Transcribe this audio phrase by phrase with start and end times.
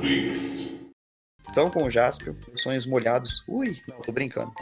[0.00, 0.70] Flix.
[1.50, 3.42] Então, com o Jaspio, sonhos molhados.
[3.48, 4.52] Ui, não, tô brincando.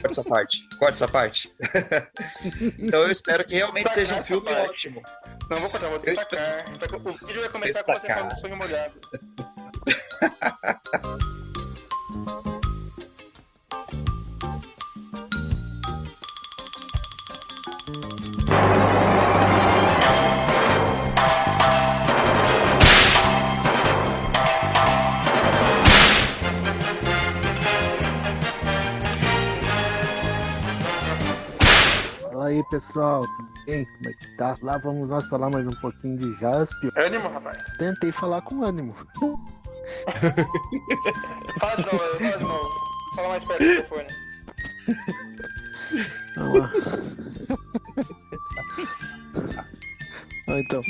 [0.00, 0.68] Corta essa parte.
[0.78, 1.52] Corta essa parte.
[2.78, 5.02] então eu espero que realmente seja um filme ótimo.
[5.50, 6.70] Não vou contar, vou destacar.
[6.70, 6.96] Espero...
[6.96, 8.22] O vídeo vai começar destacar.
[8.22, 9.00] com você falando sonho molhado.
[32.70, 33.84] pessoal, tudo bem?
[33.84, 34.56] Como é que tá?
[34.62, 36.92] Lá vamos nós falar mais um pouquinho de Jaspio.
[36.96, 37.58] Ânimo, rapaz.
[37.78, 38.94] Tentei falar com ânimo.
[41.58, 42.70] fala de novo, fala de novo.
[43.14, 44.06] Fala mais perto do telefone.
[46.36, 46.72] Vamos lá.
[50.58, 50.82] então.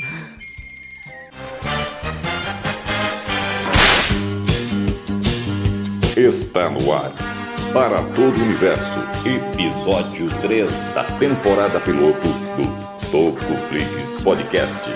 [6.17, 7.38] Está no ar
[7.72, 9.00] para todo o universo.
[9.24, 14.91] Episódio 3, a temporada piloto do Topo Flix Podcast.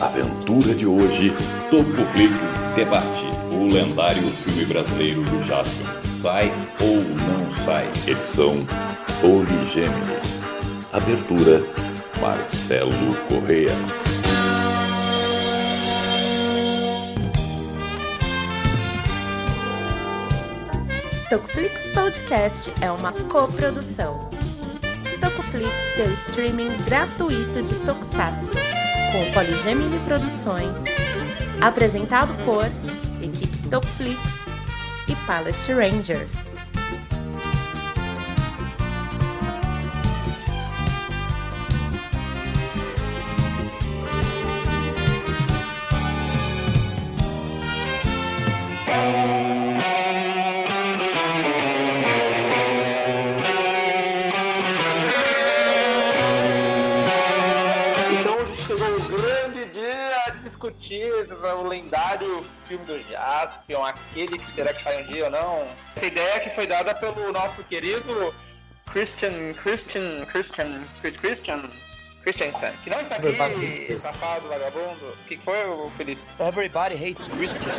[0.00, 1.32] Aventura de hoje,
[1.70, 2.34] Topo Flix
[2.74, 5.86] debate o lendário filme brasileiro do Jasper.
[6.20, 7.88] Sai ou não sai?
[8.06, 8.66] Edição
[9.20, 10.18] Poligêmeo.
[10.92, 11.62] Abertura
[12.20, 14.07] Marcelo Correa.
[21.28, 24.18] Tocoflix Podcast é uma coprodução.
[25.20, 28.54] Tocoflix é o streaming gratuito de Tokusatsu,
[29.12, 30.72] com Poligemini Produções,
[31.60, 32.64] apresentado por
[33.22, 34.18] equipe Tocoflix
[35.06, 36.48] e Palace Rangers.
[61.56, 65.68] O lendário filme do Jaspion, aquele que será que sai um dia ou não.
[65.96, 68.34] Essa ideia que foi dada pelo nosso querido
[68.86, 71.70] Christian, Christian, Christian, Chris Christian,
[72.22, 75.06] Christiansen, que não está aqui, safado, vagabundo.
[75.06, 76.20] O que foi, o Felipe?
[76.40, 77.72] Everybody hates Christian.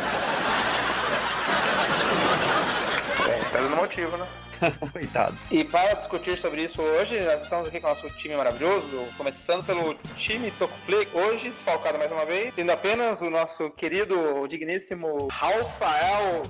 [3.28, 4.26] É, tá dando motivo, né?
[4.92, 5.36] Coitado.
[5.50, 9.64] E para discutir sobre isso hoje, nós estamos aqui com o nosso time maravilhoso, começando
[9.64, 16.42] pelo time Tocoflix, hoje desfalcado mais uma vez, tendo apenas o nosso querido, digníssimo Rafael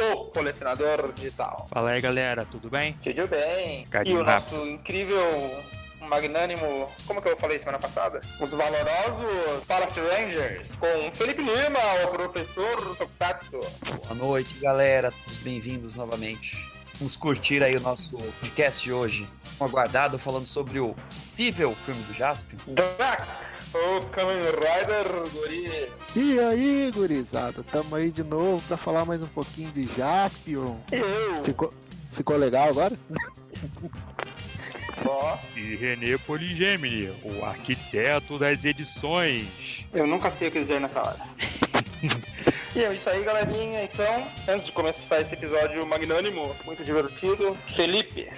[0.00, 1.66] o colecionador digital.
[1.72, 2.92] Fala aí, galera, tudo bem?
[3.02, 3.84] Tudo bem.
[3.86, 5.60] Cadinho e o nosso incrível
[6.00, 8.20] magnânimo, como que eu falei semana passada?
[8.40, 13.58] Os valorosos Palace Rangers, com Felipe Lima, o professor Tokusatsu.
[13.58, 16.56] Boa noite, galera, todos bem-vindos novamente.
[16.98, 19.26] Vamos curtir aí o nosso podcast de hoje.
[19.60, 22.58] Um aguardado falando sobre o possível filme do Jaspion.
[23.72, 25.88] o Kamen Rider, guri.
[26.16, 30.76] E aí, gurizada, tamo aí de novo pra falar mais um pouquinho de Jaspion.
[30.90, 31.44] Eu.
[31.44, 31.72] Ficou,
[32.10, 32.98] ficou legal agora?
[35.06, 35.38] Ó.
[35.56, 39.86] E René Poligemini, o arquiteto das edições.
[39.92, 41.20] Eu nunca sei o que dizer nessa hora.
[42.74, 43.82] E é isso aí, galerinha.
[43.84, 48.30] Então, antes de começar esse episódio magnânimo, muito divertido, Felipe,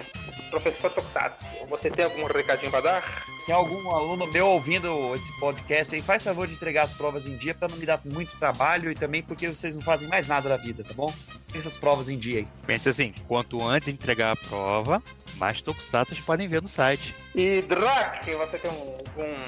[0.49, 3.25] professor Tokusatsu, você tem algum recadinho para dar?
[3.45, 7.35] Tem algum aluno meu ouvindo esse podcast aí, faz favor de entregar as provas em
[7.37, 10.47] dia para não me dar muito trabalho e também porque vocês não fazem mais nada
[10.47, 11.13] da vida, tá bom?
[11.51, 12.47] Tem essas provas em dia aí.
[12.65, 15.03] Pensa assim, quanto antes entregar a prova,
[15.35, 17.13] mais Tokusatsu vocês podem ver no site.
[17.35, 19.45] E Drak, você tem um, um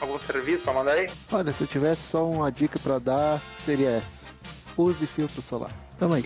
[0.00, 1.10] algum serviço para mandar aí?
[1.30, 4.24] Olha, se eu tivesse só uma dica para dar, seria essa.
[4.76, 5.70] Use filtro solar.
[5.98, 6.24] Tamo aí.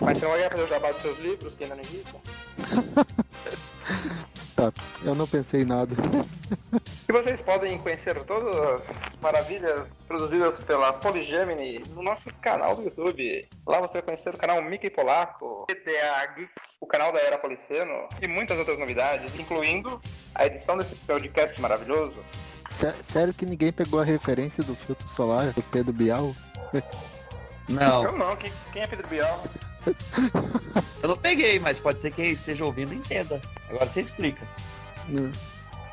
[0.00, 2.14] Mas você não vai fazer o jabá dos seus livros, que ainda não existe?
[4.56, 4.72] tá,
[5.04, 5.94] eu não pensei em nada.
[7.06, 8.82] e vocês podem conhecer todas as
[9.20, 13.46] maravilhas produzidas pela Polygemini no nosso canal do YouTube.
[13.66, 16.50] Lá você vai conhecer o canal Mickey Polaco, PTA Geek,
[16.80, 20.00] o canal da Era Policeno e muitas outras novidades, incluindo
[20.34, 22.24] a edição desse podcast maravilhoso
[23.02, 26.34] Sério que ninguém pegou a referência do filtro solar do Pedro Bial?
[27.68, 28.04] Não.
[28.04, 29.44] Eu não, quem, quem é Pedro Bial?
[31.00, 33.40] Eu não peguei, mas pode ser que quem esteja ouvindo entenda.
[33.68, 34.44] Agora você explica.
[35.08, 35.30] Não.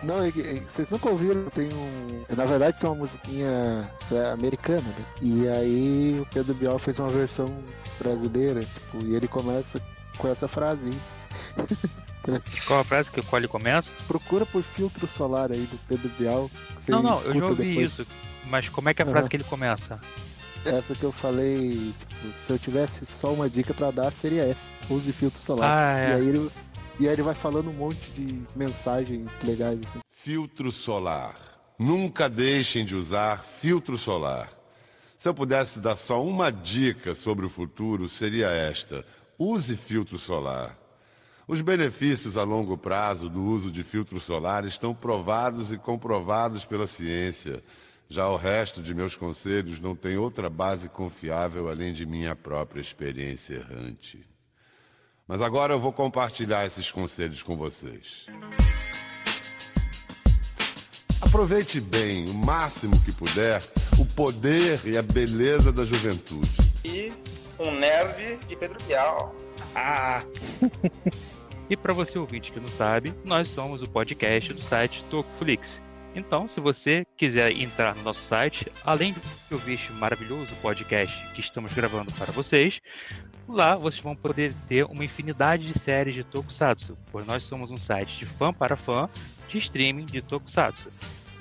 [0.04, 2.26] Não, é, é, vocês nunca ouviram, tem um.
[2.36, 5.06] Na verdade, tem uma musiquinha é, americana, né?
[5.22, 7.48] E aí o Pedro Bial fez uma versão
[8.00, 9.82] brasileira, tipo, e ele começa
[10.18, 11.68] com essa frase aí.
[12.68, 13.92] Qual a frase que o qual ele começa?
[14.08, 16.50] Procura por filtro solar aí do Pedro Bial.
[16.76, 17.88] que você não, não, eu já ouvi depois.
[17.92, 18.08] isso.
[18.50, 19.30] Mas como é que é a frase Aham.
[19.30, 20.00] que ele começa?
[20.66, 24.68] Essa que eu falei, tipo, se eu tivesse só uma dica pra dar, seria essa.
[24.90, 25.70] Use filtro solar.
[25.70, 26.16] Ah, E é.
[26.16, 26.52] aí ele.
[27.00, 30.00] E aí ele vai falando um monte de mensagens legais assim.
[30.12, 31.36] Filtro solar.
[31.80, 34.50] Nunca deixem de usar filtro solar.
[35.16, 39.06] Se eu pudesse dar só uma dica sobre o futuro, seria esta:
[39.38, 40.76] use filtro solar.
[41.48, 46.86] Os benefícios a longo prazo do uso de filtro solar estão provados e comprovados pela
[46.86, 47.64] ciência.
[48.10, 52.82] Já o resto de meus conselhos não tem outra base confiável além de minha própria
[52.82, 54.28] experiência errante.
[55.26, 58.26] Mas agora eu vou compartilhar esses conselhos com vocês.
[61.22, 63.62] Aproveite bem, o máximo que puder,
[63.98, 66.50] o poder e a beleza da juventude.
[66.84, 67.14] E
[67.58, 69.34] um nerd de Pedro Bial.
[69.74, 70.24] Ah,
[71.69, 75.81] E para você ouvinte que não sabe, nós somos o podcast do site Tocoflix.
[76.16, 81.42] Então, se você quiser entrar no nosso site, além de ouvir este maravilhoso podcast que
[81.42, 82.81] estamos gravando para vocês,
[83.48, 87.78] lá vocês vão poder ter uma infinidade de séries de Tokusatsu, pois nós somos um
[87.78, 89.10] site de fã para fã
[89.50, 90.90] de streaming de Tokusatsu.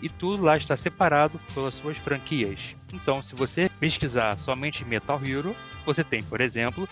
[0.03, 2.77] E tudo lá está separado pelas suas franquias.
[2.93, 5.57] Então, se você pesquisar somente Metal Hero,
[5.87, 6.87] você tem, por exemplo,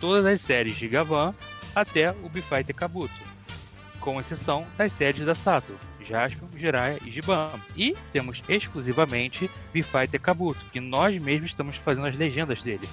[0.00, 1.34] todas as séries de Gavan
[1.76, 3.12] até o Bifighter Kabuto,
[4.00, 7.50] com exceção das séries da Sato, Jaspion, Jiraiya e Giban.
[7.76, 12.88] E temos exclusivamente Bifighter Kabuto, que nós mesmos estamos fazendo as legendas dele.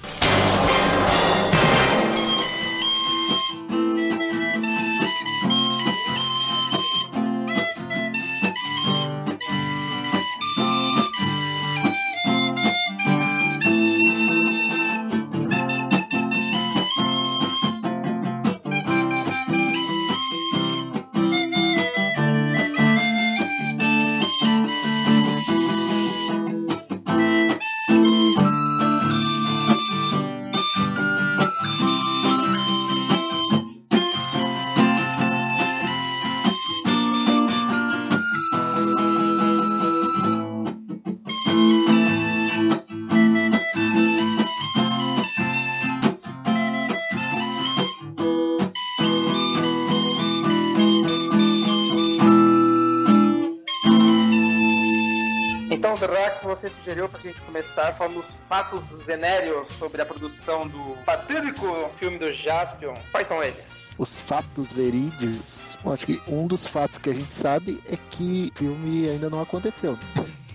[56.84, 62.30] Sugeriu pra gente começar falando os fatos venéreos sobre a produção do fatídico filme do
[62.30, 62.92] Jaspion.
[63.10, 63.64] Quais são eles?
[63.96, 65.78] Os fatos verídicos.
[65.86, 69.40] Acho que um dos fatos que a gente sabe é que o filme ainda não
[69.40, 69.96] aconteceu.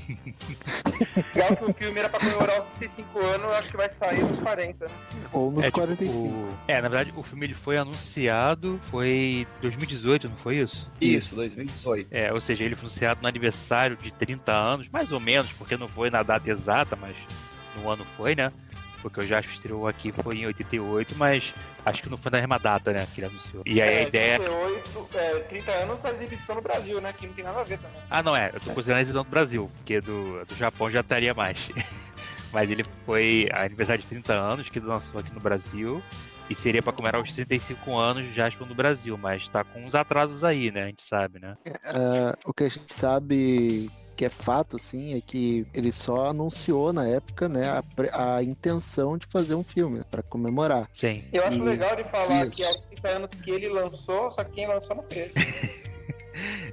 [1.35, 4.23] Legal que o filme era pra comemorar os 35 anos, eu acho que vai sair
[4.23, 4.91] nos 40, né?
[5.31, 6.27] Ou nos é, tipo, 45.
[6.27, 10.89] o- é, na verdade, o filme ele foi anunciado, foi 2018, não foi isso?
[10.99, 12.07] isso, 2018.
[12.11, 15.77] É, ou seja, ele foi anunciado no aniversário de 30 anos, mais ou menos, porque
[15.77, 17.15] não foi na data exata, mas
[17.81, 18.51] no ano foi, né?
[19.01, 21.53] Porque o Jasper estreou aqui foi em 88, mas
[21.85, 23.63] acho que não foi na mesma data, né, que ele anunciou.
[23.65, 24.39] E aí a É, ideia...
[24.39, 27.13] 38, é, 30 anos da exibição no Brasil, né?
[27.13, 28.01] Que não tem nada a ver também.
[28.09, 31.33] Ah, não é, eu tô considerando esse do Brasil, porque do, do Japão já estaria
[31.33, 31.69] mais.
[32.51, 36.01] mas ele foi aniversário de 30 anos que lançou aqui no Brasil.
[36.49, 39.93] E seria pra comemorar os 35 anos de Jasper no Brasil, mas tá com uns
[39.93, 40.85] atrasos aí, né?
[40.85, 41.55] A gente sabe, né?
[41.85, 46.91] Ah, o que a gente sabe que é fato, assim, é que ele só anunciou
[46.91, 47.69] na época, né,
[48.11, 50.89] a, a intenção de fazer um filme para comemorar.
[50.93, 51.23] Sim.
[51.31, 52.57] Eu acho E- legal de falar Isso.
[52.57, 55.31] que aos 30 anos que ele lançou, só que quem lançou não fez.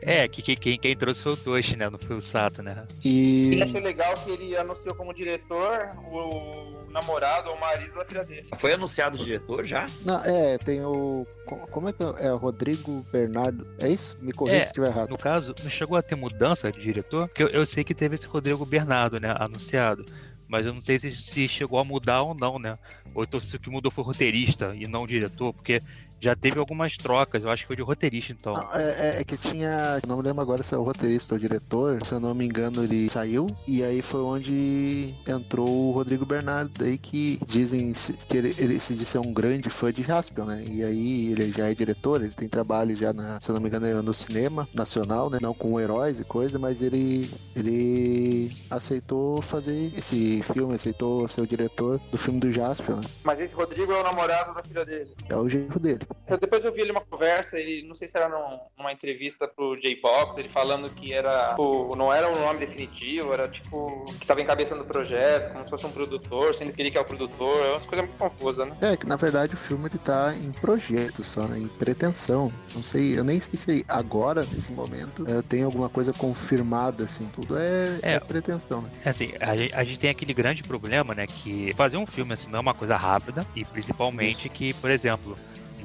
[0.00, 1.88] É, que, que- quem, quem trouxe foi o Toshi, né?
[1.90, 2.86] Não foi o Sato, né?
[3.04, 8.04] E E achei legal que ele anunciou como diretor o namorado ou o marido da
[8.04, 8.48] filha dele.
[8.56, 9.86] Foi anunciado o diretor já?
[10.04, 14.16] não, é, tem o co- como é que é, é o Rodrigo Bernardo, é isso?
[14.20, 15.10] Me corrija É, se estiver errado.
[15.10, 17.28] No caso, não chegou a ter mudança de diretor?
[17.28, 19.34] Porque eu, eu sei que teve esse Rodrigo Bernardo, né?
[19.38, 20.04] Anunciado.
[20.48, 22.78] Mas eu não sei se, se chegou a mudar ou não, né?
[23.14, 25.82] Ou então se o que mudou foi roteirista e não o diretor, porque
[26.20, 28.52] já teve algumas trocas, eu acho que foi de roteirista, então.
[28.52, 30.00] Não, é, é- é que tinha.
[30.06, 32.04] Não me lembro agora se é o roteirista ou o diretor.
[32.04, 33.46] Se eu não me engano, ele saiu.
[33.66, 36.70] E aí foi onde entrou o Rodrigo Bernardo.
[36.78, 37.92] Daí que dizem
[38.28, 40.64] que ele, ele se diz ser um grande fã de Jaspion, né?
[40.68, 43.68] E aí ele já é diretor, ele tem trabalho já, na, se eu não me
[43.68, 45.38] engano, no cinema nacional, né?
[45.40, 51.46] Não com heróis e coisa, mas ele, ele aceitou fazer esse filme, aceitou ser o
[51.46, 53.04] diretor do filme do Jaspion, né?
[53.24, 55.10] Mas esse Rodrigo é o namorado da filha dele.
[55.28, 56.05] É o jeito dele.
[56.26, 59.46] Eu- depois eu vi ele uma conversa, ele não sei se era num- numa entrevista
[59.46, 64.26] pro J-Box, ele falando que era o, não era o nome definitivo, era tipo que
[64.26, 67.04] tava encabeçando o projeto, como se fosse um produtor, sendo que ele que é o
[67.04, 68.76] produtor, é umas coisas muito confusas, né?
[68.80, 71.58] É, que na verdade o filme ele tá em projeto só, né?
[71.58, 72.52] Em pretensão.
[72.74, 77.26] Não sei, eu nem sei se agora, nesse momento, é, tem alguma coisa confirmada, assim.
[77.34, 78.12] Tudo é, É.
[78.14, 78.90] é pretensão, né?
[79.04, 81.26] É assim, a gente, a gente tem aquele grande problema, né?
[81.26, 83.46] Que fazer um filme assim não é uma coisa rápida.
[83.54, 85.36] E principalmente que, por exemplo,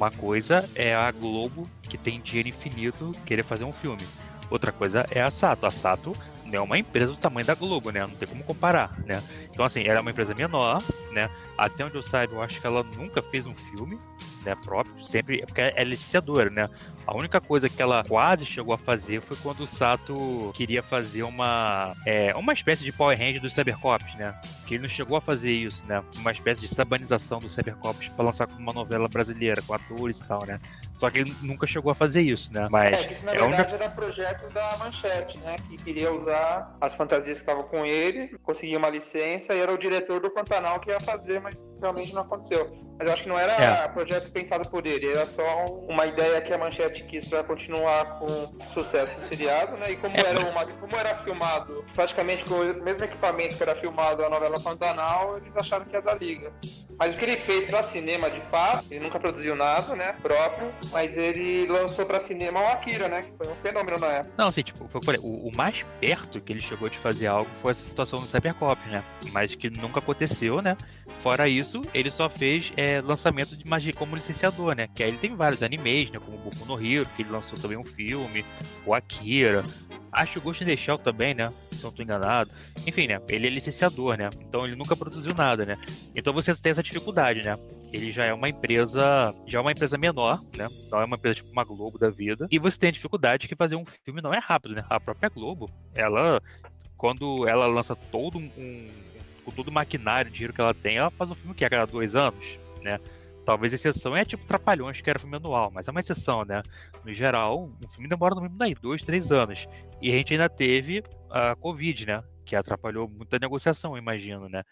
[0.02, 4.02] uma coisa é a Globo, que tem dinheiro infinito, querer fazer um filme.
[4.50, 5.68] Outra coisa é a Sato.
[5.68, 8.02] A Sato não é uma empresa do tamanho da Globo, né?
[8.02, 9.22] Não tem como comparar, né?
[9.52, 10.82] Então, assim, ela é uma empresa menor,
[11.12, 11.30] né?
[11.56, 14.00] Até onde eu saiba, eu acho que ela nunca fez um filme,
[14.44, 15.06] né, próprio.
[15.06, 16.68] Sempre, porque ela é licenciadora, né?
[17.08, 21.24] A única coisa que ela quase chegou a fazer foi quando o Sato queria fazer
[21.24, 24.34] uma é, uma espécie de Power Hand dos Cybercops, né?
[24.66, 26.02] Que ele não chegou a fazer isso, né?
[26.18, 30.24] Uma espécie de sabanização dos Cybercops pra lançar como uma novela brasileira, com atores e
[30.24, 30.60] tal, né?
[30.98, 32.68] Só que ele nunca chegou a fazer isso, né?
[32.70, 35.56] Mas É, que isso na é a única verdade era projeto da Manchete, né?
[35.68, 39.78] Que queria usar as fantasias que estavam com ele, conseguia uma licença e era o
[39.78, 42.72] diretor do Pantanal que ia fazer, mas realmente não aconteceu.
[42.98, 43.88] Mas eu acho que não era É.
[43.88, 48.28] projeto pensado por ele, era só uma ideia que a Manchete quis pra continuar com
[48.74, 49.92] sucesso do seriado, né?
[49.92, 53.76] E como, É, era, uma, como era filmado praticamente com o mesmo equipamento que era
[53.76, 56.52] filmado a novela Pantanal, eles acharam que ia dar liga.
[57.02, 60.14] Mas o que ele fez pra cinema de fato, ele nunca produziu nada, né?
[60.22, 63.24] Próprio, mas ele lançou pra cinema o Akira, né?
[63.24, 64.34] Que foi um fenômeno na época.
[64.38, 67.50] Não, assim, tipo, foi o que o, mais perto que ele chegou de fazer algo
[67.60, 69.04] foi essa situação do Cybercops, né?
[69.32, 70.78] Mas que nunca aconteceu, né?
[71.24, 74.88] Fora isso, ele só fez é, lançamento de magia como licenciador, né?
[74.94, 76.20] Que aí ele tem vários animes, né?
[76.20, 78.46] Como o Boku no Hero, que ele lançou também um filme,
[78.86, 79.64] o Akira.
[80.12, 81.48] Acho o Ghost in the Shell também, né?
[81.72, 82.52] Se não tô enganado.
[82.86, 83.22] Enfim, né?
[83.30, 84.30] Ele é licenciador, né?
[84.42, 85.78] Então ele nunca produziu nada, né?
[86.14, 87.58] Então você tem essa dificuldade, né?
[87.94, 90.68] Ele já é uma empresa, já é uma empresa menor, né?
[90.92, 92.48] Não é uma empresa tipo uma Globo da vida.
[92.52, 94.86] E você tem a dificuldade que fazer um filme não é rápido, né?
[94.90, 96.42] A própria Globo, ela
[96.98, 98.88] quando ela lança todo um,
[99.44, 101.70] com todo o maquinário, dinheiro que ela tem, ela faz um filme que é a
[101.70, 103.00] cada dois anos, né?
[103.46, 106.62] Talvez a exceção é tipo Trapalhões, que era filme anual, mas é uma exceção, né?
[107.04, 109.68] No geral, um filme demora no mínimo daí, dois, três anos.
[110.02, 112.24] E a gente ainda teve a Covid, né?
[112.46, 114.64] Que atrapalhou muita negociação, imagino, né?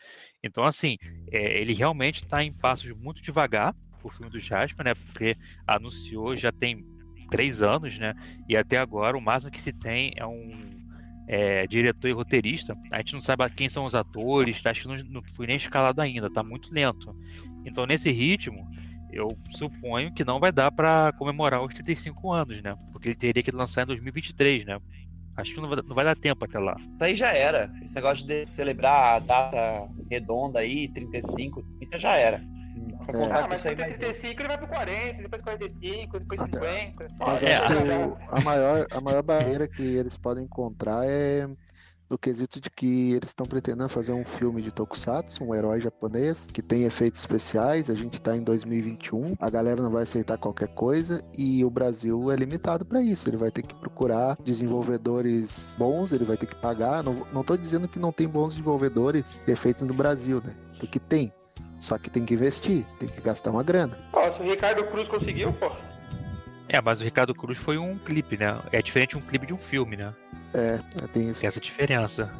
[0.44, 0.98] Então, assim,
[1.32, 4.94] é, ele realmente está em passos muito devagar, o filme do Jasper, né?
[4.94, 5.36] Porque
[5.68, 6.86] anunciou já tem
[7.30, 8.14] três anos, né?
[8.48, 10.80] E até agora o máximo que se tem é um
[11.28, 12.76] é, diretor e roteirista.
[12.92, 16.02] A gente não sabe quem são os atores, acho que não, não foi nem escalado
[16.02, 17.16] ainda, tá muito lento.
[17.66, 18.66] Então, nesse ritmo,
[19.12, 22.75] eu suponho que não vai dar pra comemorar os 35 anos, né?
[22.92, 24.80] Porque ele teria que lançar em 2023, né?
[25.36, 26.75] Acho que não vai, não vai dar tempo até lá.
[26.80, 27.72] Isso aí já era.
[27.82, 32.38] Esse negócio de celebrar a data redonda aí, 35, 30 já era.
[32.38, 33.24] É.
[33.32, 34.10] Ah, mas com mais não.
[34.10, 37.08] 35 ele vai pro 40, depois 45, depois 50.
[37.18, 41.06] Mas É, acho que já- o- a, maior, a maior barreira que eles podem encontrar
[41.08, 41.48] é
[42.10, 46.50] do quesito de que eles estão pretendendo fazer um filme de Tokusatsu, um herói japonês,
[46.51, 47.89] que tem efeitos especiais.
[47.89, 52.32] A gente tá em 2021, a galera não vai aceitar qualquer coisa e o Brasil
[52.32, 53.30] é limitado para isso.
[53.30, 57.04] Ele vai ter que procurar desenvolvedores bons, ele vai ter que pagar.
[57.04, 60.56] Não, não tô dizendo que não tem bons desenvolvedores de efeitos no Brasil, né?
[60.80, 61.32] Porque tem.
[61.80, 63.98] Só que tem que investir, tem que gastar uma grana.
[64.12, 65.72] Ó, se o Ricardo Cruz conseguiu, pô.
[66.70, 68.60] É, mas o Ricardo Cruz foi um clipe, né?
[68.72, 70.14] É diferente um clipe de um filme, né?
[70.54, 70.78] É,
[71.12, 71.42] tem isso.
[71.42, 72.32] Tem essa diferença.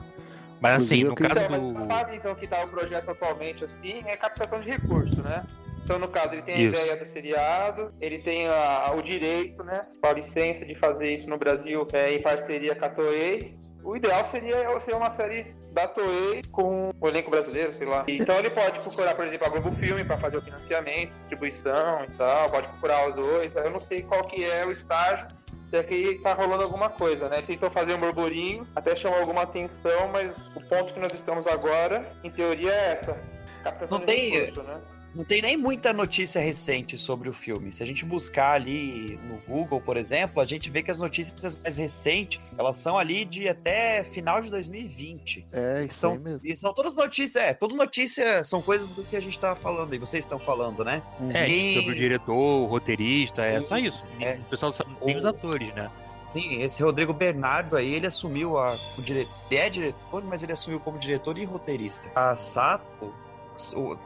[0.62, 1.88] Mas assim, no caso Então, mas a do.
[1.88, 5.44] fase então que tá o projeto atualmente assim é captação de recurso, né?
[5.84, 6.70] Então, no caso, ele tem a Isso.
[6.70, 9.88] ideia do seriado, ele tem a- o direito, né?
[10.04, 13.58] A licença de fazer isso no Brasil é, em parceria com a Toei.
[13.84, 18.04] O ideal seria ser uma série da Toei com o elenco brasileiro, sei lá.
[18.08, 22.12] Então ele pode procurar, por exemplo, a Globo Filme para fazer o financiamento, distribuição e
[22.18, 23.56] tal, pode procurar os dois.
[23.56, 25.28] Eu não sei qual que é o estágio,
[25.66, 27.42] se é que tá rolando alguma coisa, né?
[27.42, 32.12] Tentou fazer um burburinho, até chamou alguma atenção, mas o ponto que nós estamos agora,
[32.24, 33.18] em teoria, é essa.
[33.64, 34.82] Captação Não de tem- recurso, né?
[35.16, 37.72] Não tem nem muita notícia recente sobre o filme.
[37.72, 41.60] Se a gente buscar ali no Google, por exemplo, a gente vê que as notícias
[41.64, 45.48] mais recentes, elas são ali de até final de 2020.
[45.52, 46.40] É, E isso são, aí mesmo.
[46.48, 49.92] e são todas notícias, é, toda notícia são coisas do que a gente tava falando
[49.94, 51.02] aí, vocês estão falando, né?
[51.20, 51.32] Uhum.
[51.32, 54.04] É, E- sobre o diretor, o roteirista, é Sim, só isso.
[54.20, 54.34] é.
[54.36, 55.90] O pessoal sabe, nem os O- atores, né?
[56.28, 60.52] Sim, esse Rodrigo Bernardo aí, ele assumiu a, o diretor, ele é diretor, mas ele
[60.52, 62.12] assumiu como diretor e roteirista.
[62.14, 63.12] A Sato,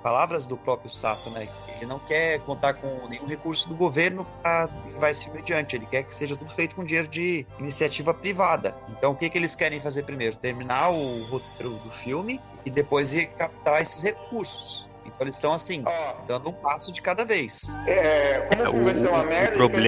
[0.01, 1.48] palavras do próprio Sato, né?
[1.77, 5.75] Ele não quer contar com nenhum recurso do governo para levar esse filme adiante.
[5.75, 8.75] Ele quer que seja tudo feito com dinheiro de iniciativa privada.
[8.89, 10.36] Então, o que, que eles querem fazer primeiro?
[10.38, 14.88] Terminar o roteiro do filme e depois ir captar esses recursos.
[15.05, 17.75] Então eles estão assim, Ó, dando um passo de cada vez.
[17.86, 19.88] é, como É, o vai o- ser uma o merda, problema-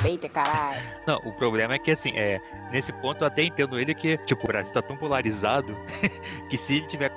[0.00, 0.80] Respeita, caralho.
[1.06, 2.40] Não, o problema é que, assim, é,
[2.72, 5.76] nesse ponto eu até entendo ele que, tipo, o Brasil tá tão polarizado
[6.48, 7.12] que se ele tiver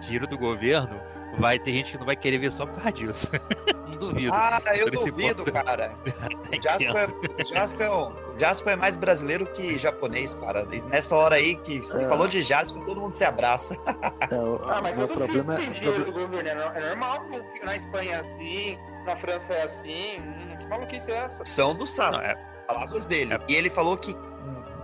[0.00, 1.00] dinheiro do governo,
[1.38, 3.28] vai ter gente que não vai querer ver só por causa disso.
[3.88, 4.32] não duvido.
[4.34, 5.52] Ah, eu duvido, ponto.
[5.52, 5.90] cara.
[6.62, 7.08] Jasper,
[7.38, 10.66] o Jasper, o Jasper é mais brasileiro que japonês, cara.
[10.72, 12.08] E nessa hora aí que você É.
[12.08, 13.74] falou de Jasper, todo mundo se abraça.
[14.30, 15.56] É, o, Ah, mas todo problema é.
[15.56, 16.48] tem o dinheiro proble- do governo.
[16.50, 20.20] É no- É normal que na Espanha é assim, na França é assim.
[20.68, 21.44] Que maluquice é essa?
[21.44, 22.34] São do Sato, Não, é,
[22.66, 23.34] palavras dele.
[23.34, 23.40] É.
[23.48, 24.14] E ele falou que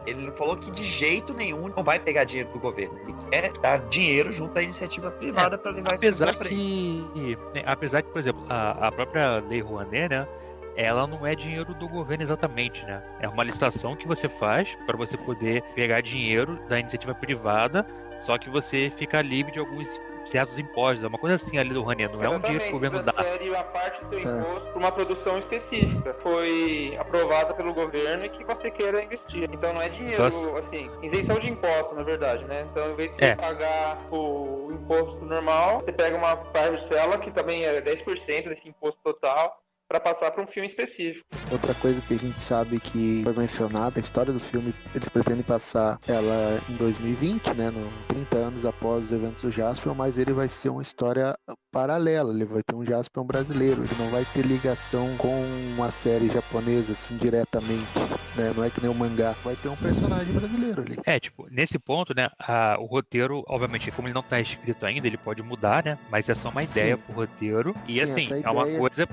[0.06, 2.98] ele falou que de jeito nenhum não vai pegar dinheiro do governo.
[3.00, 6.54] Ele quer dar dinheiro junto à iniciativa privada para levar isso apesar pra frente.
[6.54, 10.28] que, né, apesar que, por exemplo, a, a própria Lei Rouanet, né,
[10.76, 13.02] ela não é dinheiro do governo exatamente, né?
[13.20, 17.86] É uma licitação que você faz para você poder pegar dinheiro da iniciativa privada,
[18.20, 21.82] só que você fica livre de alguns certos impostos, é uma coisa assim ali do
[21.82, 23.12] Rouanet, não é um dinheiro que o governo dá.
[23.12, 24.22] transfere uma parte do seu É.
[24.22, 26.14] imposto para uma produção específica.
[26.22, 29.48] Foi aprovada pelo governo e que você queira investir.
[29.52, 30.58] Então não é dinheiro, Nossa.
[30.58, 32.66] assim, isenção de imposto, na verdade, né?
[32.70, 33.36] Então, em vez de você É.
[33.36, 39.60] pagar o imposto normal, você pega uma parcela que também é 10% desse imposto total
[39.88, 41.24] para passar para um filme específico.
[41.50, 45.44] Outra coisa que a gente sabe que foi mencionada, a história do filme, eles pretendem
[45.44, 50.32] passar ela em 2020, né, no 30 anos após os eventos do Jaspion, mas ele
[50.32, 51.36] vai ser uma história
[51.70, 55.34] paralela, ele vai ter um Jaspion brasileiro, ele não vai ter ligação com
[55.74, 57.90] uma série japonesa assim diretamente,
[58.36, 60.98] né, não é que nem o mangá, vai ter um personagem brasileiro ali.
[61.04, 65.06] É, tipo, nesse ponto, né, a- o roteiro, obviamente, como ele não tá escrito ainda,
[65.06, 67.02] ele pode mudar, né, mas é só uma ideia Sim.
[67.02, 69.06] pro roteiro, e Sim, assim, é uma coisa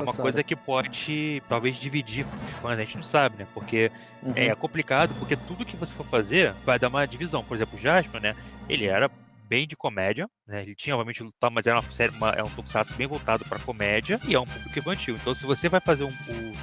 [0.00, 3.46] É uma coisa que pode, talvez, dividir os fãs, a gente não sabe, né?
[3.54, 3.90] Porque
[4.22, 4.32] Uhum.
[4.36, 7.44] é complicado, porque tudo que você for fazer vai dar uma divisão.
[7.44, 8.34] Por exemplo, o Jasper, né?
[8.68, 9.10] Ele era
[9.48, 10.62] bem de comédia, né?
[10.62, 13.58] Ele tinha, obviamente, lutar, mas era uma série, uma, é um tokusatsu bem voltado pra
[13.58, 15.16] comédia e é um público infantil.
[15.16, 16.12] Então, se você vai fazer um,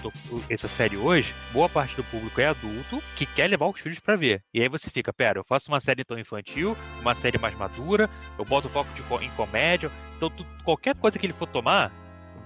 [0.01, 3.79] tokus- o- essa série hoje, boa parte do público é adulto que quer levar os
[3.81, 4.41] filhos pra ver.
[4.53, 8.09] E aí você fica, pera, eu faço uma série então infantil, uma série mais madura,
[8.39, 9.91] eu boto foco de em comédia.
[10.15, 11.91] Então, tu- qualquer coisa que ele for tomar,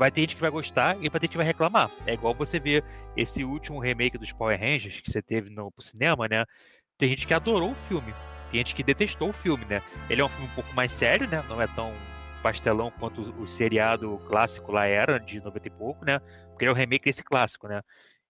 [0.02, 1.92] vai ter gente que vai gostar e vai ter gente que vai reclamar.
[2.08, 2.84] É igual você ver
[3.16, 6.44] esse último remake dos Power Rangers que você teve no cinema, né?
[6.98, 8.12] Tem gente que adorou o filme,
[8.50, 9.80] tem gente que detestou o filme, né?
[10.10, 11.46] Ele é um filme um pouco mais sério, né?
[11.48, 11.94] Não é tão
[12.42, 16.18] pastelão quanto o, o seriado clássico lá era, de 90 e pouco, né?
[16.50, 17.84] Porque ele é o remake desse clássico, né?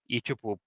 [0.10, 0.60] E, tipo,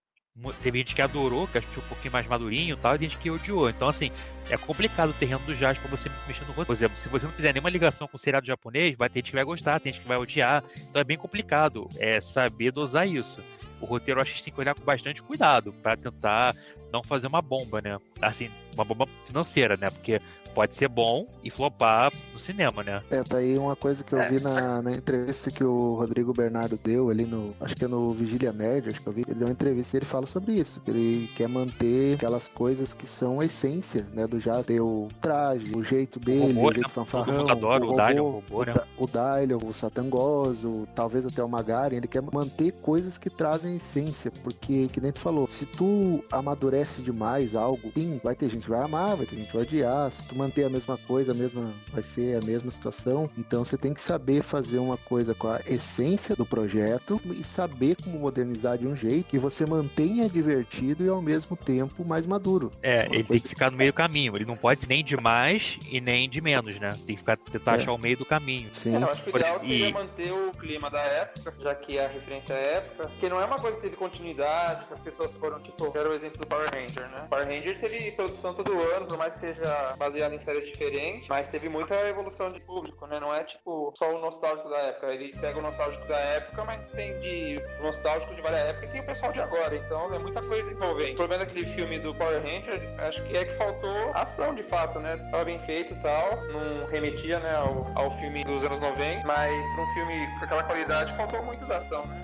[0.61, 3.31] teve gente que adorou, que achou um pouquinho mais madurinho e tal, e gente que
[3.31, 3.71] odiou.
[3.71, 4.11] Então, assim,
[4.51, 6.67] é complicado o terreno do jazz pra você mexer no roteiro.
[6.67, 9.31] Por exemplo, se você não fizer nenhuma ligação com o seriado japonês, vai ter gente
[9.31, 10.65] que vai gostar, tem gente que vai odiar.
[10.77, 13.41] Então é bem complicado é saber dosar isso.
[13.81, 16.55] O roteiro acho que a gente tem que olhar com bastante cuidado pra tentar
[16.93, 17.99] não fazer uma bomba, né?
[18.21, 19.89] Assim, uma bomba financeira, né?
[19.91, 20.21] Porque
[20.55, 23.03] pode ser bom e flopar no cinema, né?
[23.11, 24.29] É, tá aí uma coisa que eu É.
[24.31, 27.55] vi na, na entrevista que o Rodrigo Bernardo deu ali no.
[27.61, 29.25] Acho que é no Vigília Nerd, acho que eu vi.
[29.27, 30.81] Ele deu uma entrevista e ele fala sobre isso.
[30.81, 34.27] Que ele quer manter aquelas coisas que são a essência, né?
[34.27, 34.67] Do jazz.
[34.67, 36.95] Ter o traje, o jeito dele, robô, o jeito né?
[36.95, 37.39] fanfarrão.
[37.39, 38.75] Todo adora o Dalion, o robô, né?
[38.97, 41.97] O Dalion, o Satangoso, talvez até o Magaren.
[41.97, 44.31] Ele quer manter coisas que trazem essência.
[44.43, 48.71] Porque, que nem tu falou, se tu amadurece demais algo, sim, vai ter gente que
[48.71, 50.11] vai amar, vai ter gente que vai odiar.
[50.13, 53.31] Se tu manter a mesma coisa, a mesma, vai ser a mesma situação.
[53.37, 57.97] Então você tem que saber fazer uma coisa com a essência do projeto e saber
[58.03, 62.71] como modernizar de um jeito que você mantenha divertido e ao mesmo tempo mais maduro.
[62.83, 64.37] É, Uma ele tem que ficar no meio do caminho.
[64.37, 66.91] Ele não pode ser nem de mais e nem de menos, né?
[67.07, 67.79] Tem que ficar, tentar É.
[67.81, 68.69] achar o meio do caminho.
[68.71, 68.97] Sim.
[68.97, 71.99] É, eu acho que o ideal seria e- manter o clima da época, já que
[71.99, 75.33] a referência é época, porque não é uma coisa que teve continuidade, que as pessoas
[75.35, 77.27] foram, tipo, era o exemplo do Power Ranger, né?
[77.31, 81.49] Power Ranger teve produção todo ano, por mais que seja baseado em séries diferentes, mas
[81.49, 83.21] teve muita evolução de público, né?
[83.21, 85.07] Não é, tipo, só o nostálgico da época.
[85.07, 89.01] Ele pega o nostálgico da época, mas tem de nostálgico de várias épocas e tem
[89.01, 91.13] o pessoal de agora, então é muita coisa envolvente.
[91.13, 94.99] O problema daquele filme do Power Ranger, acho que é que faltou ação, de fato,
[94.99, 95.17] né?
[95.31, 99.67] Tava bem feito e tal, não remetia, né, ao, ao filme dos anos 90, mas
[99.75, 102.24] pra um filme com aquela qualidade faltou muito da ação, né?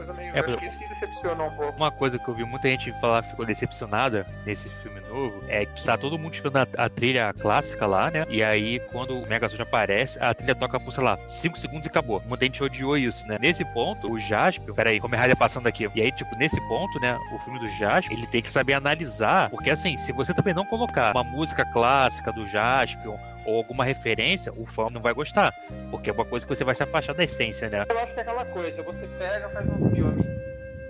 [0.00, 0.34] Coisa meio.
[0.34, 1.76] É, por- que isso que decepcionou um pouco.
[1.76, 5.84] Uma coisa que eu vi muita gente falar ficou decepcionada nesse filme novo é que
[5.84, 8.24] tá todo mundo esperando a, a trilha clássica lá, né?
[8.30, 11.90] E aí, quando o Megazord aparece, a trilha toca por, sei lá, 5 segundos e
[11.90, 12.22] acabou.
[12.26, 13.36] Muita gente odiou isso, né?
[13.38, 14.72] Nesse ponto, o Jaspion.
[14.74, 15.86] Peraí, como é passando aqui.
[15.94, 17.18] E aí, tipo, nesse ponto, né?
[17.34, 19.50] O filme do Jaspion, ele tem que saber analisar.
[19.50, 24.52] Porque assim, se você também não colocar uma música clássica do Jaspion ou alguma referência,
[24.56, 25.54] o fã não vai gostar.
[25.90, 27.84] Porque é uma coisa que você vai se afastar da essência, né?
[27.90, 30.29] Eu acho que é aquela coisa, você pega, faz um filme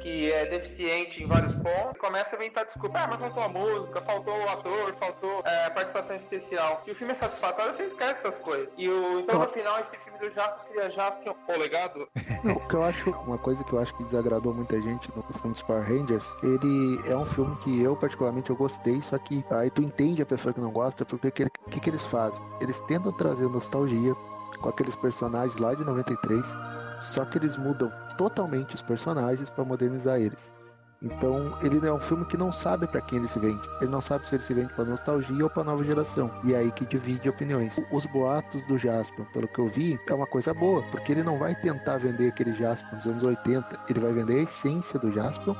[0.00, 2.98] que é deficiente em vários pontos, começa a inventar desculpa.
[2.98, 6.80] Ah, mas faltou a música, faltou o ator, faltou é, participação especial.
[6.84, 8.68] Se o filme é satisfatório, você esquece essas coisas.
[8.76, 12.08] E o, então, no final, esse filme do Jasper seria Jasper o legado?
[12.42, 15.22] Não, o que eu acho, uma coisa que eu acho que desagradou muita gente no
[15.22, 19.44] filme dos Power Rangers, ele é um filme que eu, particularmente, eu gostei, só que
[19.50, 22.42] aí tu entende a pessoa que não gosta, porque o que, que, que eles fazem?
[22.60, 24.14] Eles tentam trazer nostalgia
[24.60, 26.56] com aqueles personagens lá de 93,
[27.00, 30.54] só que eles mudam totalmente os personagens para modernizar eles.
[31.02, 33.66] Então, ele é um filme que não sabe para quem ele se vende.
[33.80, 36.30] Ele não sabe se ele se vende para nostalgia ou para nova geração.
[36.44, 37.80] E é aí que divide opiniões.
[37.90, 41.38] Os boatos do Jasper, pelo que eu vi, é uma coisa boa, porque ele não
[41.38, 43.80] vai tentar vender aquele Jasper dos anos 80.
[43.88, 45.54] Ele vai vender a essência do Jasper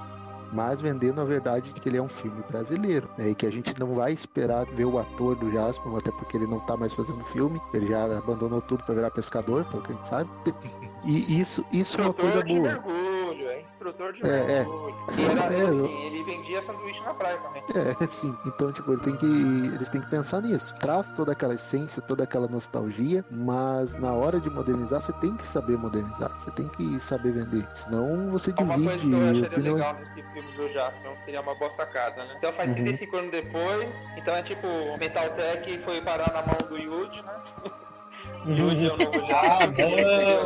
[0.53, 3.31] mas vendendo a verdade de que ele é um filme brasileiro, né?
[3.31, 6.47] E que a gente não vai esperar ver o ator do Jasper, até porque ele
[6.47, 9.95] não tá mais fazendo filme, ele já abandonou tudo para virar pescador, pelo que a
[9.97, 10.31] gente sabe.
[11.05, 12.83] E isso, isso é uma coisa boa.
[13.51, 14.95] É instrutor de é, mergulho.
[15.19, 15.23] É.
[15.23, 17.63] Era, é, assim, ele vendia sanduíche na praia também.
[17.75, 18.35] É, sim.
[18.47, 20.75] Então, tipo, ele tem que, eles têm que pensar nisso.
[20.77, 25.47] Traz toda aquela essência, toda aquela nostalgia, mas na hora de modernizar, você tem que
[25.47, 26.31] saber modernizar.
[26.41, 27.67] Você tem que saber vender.
[27.75, 28.81] Senão você divide.
[28.81, 29.75] Uma coisa que eu acharia opinião...
[29.75, 32.35] legal nesse filme do Jasper, seria uma boa sacada, né?
[32.39, 32.77] Então faz uhum.
[32.77, 34.67] 35 anos depois, então é tipo,
[34.99, 37.33] Metal Tech foi parar na mão do Yuji, né?
[38.47, 39.87] Yuji é o novo Jasper.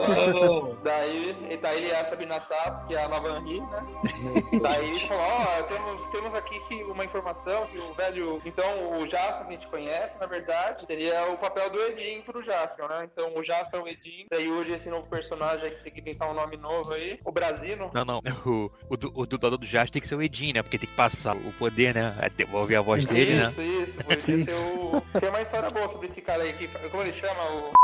[0.05, 4.61] Ah, daí, daí ele é a Sabina Sato, que é a nova Henri, né?
[4.63, 8.41] daí ele falou, ó, oh, temos, temos aqui uma informação que o velho...
[8.45, 12.43] Então, o Jasper que a gente conhece, na verdade, seria o papel do Edin pro
[12.43, 13.09] Jasper, né?
[13.13, 16.31] Então, o Jasper é o Edin, daí hoje esse novo personagem que tem que inventar
[16.31, 17.91] um nome novo aí, o Brasino.
[17.93, 20.63] Não, não, o, o, o dublador do Jasper tem que ser o Edin, né?
[20.63, 22.17] Porque tem que passar o poder, né?
[22.37, 23.55] Devolver a voz isso, dele, né?
[23.59, 25.21] Isso, isso, isso.
[25.21, 27.43] Tem uma história boa sobre esse cara aí, que, como ele chama?
[27.51, 27.84] O...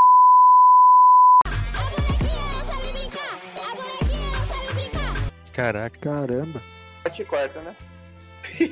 [5.53, 5.99] Caraca.
[5.99, 6.61] Caramba.
[7.03, 7.77] Parte corta, né?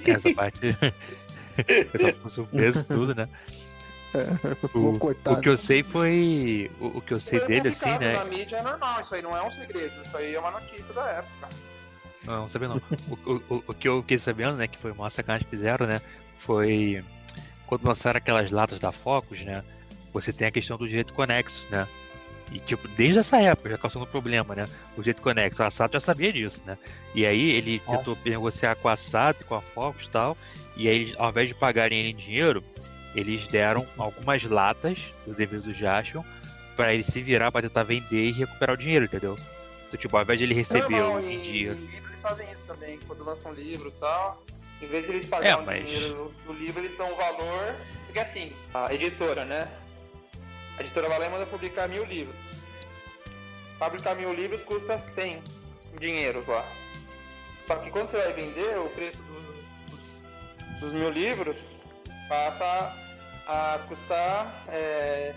[0.06, 0.76] Essa parte.
[1.92, 3.28] Eu tava com surpresa tudo, né?
[4.14, 6.70] É, o, cortar, o que eu sei foi.
[6.80, 8.12] O, o que eu sei dele, assim, né?
[8.12, 10.94] Na mídia é normal, isso aí não é um segredo, isso aí é uma notícia
[10.94, 11.48] da época.
[12.24, 12.80] Não, não sabia não.
[13.26, 16.00] o, o, o, que eu fiquei sabendo, né, que foi uma sacanagem que fizeram, né?
[16.38, 17.04] Foi
[17.66, 19.62] quando lançaram aquelas latas da Focus, né?
[20.12, 21.86] Você tem a questão do direito conexo, né?
[22.52, 24.64] E, tipo, desde essa época já causando problema, né?
[24.96, 25.62] O jeito conexo.
[25.62, 26.78] A Sato já sabia disso, né?
[27.14, 27.98] E aí ele Nossa.
[27.98, 30.36] tentou negociar com a Sato, com a Focus e tal.
[30.76, 32.64] E aí, ao invés de pagarem ele em dinheiro,
[33.14, 36.22] eles deram algumas latas dos devidos do Jaspion
[36.76, 39.36] para ele se virar para tentar vender e recuperar o dinheiro, entendeu?
[39.88, 41.76] Então, tipo, ao invés de ele receber não, o dinheiro.
[41.76, 44.42] eles fazem isso também, quando lançam um livro e tal.
[44.80, 45.82] Em vez de eles pagarem é, mas...
[45.82, 47.74] o dinheiro do livro, eles dão um valor.
[48.04, 49.68] Porque assim, a editora, né?
[50.78, 52.36] A editora Valé manda publicar mil livros.
[53.78, 55.42] Publicar mil livros custa 100
[55.98, 56.64] dinheiros lá.
[57.66, 59.42] Só que quando você vai vender, o preço dos,
[59.90, 61.56] dos, dos mil livros
[62.28, 62.94] passa
[63.46, 65.34] a, custar, é,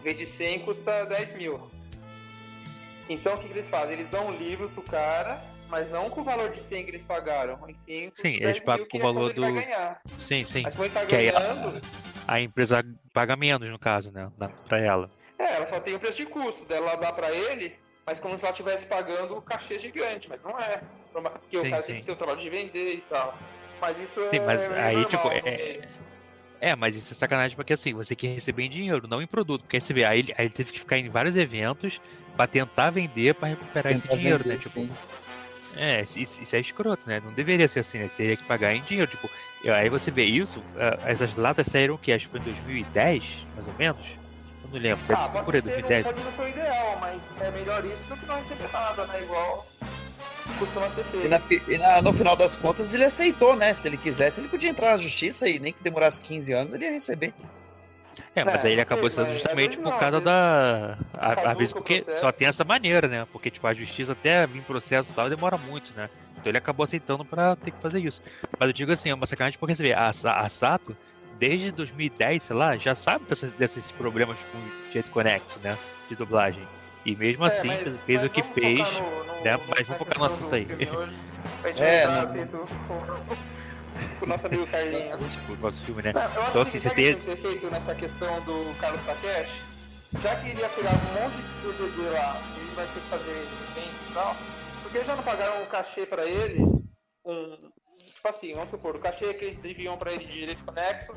[0.00, 1.70] em vez de 100, custa 10 mil.
[3.08, 3.92] Então o que, que eles fazem?
[3.94, 5.40] Eles dão um livro pro cara,
[5.74, 8.60] mas não com o valor de 100 que eles pagaram, e sim com sim, eles
[8.60, 9.42] pagam com o valor do.
[10.16, 10.62] Sim, sim.
[10.62, 11.80] Mas quando ele tá ganhando.
[12.28, 14.30] A, a empresa paga menos, no caso, né?
[14.68, 15.08] Pra ela.
[15.36, 18.44] É, ela só tem o preço de custo dela dá pra ele, mas como se
[18.44, 20.80] ela estivesse pagando o cachê gigante, mas não é.
[21.12, 21.92] Porque sim, o cara sim.
[21.92, 23.36] tem que ter o trabalho de vender e tal.
[23.80, 24.40] Mas isso sim, é.
[24.40, 25.80] Mas é aí, tipo, é,
[26.60, 29.62] é, mas isso é sacanagem porque assim, você quer receber em dinheiro, não em produto.
[29.62, 32.00] Porque aí você vê, aí ele, aí ele teve que ficar em vários eventos
[32.36, 34.56] para tentar vender para recuperar tentar esse dinheiro, né?
[34.56, 34.88] Tipo,
[35.76, 37.20] é, isso, isso, é escroto, né?
[37.24, 38.08] Não deveria ser assim, né?
[38.08, 39.10] Você teria que pagar em dinheiro.
[39.10, 39.28] Tipo,
[39.68, 40.62] aí você vê isso,
[41.04, 44.06] essas latas saíram que acho que foi em 2010, mais ou menos.
[44.64, 46.04] Eu não lembro, deve ah, ser por aí, 2010.
[46.04, 49.22] Pode não ser o ideal, mas é melhor isso do que não receber nada, né?
[49.22, 49.66] Igual
[50.58, 51.26] costuma ser feito.
[51.26, 53.74] E, na, e na, no final das contas ele aceitou, né?
[53.74, 56.84] Se ele quisesse, ele podia entrar na justiça e nem que demorasse 15 anos, ele
[56.84, 57.32] ia receber.
[58.36, 60.98] É, mas é, aí ele acabou sendo justamente por causa da.
[61.14, 63.26] Às vezes porque só tem essa maneira, né?
[63.32, 66.10] Porque, tipo, a justiça até vir processo e tal demora muito, né?
[66.36, 68.20] Então ele acabou aceitando pra ter que fazer isso.
[68.58, 70.96] Mas eu digo assim, é uma sacanagem porque você vê, a, a Sato,
[71.38, 75.78] desde 2010, sei lá, já sabe desses, desses problemas com o jeito conexo, né?
[76.08, 76.66] De dublagem.
[77.06, 79.56] E mesmo é, assim, mas, fez mas o que fez, no, no, né?
[79.68, 80.66] Mas vamos focar no assunto aí.
[81.76, 83.53] é, não
[84.18, 85.38] com o nosso amigo Carlinhos.
[85.48, 86.12] o nosso filme, né?
[86.12, 87.20] Não, eu acho então, que assim, você tem...
[87.20, 89.62] ser feito nessa questão do Carlos Takeshi,
[90.22, 94.10] já que iria tirar um monte de DVD lá, ele vai ter que fazer evento
[94.10, 94.36] e tal,
[94.82, 96.62] porque já não pagaram um cachê pra ele,
[97.24, 101.14] um, tipo assim, vamos supor, o cachê que eles deviam pra ele de direito conexo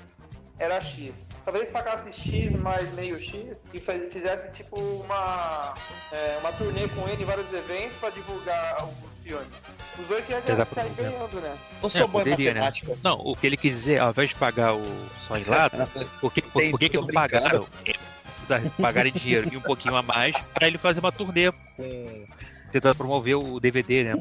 [0.59, 1.13] era X.
[1.45, 5.73] Talvez pagasse X mais meio X e fizesse tipo uma,
[6.11, 10.25] é, uma turnê com ele em vários eventos para divulgar o Os dois
[10.65, 11.11] sair promover.
[11.11, 11.57] ganhando, né?
[11.81, 12.59] Não sou É, bom em poderia, né?
[12.61, 12.97] matemática.
[13.03, 14.83] Não, o que ele quis dizer, ao invés de pagar o
[15.27, 15.89] só em lata,
[16.21, 17.29] por que, por, por que, que não brincando.
[17.29, 17.67] pagaram?
[17.85, 17.93] É,
[18.47, 22.25] da- Pagarem dinheiro e um pouquinho a mais pra ele fazer uma turnê com.
[22.71, 24.13] Tentando promover o DVD, né?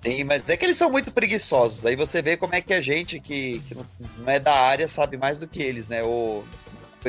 [0.00, 1.84] Tem, mas é que eles são muito preguiçosos.
[1.84, 3.86] Aí você vê como é que a gente que, que não-
[4.26, 6.02] é da área sabe mais do que eles, né?
[6.02, 6.44] Ou,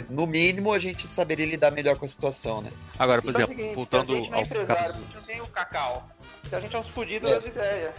[0.10, 2.72] no mínimo, a gente saberia lidar melhor com a situação, né?
[2.98, 5.00] Agora, por o exemplo, seguinte, voltando é ao caso.
[5.26, 6.08] tem o cacau.
[6.52, 7.36] A gente é uns fudidos É.
[7.36, 7.94] das ideias.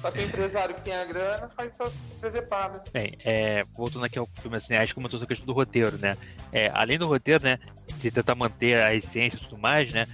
[0.00, 2.82] Só que o empresário que tem a grana faz essas presepadas.
[2.92, 5.98] Bem, é, voltando aqui ao filme, assim, acho que comentou sobre a questão do roteiro,
[5.98, 6.16] né?
[6.52, 7.58] É, além do roteiro, né,
[7.96, 10.06] de tentar manter a essência e tudo mais, né?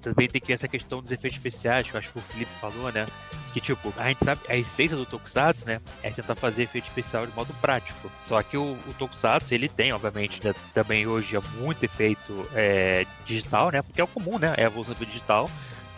[0.00, 2.50] Também tem que ver essa questão dos efeitos especiais, que eu acho que o Felipe
[2.60, 3.06] falou, né?
[3.52, 5.80] Que, tipo, a gente sabe, a essência do Tokusatsu, né?
[6.02, 8.10] É tentar fazer efeito especial de modo prático.
[8.20, 13.04] Só que o, o Tokusatsu, ele tem, obviamente, né, também hoje é muito efeito é,
[13.26, 13.82] digital, né?
[13.82, 14.54] Porque é o comum, né?
[14.56, 15.50] É a evolução do digital.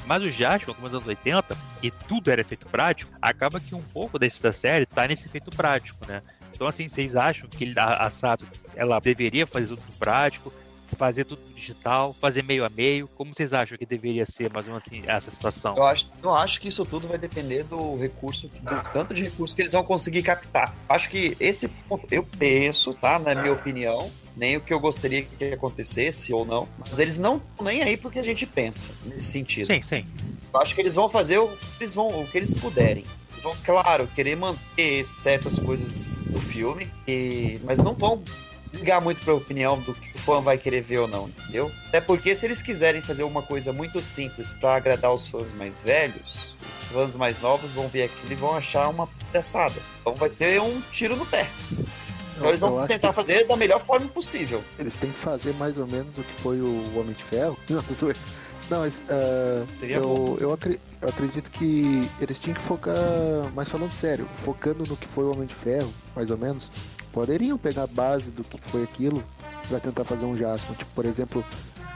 [0.09, 3.83] Mas o Jasper, como nos anos 80, e tudo era efeito prático, acaba que um
[3.83, 6.23] pouco desse da série tá nesse efeito prático, né?
[6.55, 10.51] Então, assim, vocês acham que a, a Sato, ela deveria fazer tudo prático,
[10.97, 13.07] fazer tudo digital, fazer meio a meio?
[13.09, 15.77] Como vocês acham que deveria ser, mais ou menos assim, essa situação?
[15.77, 19.55] Eu acho, eu acho que isso tudo vai depender do recurso, do tanto de recurso
[19.55, 20.75] que eles vão conseguir captar.
[20.89, 23.19] Acho que esse ponto, eu penso, tá?
[23.19, 27.37] Na minha opinião, nem o que eu gostaria que acontecesse ou não, mas eles não
[27.37, 29.67] estão nem aí porque a gente pensa nesse sentido.
[29.67, 30.07] Sim, sim.
[30.55, 33.05] Eu acho que eles vão fazer o que eles, vão, o que eles puderem.
[33.33, 38.23] Eles vão, claro, querer manter certas coisas do filme, e- mas não vão
[38.73, 41.71] ligar muito pra opinião do que o fã vai querer ver ou não, entendeu?
[41.89, 45.83] Até porque se eles quiserem fazer uma coisa muito simples pra agradar os fãs mais
[45.83, 49.81] velhos, os fãs mais novos vão ver aquilo e vão achar uma palhaçada.
[50.01, 51.49] Então vai ser um tiro no pé.
[52.39, 54.63] Então eles vão tentar que fazer da melhor forma possível.
[54.79, 57.57] Eles têm que fazer mais ou menos o que foi o Homem de Ferro.
[57.69, 57.83] Não.
[58.71, 59.87] Não, mas bom.
[59.87, 62.95] eu, eu, acre- eu acredito que eles tinham que focar,
[63.55, 66.71] mas falando sério, focando no que foi o Homem de Ferro, mais ou menos,
[67.11, 69.25] poderiam pegar a base do que foi aquilo
[69.71, 70.77] pra tentar fazer um Jasper.
[70.77, 71.43] Tipo, por exemplo,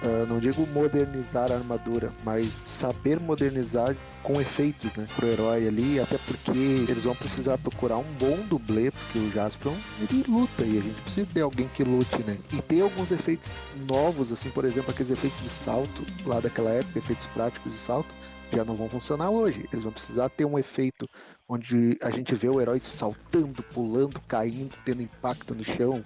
[0.03, 6.01] ah, não digo modernizar a armadura, mas saber modernizar com efeitos, né, pro herói ali,
[6.01, 10.79] até porque eles vão precisar procurar um bom dublê, porque o Jaspion, ele luta e
[10.79, 12.39] a gente precisa de alguém que lute, né?
[12.53, 16.99] E tem alguns efeitos novos, assim, por exemplo, aqueles efeitos de salto lá daquela época,
[16.99, 18.13] efeitos práticos de salto,
[18.53, 19.65] já não vão funcionar hoje.
[19.73, 21.09] Eles vão precisar ter um efeito
[21.49, 26.05] onde a gente vê o herói saltando, pulando, caindo, tendo impacto no chão,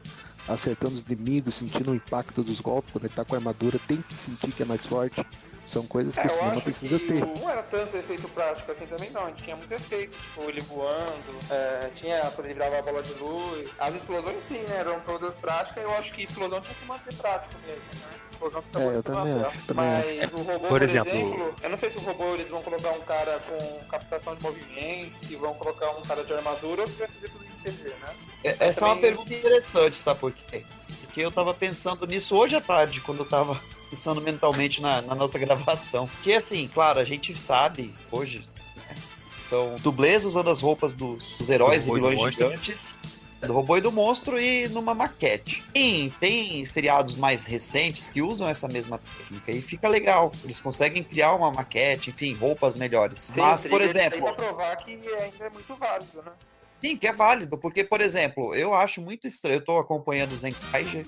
[0.48, 2.92] acertando os inimigos, sentindo o impacto dos golpes.
[2.92, 5.24] Quando ele tá com a armadura, tem que sentir que é mais forte.
[5.64, 7.26] São coisas que É, o cinema precisa que ter.
[7.40, 10.60] não era tanto efeito prático assim também não, a gente tinha muito efeito, tipo ele
[10.60, 11.10] voando,
[11.50, 15.34] é, tinha quando ele virava a bola de luz, as explosões sim, né, eram todas
[15.34, 18.16] práticas, eu acho que explosão tinha que manter prático mesmo, né?
[18.30, 20.36] Explosão fica É, muito eu também acho, também Mas acho.
[20.36, 22.90] o robô, Por por, exemplo- exemplo, eu não sei se o robô eles vão colocar
[22.92, 26.92] um cara com captação de movimento, se vão colocar um cara de armadura ou se
[26.94, 28.14] vai fazer tudo né?
[28.44, 30.64] É- Essa é uma também- pergunta interessante, sabe por quê?
[31.02, 35.14] Porque eu tava pensando nisso hoje à tarde, quando eu tava pensando mentalmente na, na
[35.14, 36.08] nossa gravação.
[36.22, 38.94] Que assim, claro, a gente sabe hoje, né,
[39.38, 42.44] são dublês usando as roupas dos, dos heróis Do e vilões monstro.
[42.50, 42.98] gigantes.
[43.38, 45.62] Do robô e do monstro e numa maquete.
[45.72, 50.32] Tem, tem seriados mais recentes que usam essa mesma técnica e fica legal.
[50.42, 53.20] Eles conseguem criar uma maquete, enfim, roupas melhores.
[53.20, 56.32] Sim, Mas, por exemplo, pra provar que ainda é muito válido, né?
[56.80, 60.40] Sim, que é válido, porque, por exemplo, eu acho muito estranho, eu tô acompanhando os
[60.40, 61.06] Zenkaiger,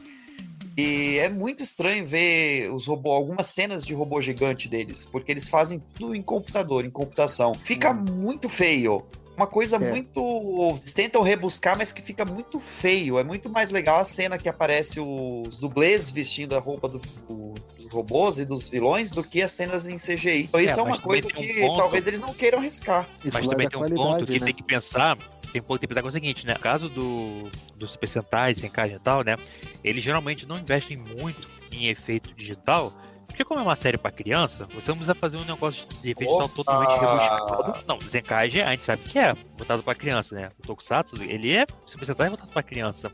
[0.77, 5.49] e é muito estranho ver os robôs, algumas cenas de robô gigante deles, porque eles
[5.49, 7.53] fazem tudo em computador, em computação.
[7.55, 9.05] Fica muito feio.
[9.37, 9.79] Uma coisa É.
[9.79, 10.79] muito.
[10.81, 13.19] Eles tentam rebuscar, mas que fica muito feio.
[13.21, 17.55] É muito mais legal a cena que aparece os dublês vestindo a roupa do- do-
[17.77, 20.45] dos robôs e dos vilões do que as cenas em CGI.
[20.45, 23.09] Então, isso é, É, uma coisa um que ponto- talvez eles não queiram arriscar.
[23.23, 24.47] Isso Mas vai também tem um ponto que né?
[24.47, 25.17] tem que pensar,
[25.53, 26.55] tem que tem que pensar que é o seguinte, né?
[26.55, 29.37] No caso do, do Super Sentai, Senkai e tal, né?
[29.83, 32.93] Eles geralmente não investem muito em efeito digital,
[33.27, 36.31] porque como é uma série pra criança, você não precisa fazer um negócio de efeito
[36.31, 37.85] digital totalmente rebuscado.
[37.87, 40.51] Não, Zenkai a gente sabe que é voltado pra criança, né?
[40.59, 43.13] O Tokusatsu, ele é Super Sentai é voltado pra criança.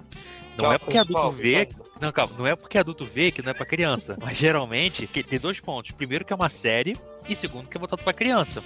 [0.57, 1.69] Não Tchau, é porque adulto vê
[2.01, 4.17] não, calma, não é porque adulto vê que não é pra criança.
[4.21, 5.93] Mas geralmente tem dois pontos.
[5.93, 6.97] Primeiro que é uma série
[7.29, 8.63] e segundo que é voltado pra criança.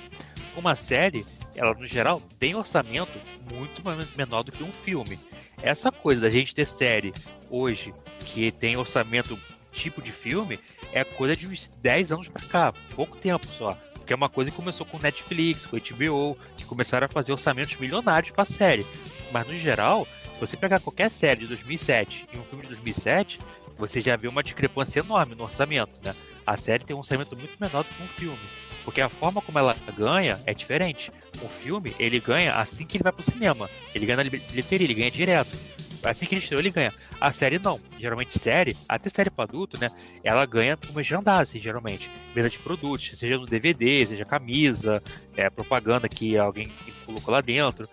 [0.59, 3.13] Uma série, ela no geral tem orçamento
[3.55, 3.81] muito
[4.17, 5.17] menor do que um filme.
[5.63, 7.15] Essa coisa da gente ter série
[7.49, 9.39] hoje que tem orçamento
[9.71, 10.59] tipo de filme
[10.93, 13.79] é coisa de uns 10 anos pra cá, pouco tempo só.
[13.95, 17.77] Porque é uma coisa que começou com Netflix, com HBO, que começaram a fazer orçamentos
[17.77, 18.85] milionários pra série.
[19.31, 23.39] Mas no geral, se você pegar qualquer série de 2007 e um filme de 2007,
[23.77, 26.17] você já vê uma discrepância enorme no orçamento, né?
[26.45, 28.68] A série tem um orçamento muito menor do que um filme.
[28.89, 31.13] Porque a forma como ela ganha é diferente.
[31.43, 33.69] O filme, ele ganha assim que ele vai pro cinema.
[33.95, 35.59] Ele ganha na bilheteria, ele ganha direto.
[36.03, 36.91] Assim que ele estreou, ele ganha.
[37.21, 37.79] A série não.
[37.99, 39.91] Geralmente série, até série para adulto, né?
[40.25, 42.11] Ela ganha por merchandising, geralmente.
[42.35, 45.03] Venda de produtos, seja no DVD, seja camisa,
[45.37, 46.73] é, propaganda que alguém
[47.05, 47.87] colocou lá dentro.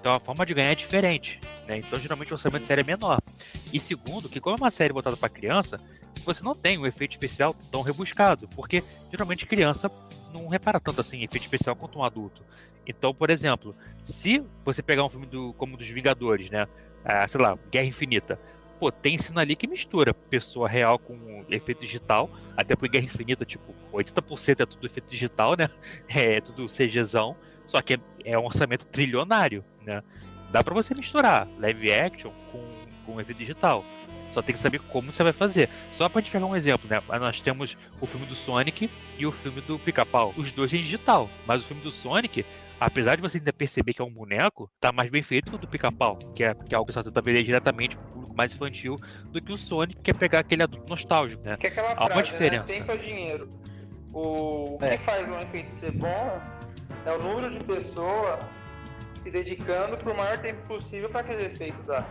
[0.00, 1.38] Então a forma de ganhar é diferente.
[1.68, 1.76] Né?
[1.78, 3.20] Então geralmente o orçamento de série é menor.
[3.72, 5.78] E segundo, que como é uma série voltada para criança,
[6.24, 8.48] você não tem um efeito especial tão rebuscado.
[8.48, 8.82] Porque
[9.12, 9.88] geralmente criança
[10.32, 12.42] não repara tanto assim efeito especial quanto um adulto.
[12.86, 16.66] Então, por exemplo, se você pegar um filme do, como dos Vingadores, né?
[17.04, 18.38] Ah, sei lá, Guerra Infinita.
[18.78, 22.30] Pô, tem cena ali que mistura pessoa real com efeito digital.
[22.56, 25.68] Até porque Guerra Infinita, tipo, 80% é tudo efeito digital, né?
[26.08, 27.36] É tudo CGzão.
[27.66, 30.02] Só que é, é um orçamento trilionário, né?
[30.50, 32.64] Dá pra você misturar live action com,
[33.06, 33.84] com efeito digital.
[34.32, 35.68] Só tem que saber como você vai fazer.
[35.92, 37.00] Só pra gente pegar um exemplo, né?
[37.18, 38.88] Nós temos o filme do Sonic
[39.18, 40.32] e o filme do Pica-Pau.
[40.36, 41.28] Os dois em digital.
[41.46, 42.44] Mas o filme do Sonic,
[42.78, 45.58] apesar de você ainda perceber que é um boneco, tá mais bem feito que o
[45.58, 46.16] do Pica-Pau.
[46.34, 49.00] Que é, que é algo que só tenta vender diretamente pro público mais infantil
[49.32, 51.56] do que o Sonic, que é pegar aquele adulto nostálgico, né?
[51.58, 52.66] Que é aquela Há uma frase, diferença.
[52.66, 52.78] né?
[52.78, 53.50] Tempo é dinheiro.
[54.12, 54.96] O É.
[54.96, 56.40] que faz um efeito ser bom
[57.06, 58.38] é o número de pessoas
[59.20, 62.08] se dedicando por maior tempo possível para aquele efeito dar.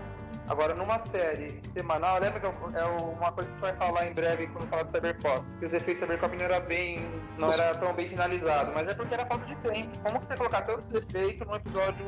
[0.48, 4.14] Agora, numa série semanal, lembra que eu- é uma coisa que tu vai falar em
[4.14, 7.00] breve quando falar do Cyberpop, que os efeitos do Cyberpop não era bem,
[7.38, 9.90] não era tão bem finalizado, mas é porque era falta de tempo.
[10.04, 12.06] Como você colocar tantos efeitos num episódio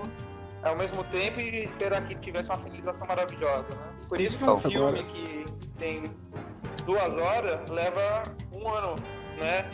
[0.63, 3.93] ao mesmo tempo e esperar que tivesse uma finalização maravilhosa, né?
[4.09, 5.45] Por isso que um filme que
[5.77, 6.03] tem
[6.85, 8.95] duas horas leva um ano,
[9.37, 9.65] né?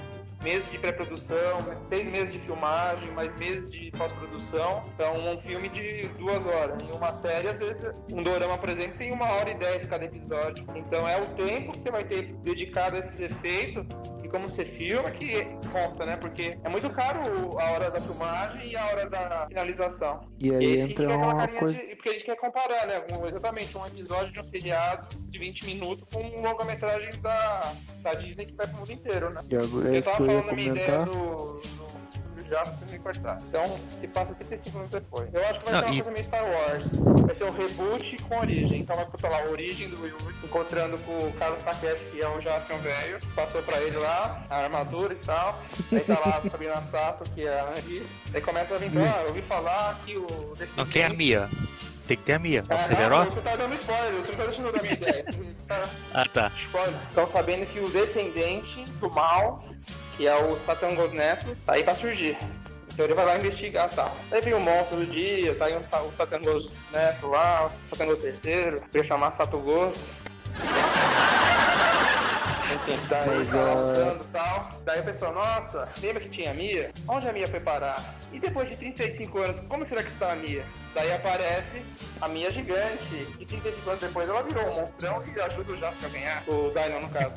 [0.44, 4.84] Meses de pré-produção, seis meses de filmagem, mais meses de pós-produção.
[4.94, 6.78] Então, um filme de duas horas.
[6.84, 10.06] Em uma série, às vezes, um dorama, por exemplo, tem uma hora e dez cada
[10.06, 10.66] episódio.
[10.76, 13.86] Então, é o tempo que você vai ter dedicado a esses efeitos
[14.24, 16.18] e como você filma que conta, né?
[16.18, 17.22] Porque é muito caro
[17.60, 20.20] a hora da filmagem e a hora da finalização.
[20.40, 21.78] E E aí gente entra uma coisa.
[21.78, 21.96] de.
[21.96, 23.04] Porque a gente quer comparar, né?
[23.18, 28.14] um- exatamente, um episódio de um seriado de 20 minutos com um longa-metragem da, da
[28.16, 29.42] Disney que vai pro mundo inteiro, né?
[29.50, 29.64] É Eu
[30.00, 31.12] isso que eu falando da minha ideia do.
[31.12, 31.78] do
[32.38, 33.38] do pra me cortar.
[33.50, 35.34] Então, se passa 35 minutos depois.
[35.34, 36.86] Eu acho que vai Não, ser uma e- coisa meio Star Wars.
[37.26, 38.80] Vai ser um reboot com origem.
[38.80, 42.30] Então vai botar lá a origem do Will, encontrando com o Carlos Paquete, que é
[42.30, 43.20] o Jaspion velho.
[43.36, 45.60] Passou pra ele lá, a armadura e tal.
[45.92, 48.08] Aí tá lá a Sabrina Sato, que é a Angie.
[48.34, 50.26] Aí começa a vir, ah, eu ouvi falar que o.
[50.78, 51.50] Não tem a Mia.
[52.08, 52.60] Tem que ter a Mia.
[52.60, 55.26] É o Ah, não, você tá dando spoiler, você não tá deixando dar minha ideia.
[55.28, 56.52] Você tá Ah, tá.
[56.56, 56.96] spoiler.
[57.10, 59.62] Estão sabendo que o descendente do mal,
[60.18, 62.36] que é o Satangos Neto, tá aí pra surgir.
[62.92, 64.18] Então ele vai lá investigar e tal.
[64.32, 67.90] Aí vem o monstro do dia, tá aí o, Sa- o Satangos Neto lá, o
[67.90, 69.32] Satangos terceiro, eu ia chamar.
[72.58, 74.72] Enfim, daí Mas, tá lá ah, lutando e tal.
[74.84, 76.92] Daí o pessoal, nossa, lembra que tinha a Mia?
[77.08, 78.04] Onde a Mia foi parar?
[78.34, 80.66] E depois de 35 anos, como será que está a Mia?
[80.98, 81.84] Daí aparece
[82.20, 83.28] a Mia gigante.
[83.40, 86.44] E 35 anos depois ela virou um monstrão e ajuda o Jasper a ganhar.
[86.48, 87.34] O Dylan, no caso.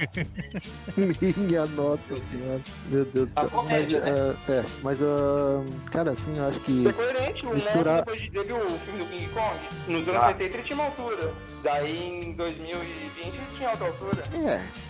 [1.37, 2.61] Minha nossa senhora.
[2.89, 3.51] Meu Deus do céu.
[3.51, 4.37] comédia, mas, né?
[4.49, 6.85] ah, é, mas, ah, cara, assim, eu acho que.
[6.85, 9.57] Ser coerente, o Misturar- monstro depois de teve o filme do King Kong.
[9.89, 10.29] Nos anos Ah.
[10.29, 11.33] 70 ele tinha uma altura.
[11.63, 14.23] Daí em 2020 ele tinha outra altura.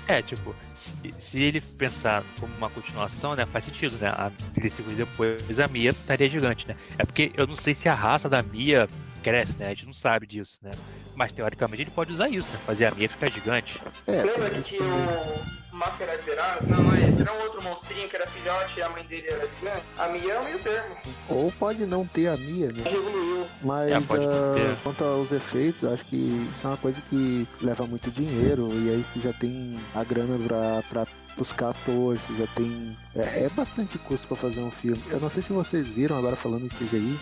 [0.06, 4.08] É, É, tipo, se, se ele pensar como uma continuação, né, faz sentido, né?
[4.08, 6.74] A 30 segundos depois a Mia estaria gigante, né?
[6.98, 8.86] É porque eu não sei se a raça da Mia
[9.22, 9.66] cresce, né?
[9.66, 10.70] A gente não sabe disso, né?
[11.14, 12.60] Mas teoricamente ele pode usar isso, né?
[12.64, 13.78] Fazer a Mia ficar gigante.
[14.06, 14.22] é.
[14.22, 15.59] Lembra que tinha também.
[15.80, 16.66] Máscara Gerard?
[16.66, 17.22] Não, não é esse.
[17.22, 19.82] Era um outro monstrinho que era filhote e a mãe dele era gigante.
[19.98, 20.94] A Mia é o meio termo.
[21.30, 22.82] Ou pode não ter a Mia, né?
[22.84, 23.46] Evoluiu.
[23.62, 26.16] Mas É, ah, quanto aos efeitos, eu acho que
[26.52, 30.38] isso é uma coisa que leva muito dinheiro e aí você já tem a grana
[30.46, 32.94] pra, pra buscar ator, você já tem.
[33.16, 35.02] É, é bastante custo pra fazer um filme.
[35.10, 37.18] Eu não sei se vocês viram agora falando em CGI.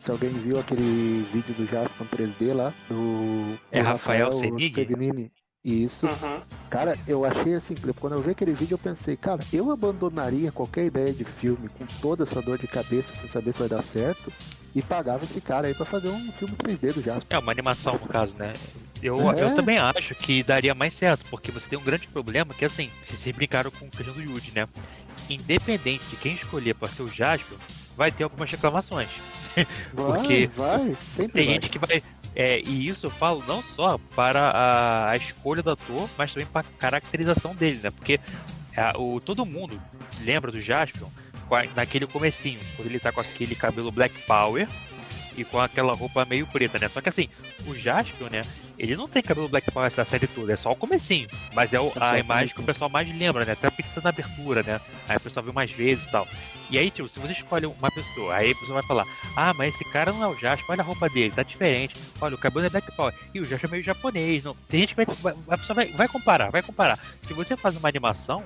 [0.00, 5.30] Se alguém viu aquele vídeo do Jasper 3D lá, do, É do Rafael Senig?
[5.64, 6.06] Isso.
[6.06, 6.40] Uhum.
[6.70, 10.86] Cara, eu achei assim, quando eu vi aquele vídeo eu pensei, cara, eu abandonaria qualquer
[10.86, 14.32] ideia de filme com toda essa dor de cabeça sem saber se vai dar certo
[14.74, 17.36] e pagava esse cara aí pra fazer um filme 3D do Jasper.
[17.36, 18.52] É uma animação, no caso, né?
[19.02, 19.42] Eu, É.
[19.42, 22.88] eu também acho que daria mais certo, porque você tem um grande problema que, assim,
[23.04, 24.66] vocês brincaram com o questão do Yuji, né?
[25.28, 27.56] Independente de quem escolher pra ser o Jasper,
[27.96, 29.08] vai ter algumas reclamações.
[29.56, 31.54] Vai, Porque vai, sempre Tem vai.
[31.54, 32.02] gente que vai.
[32.34, 36.46] É, e isso eu falo não só para a, a escolha do ator, mas também
[36.46, 37.90] para a caracterização dele, né?
[37.90, 38.20] Porque
[38.76, 39.80] é, o, todo mundo
[40.24, 41.08] lembra do Jaspion
[41.50, 44.68] a- naquele comecinho, quando ele tá com aquele cabelo Black Power
[45.36, 46.88] e com aquela roupa meio preta, né?
[46.88, 47.28] Só que assim,
[47.66, 48.42] o Jaspion, né?
[48.82, 51.28] Ele não tem cabelo Black Power essa série toda, é só o comecinho.
[51.54, 53.52] Mas é o- só a imagem que o pessoal mais lembra, né?
[53.52, 54.80] Até porque tá na abertura, né?
[55.08, 56.26] Aí o pessoal viu mais vezes e tal.
[56.70, 59.04] E aí, tipo, se você escolhe uma pessoa, aí a pessoa vai falar,
[59.36, 61.96] ah, mas esse cara não é o Jasper, olha a roupa dele, tá diferente.
[62.20, 63.12] Olha, o cabelo é Black Power.
[63.34, 64.44] E o Jasper é meio japonês.
[64.44, 64.54] Não...
[64.68, 66.98] Tem gente que vai, vai- a pessoa vai, vai comparar, vai comparar.
[67.22, 68.44] Se você faz uma animação,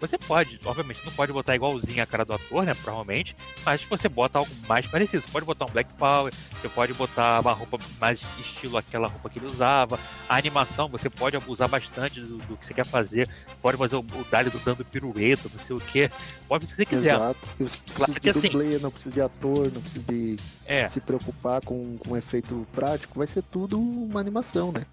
[0.00, 2.74] você pode, obviamente, não pode botar igualzinho a cara do ator, né?
[2.74, 3.34] Provavelmente,
[3.64, 5.22] mas você bota algo mais parecido.
[5.22, 9.28] Você pode botar um Black Power, você pode botar uma roupa mais estilo aquela roupa
[9.28, 9.98] que ele usava.
[10.28, 13.28] A animação, você pode abusar bastante do, do que você quer fazer.
[13.60, 16.10] Pode fazer o, o Dali dando pirueta, não sei o que.
[16.46, 17.14] Pode fazer o que você quiser.
[17.16, 17.38] Exato.
[17.58, 20.36] Você não Claro precisa que de assim- dublê, não precisa de ator, não precisa de
[20.66, 23.18] É, se preocupar com, com efeito prático.
[23.18, 24.84] Vai ser tudo uma animação, né?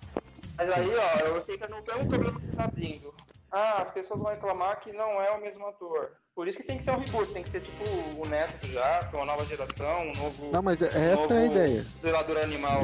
[0.58, 3.14] Mas aí, ó, eu sei que não tem um problema que você tá abrindo.
[3.58, 6.12] Ah, as pessoas vão reclamar que não é o mesmo ator.
[6.36, 7.86] Por isso que tem que ser um reboot, tem que ser tipo
[8.22, 11.46] o neto do Jasper, uma nova geração, um novo, Não, mas essa é a novo
[11.46, 11.86] ideia.
[12.02, 12.82] zelador animal.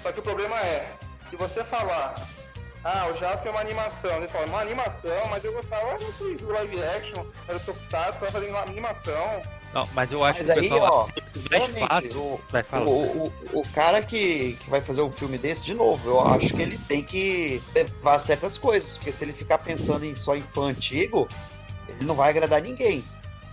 [0.00, 0.88] Só que o problema é,
[1.28, 2.14] se você falar,
[2.84, 6.52] ah, o Jasper é uma animação, eles falam, uma animação, mas eu gostava do do
[6.52, 9.42] live action, era o Tokusatsu, vai fazer uma animação.
[9.74, 12.18] Não, mas eu acho Mas que o aí, pessoal ó, fácil.
[12.20, 12.86] o, Vai falar.
[12.86, 16.54] O, o, o cara que, que vai fazer um filme desse, de novo, eu acho
[16.54, 20.42] que ele tem que levar certas coisas, porque se ele ficar pensando em só em
[20.54, 21.26] fã antigo,
[21.88, 23.04] ele não vai agradar ninguém.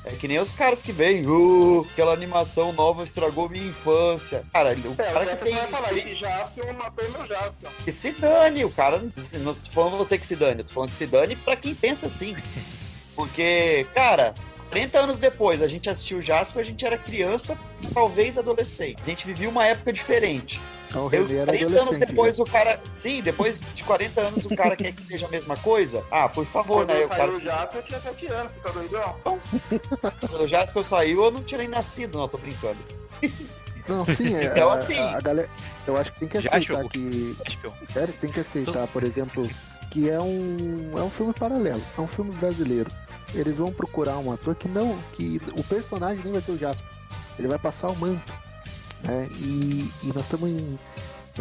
[0.06, 4.44] É que nem os caras que vêm, "Uh, aquela animação nova estragou minha infância.
[4.54, 5.54] Cara, o É, o cara que tem.
[5.56, 7.70] vai falar, esse Jasper matou meu Jasper.
[7.84, 9.04] Que se dane, o cara.
[9.42, 11.76] Não tô falando você que se dane, eu tô falando que se dane pra quem
[11.76, 12.34] pensa assim.
[13.16, 14.34] Porque, cara,
[14.70, 17.58] 40 anos depois, a gente assistiu o Jasper, a gente era criança,
[17.94, 19.02] talvez adolescente.
[19.02, 20.62] A gente vivia uma época diferente.
[20.90, 22.80] Então Eu, René era 40 anos depois o cara.
[22.86, 26.04] Sim, depois de 40 anos o cara quer que seja a mesma coisa.
[26.12, 27.02] Ah, por favor, Quando né?
[27.02, 27.38] eu O cara o.
[27.40, 29.16] Jasper, eu tinha 7 anos, você tá doidão?
[29.24, 32.78] Quando o Jasper saiu, eu não tinha nem nascido, não, tô brincando.
[33.88, 35.50] Não, sim, é, Então, a- assim- a, a galera,
[35.88, 36.60] eu acho que tem que aceitar
[36.90, 37.72] que Jasper.
[37.96, 39.50] é, eles têm que aceitar, por exemplo,
[39.90, 42.92] que é um é um filme paralelo, é um filme brasileiro.
[43.34, 46.90] Eles vão procurar um ator que não, que o personagem nem vai ser o Jasper.
[47.38, 48.34] Ele vai passar o manto,
[49.04, 49.28] né?
[49.32, 50.78] E, e nós estamos em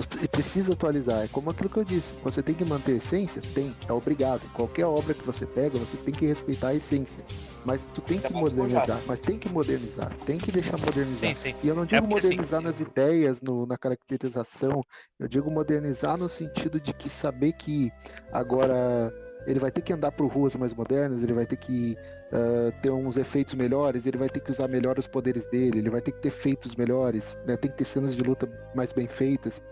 [0.07, 1.25] precisa atualizar.
[1.25, 2.13] É como aquilo que eu disse.
[2.23, 3.43] Você tem que manter a essência?
[3.55, 4.43] Tem, é obrigado.
[4.53, 7.25] Qualquer obra que você pega, você tem que respeitar a essência.
[7.65, 9.03] Mas tu tem que com o modernizar.
[9.07, 10.11] Mas tem que modernizar.
[10.25, 11.31] Tem que deixar modernizar.
[11.31, 11.55] Sim, sim.
[11.63, 14.85] E eu não digo porque, assim, modernizar nas ideias, no- na caracterização,
[15.19, 17.91] eu digo modernizar no sentido de que saber que
[18.33, 19.13] agora
[19.47, 21.97] ele vai ter que andar por ruas mais modernas, ele vai ter que
[22.33, 25.89] ah, ter uns efeitos melhores, ele vai ter que usar melhor os poderes dele, ele
[25.91, 27.57] vai ter que ter feitos melhores, né?
[27.57, 29.63] tem que ter cenas de luta mais bem feitas,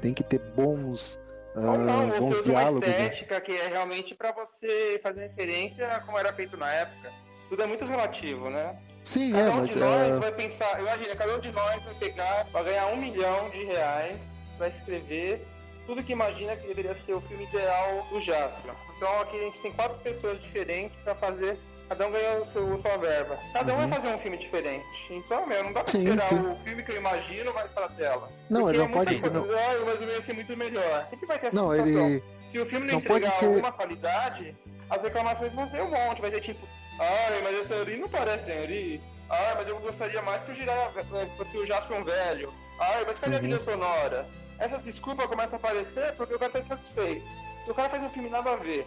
[0.00, 1.18] tem que ter bons,
[1.54, 2.88] ah, Ou não, bons você usa uma diálogos.
[2.88, 2.92] né?
[3.06, 7.12] estética que é realmente pra você fazer referência a como era feito na época.
[7.48, 8.76] Tudo é muito relativo, né?
[9.04, 11.82] Sim, é, Cada um mas de nós ah, vai pensar, imagina, cada um de nós
[11.84, 14.20] vai pegar, vai ganhar um milhão de reais
[14.58, 15.46] pra escrever
[15.86, 18.74] tudo que imagina que deveria ser o filme ideal do Jasper.
[18.96, 21.56] Então aqui a gente tem quatro pessoas diferentes pra fazer,
[21.88, 23.38] cada um ganhou o seu, a sua verba.
[23.52, 23.88] Cada um Uhum.
[23.88, 24.84] vai fazer um filme diferente.
[25.10, 26.40] Então, meu, não dá pra Sim, esperar sim.
[26.40, 28.28] o filme que eu imagino vai pra tela.
[28.50, 30.32] Não, Porque ele é não pode- muita não- coisa, "Ah, mas o meu ia ser
[30.32, 31.06] muito melhor.
[31.10, 32.06] Sempre vai ter essa não, situação.
[32.08, 34.56] ele Se o filme não, não entregar ter- alguma qualidade,
[34.90, 36.20] as reclamações vão ser um monte.
[36.20, 36.66] Vai ser tipo,
[36.98, 39.00] ai, mas esse Ori não parece Ori.
[39.28, 40.90] Ai, mas eu gostaria mais que o Jiraiya
[41.36, 42.52] fosse o Jasper um velho.
[42.78, 43.42] Ai, mas cadê a Uhum.
[43.44, 44.26] trilha sonora?
[44.58, 47.26] Essas desculpas começam a aparecer porque o cara tá insatisfeito.
[47.64, 48.86] Se o cara faz um filme nada a ver,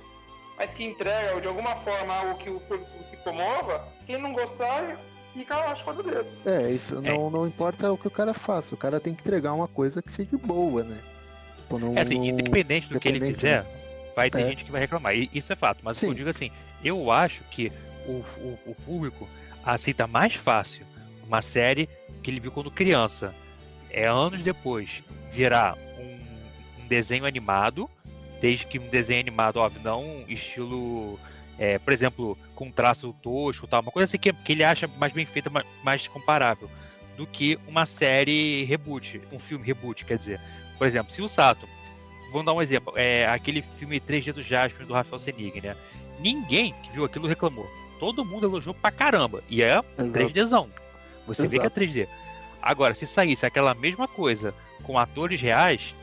[0.59, 4.33] mas que entrega ou de alguma forma algo que o público se comova, quem não
[4.33, 4.97] gostar
[5.33, 6.27] fica abaixo do dedo.
[6.45, 9.53] É, isso não, não importa o que o cara faça, o cara tem que entregar
[9.53, 10.99] uma coisa que seja boa, né?
[11.57, 13.65] Tipo, não- É assim, não- independente do que ele fizer,
[14.15, 14.47] vai ter É.
[14.47, 15.15] gente que vai reclamar.
[15.15, 15.79] E isso é fato.
[15.81, 16.07] Mas Sim.
[16.07, 16.51] eu digo assim,
[16.83, 17.71] eu acho que
[18.05, 19.29] o, o, o público
[19.63, 20.85] aceita mais fácil
[21.25, 21.87] uma série
[22.21, 23.33] que ele viu quando criança.
[23.89, 25.01] É anos depois
[25.31, 27.89] virar um, um desenho animado,
[28.39, 31.19] desde que um desenho animado, óbvio, não estilo.
[31.57, 35.11] é, por exemplo, com traço tosco tal, uma coisa assim que, que ele acha mais
[35.11, 36.69] bem feita, mais, mais comparável,
[37.17, 40.39] do que uma série reboot, um filme reboot, quer dizer.
[40.77, 41.67] Por exemplo, se o Sato,
[42.31, 45.75] vamos dar um exemplo, é aquele filme 3D do Jasper do Rafael Senig, né?
[46.19, 47.67] Ninguém que viu aquilo reclamou.
[47.99, 49.43] Todo mundo elogiou pra caramba.
[49.49, 50.11] E é Exato.
[50.11, 50.67] 3Dzão.
[51.27, 51.79] Você vê que é Exato.
[51.79, 52.07] 3D.
[52.61, 55.93] Agora, se saísse aquela mesma coisa com atores reais,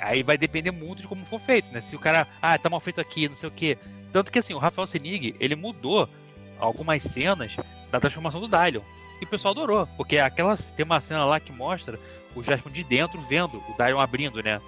[0.00, 1.80] aí vai depender muito de como for feito, né?
[1.80, 3.76] Se o cara, ah, tá mal feito aqui, não sei o quê.
[4.12, 6.08] Tanto que assim, o Rafael Senig, ele mudou
[6.58, 7.56] algumas cenas
[7.90, 8.82] da transformação do Dylion.
[9.20, 11.98] E o pessoal adorou, porque aquela tem uma cena lá que mostra
[12.34, 14.60] o Jasper de dentro vendo o Dylion abrindo, né?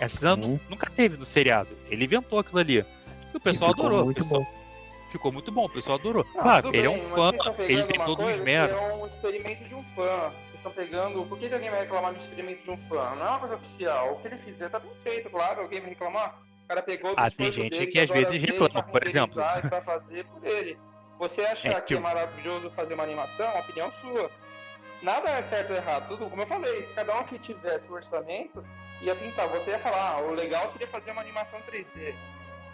[0.00, 0.58] Essa cena Uhum.
[0.68, 1.70] nunca teve no seriado.
[1.88, 2.84] Ele inventou aquilo ali.
[3.32, 4.02] E o pessoal ficou adorou.
[4.02, 4.64] o muito pessoal- bom.
[5.12, 6.26] Ficou muito bom, o pessoal adorou.
[6.34, 8.74] Não, claro, ele é bem, um mas fã, ele tem todo um esmero.
[8.74, 10.30] É um experimento de um fã.
[10.64, 11.22] Estão pegando.
[11.26, 13.14] Por que, que alguém vai reclamar do experimento de um fã?
[13.16, 14.14] Não é uma coisa oficial.
[14.14, 15.60] O que ele fizer tá bem feito, claro.
[15.60, 16.38] Alguém vai reclamar?
[16.64, 19.42] O cara pegou Ah, tem gente dele, que às vezes reclama, por exemplo.
[19.68, 20.78] pra fazer por ele.
[21.18, 24.30] Você achar É, que é maravilhoso fazer uma animação, é uma opinião sua.
[25.02, 27.94] Nada é certo ou errado, tudo como eu falei, se cada um que tivesse o
[27.94, 28.64] orçamento
[29.02, 32.14] ia tentar, você ia falar, ah, o legal seria fazer uma animação 3D.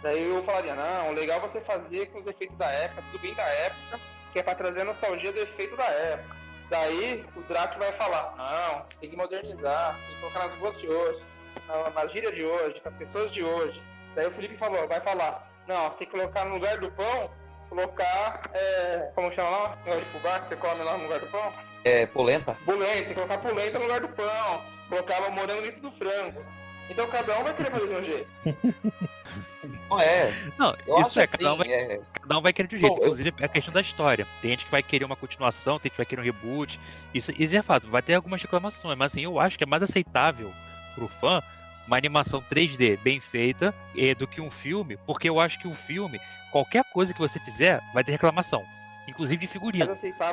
[0.01, 3.21] Daí eu falaria, não, o legal é você fazer com os efeitos da época, tudo
[3.21, 3.99] bem da época,
[4.31, 6.40] que é pra trazer a nostalgia do efeito da época.
[6.71, 10.57] Daí o Drac vai falar, não, você tem que modernizar, você tem que colocar nas
[10.57, 11.21] ruas de hoje,
[11.67, 13.83] na, na gíria de hoje, com as pessoas de hoje.
[14.15, 17.29] Daí o Felipe falou, vai falar, não, você tem que colocar no lugar do pão,
[17.67, 19.77] colocar, é, como chama lá?
[19.83, 21.51] Negócio de fubá que você come lá no lugar do pão?
[21.83, 22.57] É, polenta.
[22.65, 26.41] Polenta, tem que colocar polenta no lugar do pão, colocava morango dentro do frango.
[26.89, 28.29] Então cada um vai querer fazer de um jeito.
[29.91, 30.31] Não é.
[30.57, 32.79] Não, Eu isso é, assim, cada um, vai, é, cada um vai querer de um
[32.79, 32.91] jeito.
[32.93, 34.25] Bom, eu- Inclusive, é a questão da história.
[34.41, 36.79] Tem gente que vai querer uma continuação, tem gente que vai querer um reboot.
[37.13, 39.83] Isso, isso é fato, vai ter algumas reclamações, mas assim, eu acho que é mais
[39.83, 40.51] aceitável
[40.95, 41.41] pro fã
[41.87, 45.75] uma animação 3D bem feita eh, do que um filme, porque eu acho que um
[45.75, 46.19] filme,
[46.51, 48.63] qualquer coisa que você fizer, vai ter reclamação.
[49.07, 49.85] Inclusive de figurino.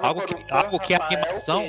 [0.02, 1.62] Algo que- o fã, algo que a animação-.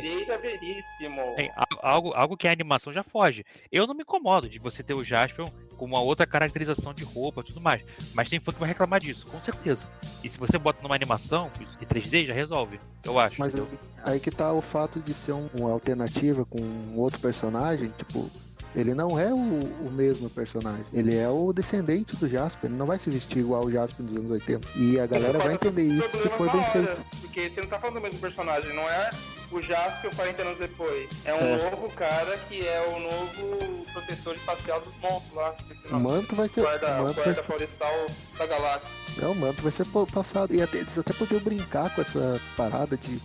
[1.39, 1.49] É,
[1.81, 3.43] algo, algo que a animação já foge.
[3.71, 5.45] Eu não me incomodo de você ter o Jasper
[5.79, 7.81] com uma outra caracterização de roupa e tudo mais.
[8.13, 9.87] Mas tem fã que vai reclamar disso, com certeza.
[10.21, 11.49] E se você bota numa animação
[11.81, 12.79] em 3D, já resolve.
[13.05, 13.39] Eu acho.
[13.39, 13.79] Mas entendeu?
[14.03, 18.29] aí que tá o fato de ser um- uma alternativa com um outro personagem, tipo,
[18.75, 20.83] ele não é o, o mesmo personagem.
[20.93, 22.69] Ele é o descendente do Jasper.
[22.69, 24.67] Ele não vai se vestir igual o Jasper dos anos 80.
[24.75, 27.01] E a galera vai entender isso se for bem feito.
[27.21, 29.09] Porque você não tá falando do mesmo personagem, não é
[29.51, 31.09] o Jasper 40 anos depois.
[31.25, 31.71] É um É.
[31.71, 35.55] novo cara que é o novo protetor espacial dos monstros lá.
[35.91, 36.61] o manto vai ser.
[36.61, 38.05] Guarda, o manto vai guarda ser florestal
[38.37, 38.89] da galáxia.
[39.21, 40.53] É, o manto vai ser passado.
[40.53, 43.19] E até, eles até podiam brincar com essa parada de.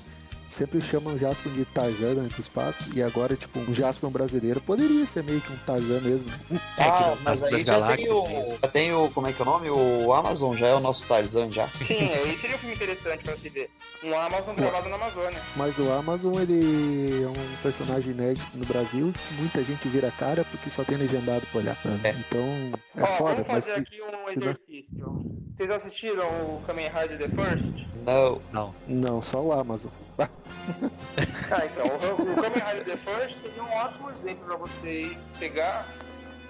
[0.54, 2.84] Sempre chamam o Jasper de Tarzan antes do espaço.
[2.94, 6.30] E agora, tipo, um Jasper brasileiro poderia ser meio que um Tarzan mesmo.
[6.52, 9.10] É, que ah, mas aí já tem, o, já tem o.
[9.10, 9.68] Como é que é o nome?
[9.68, 11.66] O Amazon, já é o nosso Tarzan já.
[11.84, 13.68] Sim, aí seria um filme interessante pra se ver.
[14.04, 15.40] Um Amazon gravado na Amazônia.
[15.56, 19.12] Mas o Amazon, ele é um personagem inédito no Brasil.
[19.32, 21.76] Muita gente vira cara porque só tem legendado pra olhar.
[21.84, 22.00] né?
[22.04, 22.10] É.
[22.10, 23.34] Então, é Ó, foda.
[23.34, 25.24] vamos Mas fazer aqui um exercício.
[25.56, 27.86] Vocês assistiram o Kamen Rider The First?
[28.06, 28.40] Não.
[28.52, 28.74] Não.
[28.86, 29.90] não, só o Amazon.
[31.50, 35.86] Ah, então, o, o Kamen Rider The First seria um ótimo exemplo pra vocês pegar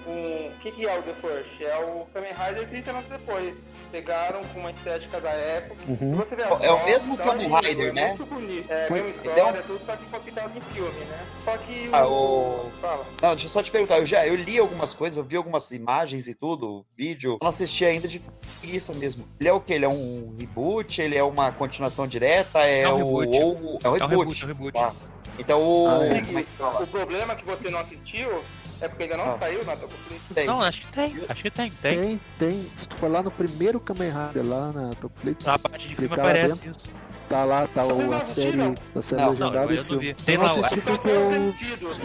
[0.06, 0.46] um...
[0.46, 1.60] O que, que é o The First?
[1.60, 3.54] É o Kamen Rider 30 anos depois.
[3.98, 5.80] Pegaram com uma estética da época.
[5.86, 6.10] Uhum.
[6.10, 8.08] Se você ver as É o fotos, mesmo tá Kamen lindo, Rider, é né?
[8.08, 8.66] muito bonito.
[8.72, 11.26] É, mesma história, é um- tudo, só que fosse citado em filme, né?
[11.44, 13.06] Só que Ah, o- Fala.
[13.22, 15.70] Não, deixa eu só te perguntar, eu já eu li algumas coisas, eu vi algumas
[15.70, 18.20] imagens e tudo, vídeo, eu não assisti ainda de
[18.60, 19.28] preguiça mesmo.
[19.38, 19.74] Ele é o quê?
[19.74, 21.00] Ele é um reboot?
[21.00, 22.66] Ele é uma continuação direta?
[22.66, 23.20] É, É um o.
[23.20, 23.38] reboot.
[23.38, 24.10] ou- é um É um reboot.
[24.10, 24.72] reboot, é um reboot.
[24.72, 24.92] Tá.
[25.38, 25.86] Então o.
[25.88, 26.16] Ah, é.
[26.18, 26.82] É que?
[26.82, 28.42] O problema que você não assistiu
[28.80, 29.38] é porque ainda não Ah.
[29.38, 30.22] saiu na Tocoflix.
[30.34, 30.46] Tem.
[30.46, 31.20] Não, acho que tem.
[31.28, 31.98] Acho que tem, tem.
[32.00, 32.70] Tem, tem.
[32.76, 36.14] Se tu for lá no primeiro Kamen Rider, lá na Topflix, Na parte de filme
[36.14, 36.70] aparece dentro.
[36.70, 36.88] isso.
[37.28, 38.60] tá lá, tá Vocês o, não a série,
[38.96, 40.14] a série Não, não, legendada eu e não vi.
[40.14, 41.32] Tem eu não lá o- assisti porque eu...
[41.52, 41.96] sentido.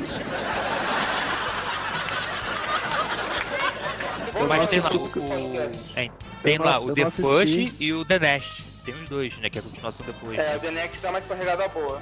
[4.48, 5.06] Mas tem lá o.
[5.06, 5.60] o
[5.96, 6.10] é,
[6.44, 8.64] tem Eu não- lá o eu The não Push e o The Nest.
[8.86, 9.50] Tem os dois, né?
[9.50, 10.40] Que é a continuação depois.
[10.40, 12.02] É, o The Next dá mais carregada boa.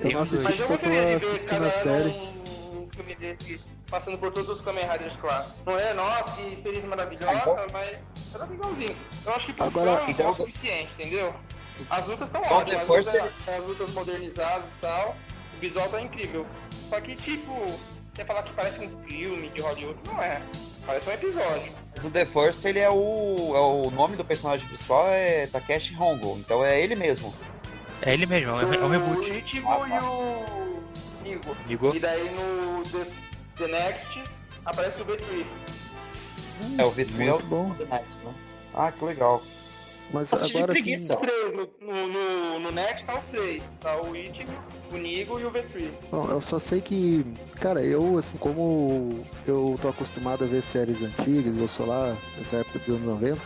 [0.00, 0.42] Eu não Tem os dois.
[0.42, 3.60] Mas eu eu gostaria de ver cada a ano um, um filme desse
[3.90, 5.56] passando por todos os Kamen Riders clássicos.
[5.64, 7.98] Não é, nossa, que experiência maravilhosa, Ah, mas
[8.34, 8.96] era legalzinho.
[9.24, 11.34] Eu acho que pro Agora- fã é então- o suficiente, entendeu?
[11.90, 15.16] As lutas estão Então, ótimas, The as Force lutas, as lutas modernizadas e tal,
[15.56, 16.46] o visual tá incrível.
[16.88, 17.52] Só que, tipo,
[18.14, 20.40] você falar que parece um filme de Hollywood, não é.
[20.86, 21.72] Parece um episódio.
[21.94, 23.52] Mas o The Force, ele é o.
[23.54, 27.34] É o nome do personagem principal é Takeshi Hongo, então é ele mesmo.
[28.02, 29.30] É ele mesmo, é é um O reboot.
[29.32, 29.88] Ichigo Ah, tá.
[29.88, 30.82] e o
[31.24, 31.56] Nigo.
[31.66, 31.94] Ligou?
[31.94, 33.06] E daí no The,
[33.56, 34.22] The Next
[34.64, 35.46] aparece o B3.
[36.78, 37.74] É o Vitrio Muito bom.
[37.74, 38.32] The Next, né?
[38.74, 39.42] Ah, que legal.
[40.12, 41.14] Mas de agora preguiça.
[41.14, 41.26] assim,
[41.56, 43.62] no, no, no, no Next tá o três.
[43.80, 44.52] Tá o Ichigo,
[44.92, 45.90] o Nigo e o V3.
[46.10, 47.26] bom, eu só sei que,
[47.56, 52.56] cara, eu, assim, como eu tô acostumado a ver séries antigas, eu sou lá nessa
[52.56, 53.40] época dos anos 90,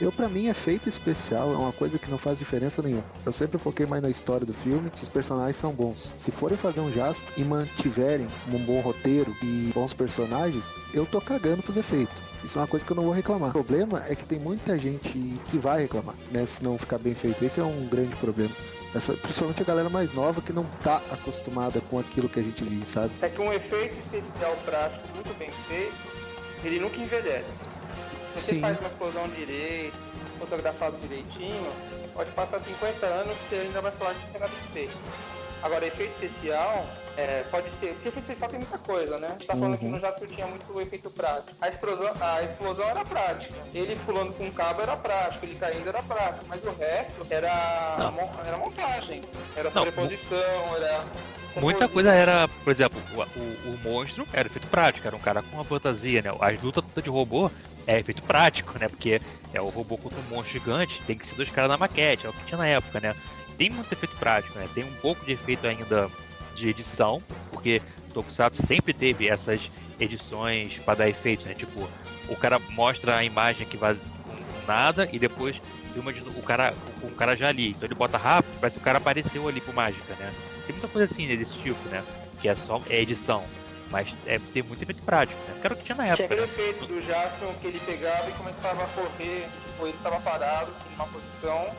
[0.00, 3.04] eu, pra mim, é feito especial, é uma coisa que não faz diferença nenhuma.
[3.24, 6.14] Eu sempre foquei mais na história do filme, se os personagens são bons.
[6.16, 11.20] Se forem fazer um Jasper e mantiverem um bom roteiro e bons personagens, eu tô
[11.20, 12.14] cagando pros efeitos.
[12.44, 13.50] Isso é uma coisa que eu não vou reclamar.
[13.50, 15.08] O problema é que tem muita gente
[15.50, 16.46] que vai reclamar, né?
[16.46, 17.44] Se não ficar bem feito.
[17.44, 18.54] Esse é um grande problema.
[18.94, 22.62] Essa, principalmente a galera mais nova que não tá acostumada com aquilo que a gente
[22.62, 23.10] vive, sabe?
[23.20, 25.94] É que um efeito especial prático muito bem feito,
[26.62, 27.44] ele nunca envelhece.
[28.36, 28.60] Se você Sim.
[28.60, 29.96] faz uma explosão direito,
[30.38, 31.66] fotografado direitinho,
[32.14, 34.96] pode passar 50 anos que você ainda vai falar que nada feito.
[35.62, 36.84] Agora, efeito especial,
[37.16, 37.94] é, pode ser.
[37.94, 39.28] Porque efeito especial tem muita coisa, né?
[39.28, 39.92] A gente tá falando que Uhum.
[39.92, 41.48] no Jato tinha muito efeito prático.
[41.60, 43.54] A explosão, a explosão era prática.
[43.74, 46.44] Ele pulando com um cabo era prático, ele caindo era prático.
[46.46, 49.22] Mas o resto era, mon- era montagem.
[49.56, 51.00] Era Não, sobreposição, era.
[51.56, 55.42] Muita coisa era, por exemplo, o, o- o monstro era efeito prático, era um cara
[55.42, 56.30] com uma fantasia, né?
[56.38, 57.50] As lutas de robô
[57.86, 58.88] é efeito prático, né?
[58.88, 59.20] Porque
[59.52, 62.28] é o robô contra um monstro gigante, tem que ser dois caras na maquete, é
[62.28, 63.14] o que tinha na época, né?
[63.56, 64.68] Tem muito efeito prático, né?
[64.74, 66.10] Tem um pouco de efeito ainda
[66.54, 67.80] de edição, porque
[68.12, 69.70] Tokusatsu sempre teve essas
[70.00, 71.54] edições para dar efeito, né?
[71.54, 71.88] Tipo,
[72.28, 73.96] o cara mostra a imagem que vai
[74.66, 75.60] nada e depois
[75.92, 77.70] filma de o cara, o, o cara já ali.
[77.70, 80.30] Então ele bota rápido, parece que o cara apareceu ali com mágica, né?
[80.66, 82.02] Tem muita coisa assim né, desse tipo, né?
[82.40, 83.44] Que é só é edição.
[83.90, 85.58] Mas é, tem muito efeito prático, né?
[85.60, 86.46] Que era o que tinha na Tinha época, aquele né?
[86.46, 90.90] efeito do Jaspion que ele pegava e começava a correr, tipo, ele tava parado, assim,
[90.90, 91.74] numa posição,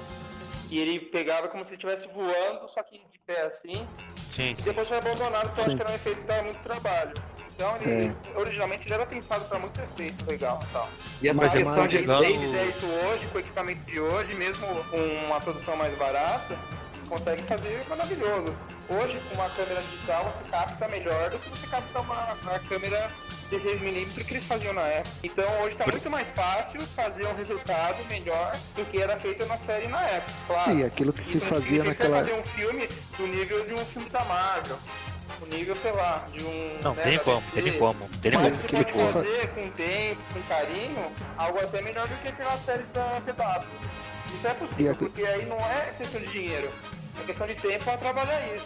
[0.69, 3.87] e ele pegava como se ele estivesse voando, só que de pé assim,
[4.33, 4.63] Sim, e sim.
[4.63, 7.13] depois foi abandonado, porque eu acho que era um efeito que dava muito trabalho.
[7.55, 10.87] Então ele, originalmente ele era pensado para muito efeito legal e tal.
[11.23, 13.99] E essa Mas é questão mais de ele fizer isso hoje, com o equipamento de
[13.99, 16.55] hoje, mesmo com uma produção mais barata,
[17.09, 18.55] consegue fazer maravilhoso.
[18.89, 23.09] Hoje, com uma câmera digital, você capta melhor do que você capta uma, uma câmera
[23.51, 25.15] 16mm que eles faziam na época.
[25.23, 29.57] Então hoje está muito mais fácil fazer um resultado melhor do que era feito na
[29.57, 30.33] série na época.
[30.47, 30.71] Claro.
[30.77, 32.09] E aquilo que se Isso não fazia você naquela.
[32.09, 34.77] vai fazer um filme do nível de um filme da Marvel.
[35.41, 36.79] O nível, sei lá, de um.
[36.81, 37.61] Não, né, tem como, DC.
[37.61, 38.09] tem como.
[38.21, 38.55] Tem Mas como.
[38.55, 42.89] Você pode que fazer com tempo, com carinho, algo até melhor do que aquelas séries
[42.89, 43.67] da CW.
[44.33, 46.69] Isso é E possível, porque aí não é questão de dinheiro,
[47.21, 48.65] é questão de tempo para trabalhar isso.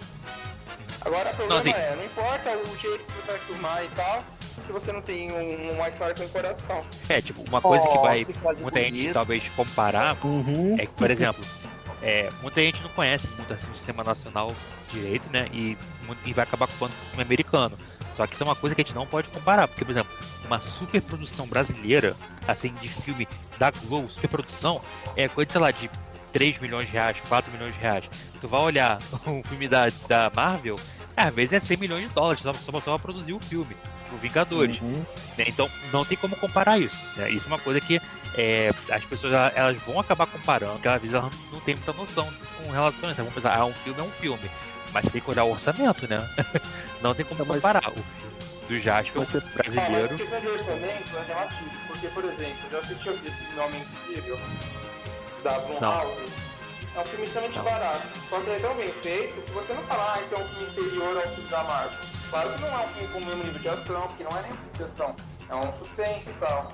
[1.02, 4.24] Agora o problema assim- é, não importa o jeito que você vai filmar e tal,
[4.66, 6.82] se você não tem um- uma história com coração.
[7.10, 9.14] É, tipo, uma coisa que Oh, vai que muita gente bonita.
[9.14, 10.76] talvez comparar Uhum.
[10.78, 11.44] é que, por exemplo,
[12.04, 14.54] é, muita gente não conhece muito assim o sistema nacional
[14.92, 15.48] direito, né?
[15.52, 15.76] E,
[16.26, 17.78] e vai acabar culpando o filme americano.
[18.16, 20.12] Só que isso é uma coisa que a gente não pode comparar, porque, por exemplo,
[20.46, 22.16] uma superprodução brasileira,
[22.48, 23.28] assim, de filme
[23.58, 24.82] da Globo, superprodução,
[25.16, 25.90] é coisa, sei lá, de
[26.32, 28.06] 3 milhões de reais, 4 milhões de reais.
[28.40, 30.78] Tu vai olhar um filme da, da Marvel,
[31.16, 33.76] é, às vezes é 100 milhões de dólares só, só, só pra produzir o filme,
[34.06, 34.80] tipo Vingadores.
[34.82, 35.06] Uhum.
[35.38, 35.46] né?
[35.48, 36.96] Então não tem como comparar isso.
[37.18, 37.30] né?
[37.30, 38.00] Isso é uma coisa que
[38.38, 41.92] é, as pessoas ela- elas vão acabar comparando, porque às vezes elas não têm muita
[41.94, 42.28] noção
[42.64, 43.18] com relação a isso.
[43.22, 44.50] Vamos pensar, ah, um filme é um filme,
[44.94, 46.26] mas tem que olhar o orçamento, né?
[47.02, 48.32] não tem como mas- comparar o filme
[48.70, 50.16] do Jasper você- Ah, mas brasileiro.
[50.16, 53.82] a questão de orçamento é relativo, porque, por exemplo, eu já assisti o filme Homem
[54.08, 54.40] Invisível,
[55.44, 56.32] da Blumhouse.
[56.96, 57.64] É um filme extremamente Não.
[57.64, 60.38] barato, só que ele é tão bem feito que você não fala, ah, esse é
[60.38, 61.98] um filme inferior ao filme da Marvel.
[62.30, 64.42] Claro que não é um filme com o mesmo nível de ação, porque não é
[64.42, 65.16] nem de ação,
[65.50, 66.72] é um suspense e tal.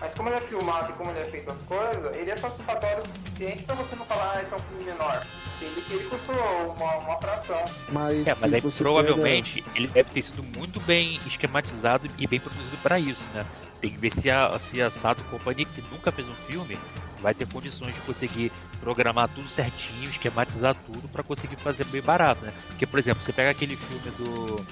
[0.00, 3.02] Mas como ele é filmado e como ele é feito as coisas, ele é satisfatório
[3.02, 5.26] o suficiente pra você não falar, ah, esse é um filme menor.
[5.60, 6.34] Ele, ele custou
[6.78, 7.62] uma, uma fração.
[7.90, 12.78] Mas, É, mas aí provavelmente ele deve ter sido muito bem esquematizado e bem produzido
[12.82, 13.44] para isso, né?
[13.80, 16.78] Tem que ver se a, se a Sato Company, que nunca fez um filme,
[17.20, 18.50] vai ter condições de conseguir
[18.80, 22.52] programar tudo certinho, esquematizar tudo para conseguir fazer bem barato, né?
[22.68, 24.64] Porque, por exemplo, você pega aquele filme do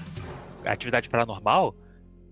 [0.64, 1.74] Atividade Paranormal,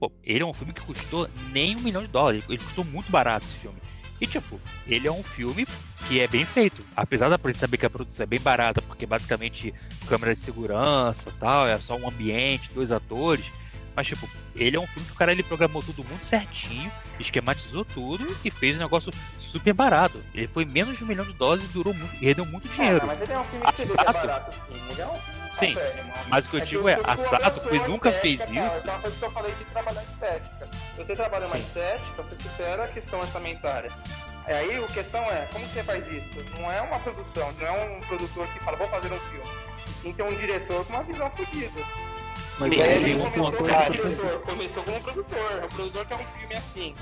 [0.00, 3.10] pô, ele é um filme que custou nem um milhão de dólares, ele custou muito
[3.10, 3.78] barato esse filme.
[4.20, 5.66] E tipo, ele é um filme
[6.08, 6.82] que é bem feito.
[6.96, 9.74] Apesar da gente saber que a produção é bem barata, porque basicamente
[10.08, 13.44] câmera de segurança tal, é só um ambiente, dois atores.
[13.96, 17.82] Mas tipo, ele é um filme que o cara ele programou tudo muito certinho, esquematizou
[17.82, 20.22] tudo e fez um negócio super barato.
[20.34, 23.00] Ele foi menos de um milhão de dólares e durou muito, e rendeu muito dinheiro.
[23.02, 24.82] Ah, mas ele é um filme que é barato, sim.
[24.90, 26.12] Ele é um filme Sim, paupérrimo.
[26.28, 28.50] mas o que eu É digo é, a tu Sato abraçou que nunca fez cara.
[28.50, 28.76] isso.
[28.76, 30.66] Então, é uma coisa que eu falei de trabalhar estética.
[30.66, 31.62] Se você trabalha uma Sim.
[31.62, 33.90] estética, você supera a questão orçamentária.
[34.44, 36.44] Aí a questão é, como você faz isso?
[36.60, 39.48] Não é uma produção, não é um produtor que fala, vou fazer um filme.
[40.02, 41.80] Sim, tem um diretor com uma visão fodida.
[42.58, 45.64] Mas aí ele um uma começou coisa como começou como produtor.
[45.64, 46.94] O produtor quer um filme assim.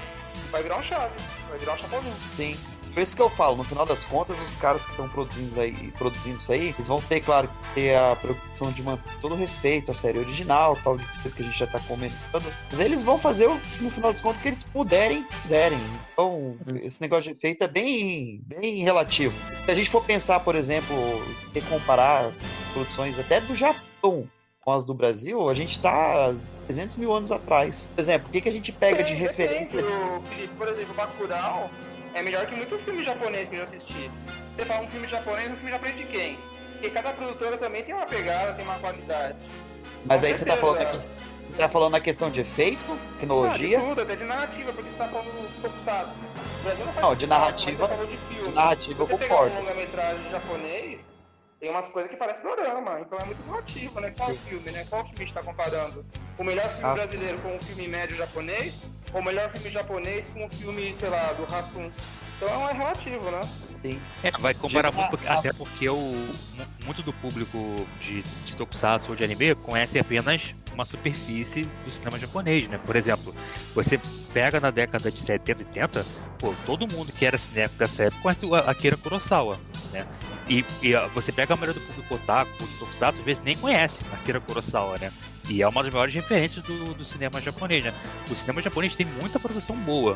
[0.51, 2.13] Vai virar um Chaves, vai virar um Chapolin.
[2.37, 2.57] Sim.
[2.93, 5.73] Por isso que eu falo, no final das contas, os caras que estão produzindo, aí,
[5.99, 9.91] produzindo isso aí, eles vão ter, claro, ter a preocupação de manter todo o respeito
[9.91, 12.45] à série original, tal, de coisa que a gente já tá comentando.
[12.71, 15.79] Mas eles vão fazer, o- no final das contas, o que eles puderem e quiserem.
[16.13, 19.37] Então, esse negócio de efeito é bem, bem relativo.
[19.65, 20.95] Se a gente for pensar, por exemplo,
[21.53, 22.31] e comparar
[22.73, 24.29] produções até do Japão
[24.65, 26.35] com as do Brasil, a gente tá
[26.67, 27.91] 300 mil anos atrás.
[27.95, 29.77] Por exemplo, o que, que a gente pega de referência?
[30.29, 31.71] Felipe, por exemplo, Bacurau
[32.15, 34.11] é melhor que muito filme japonês que eu assisti.
[34.57, 36.39] Você fala um filme japonês, um filme japonês de quem?
[36.73, 39.37] Porque cada produtora também tem uma pegada, tem uma qualidade.
[40.07, 41.09] Mas Com aí você tá, falando a certeza.
[41.11, 43.79] questão, você tá falando na questão de efeito, Ah, tecnologia?
[43.81, 46.11] de tudo, até de narrativa, porque você tá falando do Tokusatsu.
[46.61, 48.45] O Brasil não Não, de narrativa- você de filme.
[48.49, 49.55] de narrativa eu você pegar concordo.
[49.55, 51.01] um longa-metragem japonês,
[51.65, 54.13] tem umas coisas que parecem dorama, então é muito relativo, né?
[54.15, 54.39] Qual Sim.
[54.47, 54.85] filme, né?
[54.91, 56.05] Qual filme está comparando?
[56.37, 56.95] O melhor filme Ah, sim.
[56.97, 58.75] brasileiro com um filme médio japonês?
[59.15, 61.91] Ou o melhor filme japonês com um filme, sei lá, do Rassum?
[62.37, 63.41] Então é relativo, né?
[64.23, 69.11] É, vai comparar Digo, muito, até porque o, mu- muito do público de, de Tokusatsu
[69.13, 72.79] ou de anime conhece apenas uma superfície do cinema japonês, né?
[72.85, 73.35] Por exemplo,
[73.75, 73.99] você
[74.35, 76.05] pega na década de 70 e 80,
[76.39, 79.59] pô, todo mundo que era cinéfilo dessa época conhece o Akira Kurosawa,
[79.93, 80.07] né?
[80.49, 84.01] E, e, você pega a maioria do público otaku, do Tokusatsu, às vezes nem conhece
[84.13, 85.11] Akira Kurosawa, né?
[85.49, 87.93] E é uma das maiores referências do, do cinema japonês, né?
[88.31, 90.15] O cinema japonês tem muita produção boa.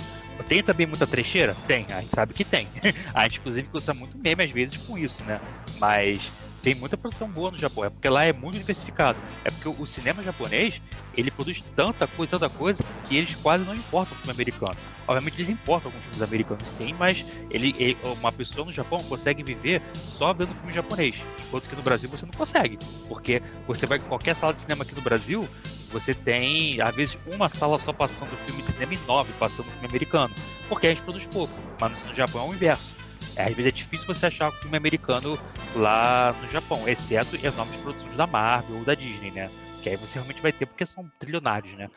[0.49, 1.55] Tem também muita trecheira?
[1.67, 2.67] Tem, a gente sabe que tem.
[3.13, 5.41] A gente, inclusive, usa muito meme às vezes com isso, né?
[5.79, 6.31] Mas
[6.63, 7.85] tem muita produção boa no Japão.
[7.85, 9.19] É porque lá é muito diversificado.
[9.45, 10.81] É porque o, cinema japonês,
[11.17, 14.77] ele produz tanta coisa, tanta coisa, que eles quase não importam o filme americano.
[15.07, 19.43] Obviamente eles importam alguns filmes americanos sim, mas ele, ele- uma pessoa no Japão consegue
[19.43, 21.17] viver só vendo filme japonês.
[21.47, 22.79] Enquanto que no Brasil você não consegue.
[23.09, 25.49] Porque você vai em qualquer sala de cinema aqui no Brasil,
[25.91, 29.87] você tem, às vezes, uma sala só passando filme de cinema e nove passando filme
[29.87, 30.35] americano.
[30.69, 31.53] Porque a gente produz pouco.
[31.81, 32.98] Mas no Japão é o inverso.
[33.39, 35.39] Às vezes é difícil você achar um filme americano
[35.77, 39.49] lá no Japão, exceto enormes produções da Marvel ou da Disney, né?
[39.83, 41.89] Que aí você realmente vai ter porque são trilionários, né?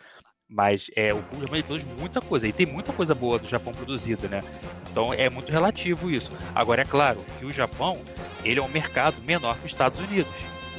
[0.47, 4.27] Mas é, o japonês produz muita coisa, e tem muita coisa boa do Japão produzida,
[4.27, 4.43] né?
[4.91, 6.29] Então é muito relativo isso.
[6.53, 7.99] Agora é claro que o Japão,
[8.43, 10.33] ele é um mercado menor que os Estados Unidos.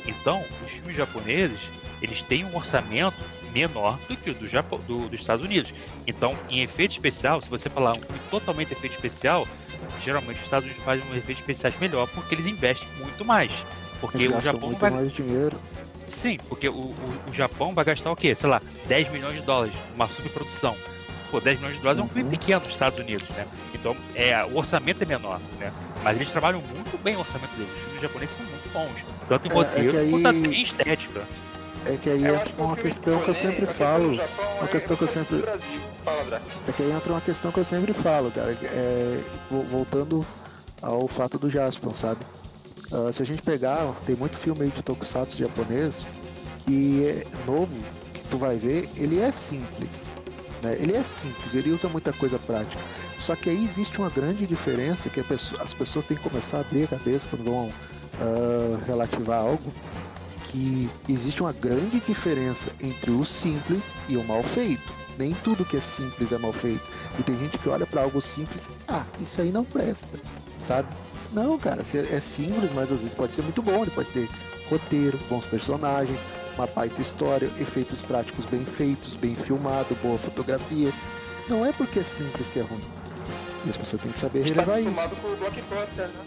[0.07, 1.61] Então, os filmes japoneses,
[2.03, 3.17] eles têm um orçamento
[3.53, 5.73] menor do que o do Japão, do- dos Estados Unidos.
[6.07, 8.01] Então, em efeito especial, se você falar um
[8.31, 9.47] totalmente efeito especial,
[10.01, 13.53] geralmente os Estados Unidos fazem um efeitos especiais melhor porque eles investem muito mais.
[14.01, 15.57] Porque Eles o Japão muito vai, mais dinheiro.
[16.09, 18.35] Sim, porque o, o, o Japão vai gastar o quê?
[18.35, 20.77] Sei lá, 10 milhões de dólares numa subprodução.
[21.31, 22.31] Pô, 10 milhões de dólares é um filme Uhum.
[22.31, 23.47] pequeno dos Estados Unidos, né?
[23.73, 25.73] Então, é, o orçamento é menor, né?
[26.03, 27.73] Mas eles trabalham muito bem o orçamento deles.
[27.75, 29.05] Os filmes japoneses são muito bons.
[29.29, 31.23] Tanto em É, é roteiro que aí- quanto em estética.
[31.87, 34.09] É que aí Eu entra uma questão que eu sempre questão falo.
[34.15, 35.49] uma é questão que eu diferente sempre-.
[36.69, 38.57] É que aí entra uma questão que eu sempre falo, cara.
[38.63, 39.21] É,
[39.51, 40.27] vo- voltando
[40.81, 42.21] ao fato do Jaspion, sabe?
[42.93, 46.05] Ah, se a gente pegar, tem muito filme aí de tokusatsu japonês
[46.67, 47.75] que é novo,
[48.15, 50.11] que tu vai ver, ele é simples.
[50.63, 50.77] Né?
[50.79, 52.81] Ele é simples, ele usa muita coisa prática.
[53.19, 56.61] Só que aí existe uma grande diferença que pessoa- as pessoas têm que começar a
[56.61, 57.73] abrir a cabeça quando vão
[58.21, 59.73] ah, relativar algo.
[60.53, 64.93] Que existe uma grande diferença entre o simples e o mal feito.
[65.19, 66.83] Nem tudo que é simples é mal feito.
[67.19, 70.21] E tem gente que olha pra algo simples, ah, isso aí não presta,
[70.61, 70.89] sabe?
[71.33, 73.83] Não, cara, se é simples, mas às vezes pode ser muito bom.
[73.83, 74.29] Ele pode ter
[74.69, 76.21] roteiro, bons personagens,
[76.57, 80.93] uma baita história, efeitos práticos bem feitos, bem filmado, boa fotografia.
[81.49, 82.81] Não é porque é simples que é ruim.
[83.65, 84.91] E as pessoas têm que saber tá relevar isso.
[84.91, 86.25] acostumado com o blockbuster, né?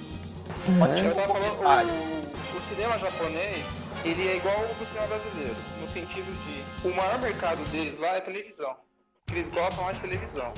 [0.68, 3.66] É, falando, o, o cinema japonês,
[4.06, 8.16] ele é igual ao do cinema brasileiro, no sentido de o maior mercado deles lá
[8.16, 8.76] é televisão.
[9.32, 10.54] Eles gostam mais de televisão.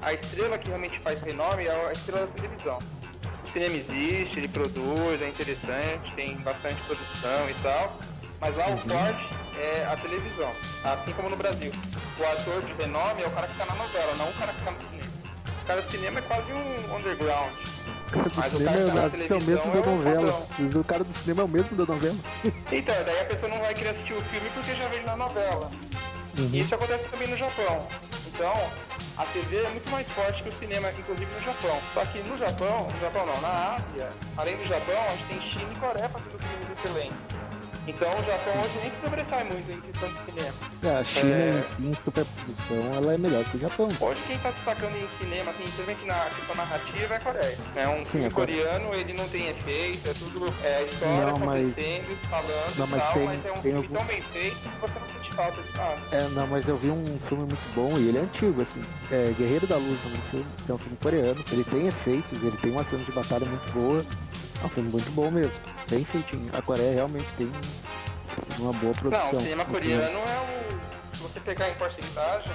[0.00, 2.78] A estrela que realmente faz renome é a estrela da televisão.
[3.44, 7.98] O cinema existe, ele produz, é interessante, tem bastante produção e tal,
[8.40, 9.28] mas lá o forte
[9.58, 10.52] é a televisão,
[10.84, 11.72] assim como no Brasil.
[12.20, 14.62] O ator de renome é o cara que tá na novela, não o cara que
[14.62, 15.12] tá no cinema.
[15.62, 17.75] O cara do cinema é quase um underground.
[18.06, 19.72] O cara do Mas o cinema cara tá na é, acho que é o mesmo
[19.72, 20.32] da é o novela.
[20.32, 20.46] padrão.
[20.58, 22.16] Mas O cara do cinema é o mesmo da novela.
[22.72, 25.70] Então, daí a pessoa não vai querer assistir o filme porque já veio na novela.
[26.38, 27.86] E isso acontece também no Japão.
[28.26, 28.52] Então,
[29.16, 31.78] a TV é muito mais forte que o cinema, inclusive no Japão.
[31.94, 35.40] Só que no Japão, no Japão não, na Ásia, além do Japão, a gente tem
[35.40, 37.16] China e Coreia fazendo filmes excelentes.
[37.86, 40.54] Então o Japão hoje nem se sobressai muito em questão de cinema.
[40.82, 41.58] É, a China É.
[41.58, 43.88] em si, em superprodução, ela é melhor que o Japão.
[44.00, 47.58] Hoje quem tá destacando em cinema, assim, principalmente na questão narrativa, é a Coreia.
[47.76, 51.62] É um Sim, filme coreano, ele não tem efeito, é tudo é, história Não, mas-
[51.70, 54.56] acontecendo, falando Não, e mas tal, tem- mas é um filme algum- tão bem feito
[54.56, 55.96] que você não sente falta de nada.
[56.10, 58.82] É, não, mas eu vi um filme muito bom e ele é antigo, assim.
[59.12, 59.98] É Guerreiro da Luz,
[60.30, 61.44] filme, é um filme coreano.
[61.52, 64.04] Ele tem efeitos, ele tem uma cena de batalha muito boa.
[64.62, 66.50] É um filme muito bom mesmo, bem feitinho.
[66.56, 67.50] A Coreia realmente tem
[68.58, 69.32] uma boa produção.
[69.32, 71.16] Não, o cinema no coreano é o.
[71.16, 72.52] Se você pegar em porcentagem,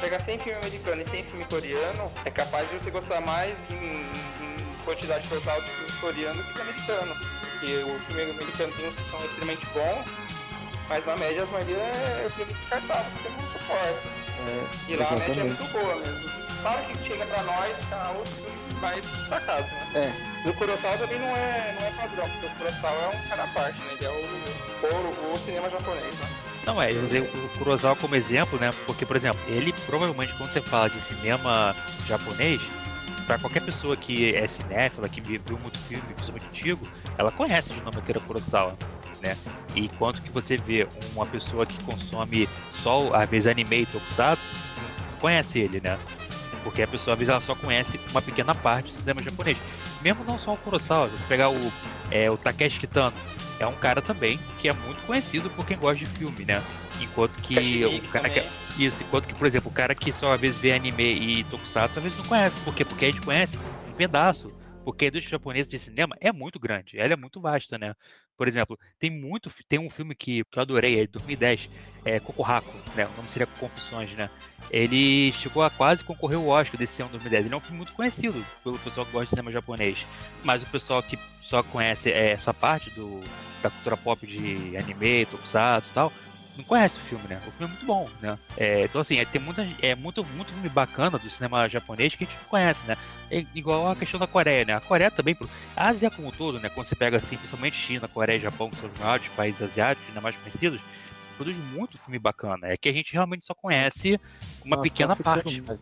[0.00, 4.02] pegar 100 filme americano e 100 filme coreano, é capaz de você gostar mais em,
[4.44, 7.14] em quantidade total de filme coreano que de americano.
[7.40, 10.04] Porque o filme americano tem uns que são extremamente bons,
[10.88, 14.08] mas na média as maioria é filme descartado, porque é muito forte.
[14.40, 15.60] É, E lá a média é exatamente.
[15.60, 16.30] muito boa mesmo.
[16.62, 18.36] Claro que chega pra nós, tá outros
[18.80, 20.12] mais destacados, né?
[20.44, 23.44] É, O Kurosawa também não é, não é padrão, porque o Kurosawa é um cara
[23.44, 23.92] à parte, né?
[23.92, 26.28] Ele é o, o, o cinema japonês, né?
[26.66, 28.72] Não é, eu usei o Kurosawa como exemplo, né?
[28.86, 31.74] Porque, por exemplo, ele provavelmente quando você fala de cinema
[32.06, 32.60] japonês,
[33.26, 37.80] pra qualquer pessoa que é cinéfila, que viu muito filme, principalmente antigo, ela conhece de
[37.80, 38.76] nome Akira Kurosawa,
[39.22, 39.36] né?
[39.74, 42.48] E quanto que você vê uma pessoa que consome
[42.82, 44.42] só, às vezes, anime e tokusatsu,
[45.20, 45.98] conhece ele, né?
[46.62, 49.58] Porque a pessoa, às vezes, ela só conhece uma pequena parte do cinema japonês.
[50.02, 51.72] Mesmo não só o Kurosawa, você pegar o,
[52.10, 53.16] é, o Takeshi Kitano,
[53.58, 56.62] é um cara também que é muito conhecido por quem gosta de filme, né?
[57.00, 58.42] Enquanto que o cara que,
[58.78, 61.98] isso, enquanto que, por exemplo, o cara que só às vezes vê anime e tokusatsu,
[61.98, 62.60] às vezes não conhece.
[62.60, 62.84] Por quê?
[62.84, 63.58] Porque a gente conhece
[63.88, 64.52] um pedaço.
[64.84, 67.94] Porque a indústria japonesa de cinema é muito grande, ela é muito vasta, né?
[68.40, 71.68] Por exemplo, tem muito, tem um filme que, que eu adorei, é de 2010,
[72.06, 73.06] é Kokohaku, né?
[73.06, 74.30] O nome seria Confissões, né?
[74.70, 77.44] Ele chegou a quase concorrer ao Oscar desse ano 2010.
[77.44, 80.06] Ele é um filme muito conhecido pelo pessoal que gosta de cinema japonês,
[80.42, 83.20] mas o pessoal que só conhece é, essa parte do,
[83.62, 86.10] da cultura pop de anime, tokusatsu e tal,
[86.56, 87.36] não conhece o filme, né?
[87.46, 88.38] O filme é muito bom, né?
[88.56, 92.24] É, então, assim, é, tem muita, é muito, muito filme bacana do cinema japonês que
[92.24, 92.96] a gente não conhece, né?
[93.30, 94.74] É igual a questão da Coreia, né?
[94.74, 95.36] A Coreia também,
[95.76, 96.68] a Ásia como um todo, né?
[96.68, 100.08] Quando você pega, assim, principalmente China, Coreia e Japão, que são os maiores países asiáticos,
[100.08, 100.80] ainda mais conhecidos,
[101.36, 102.66] produz muito filme bacana.
[102.68, 104.18] É que a gente realmente só conhece
[104.64, 105.60] uma Nossa, pequena tá parte.
[105.62, 105.80] mais-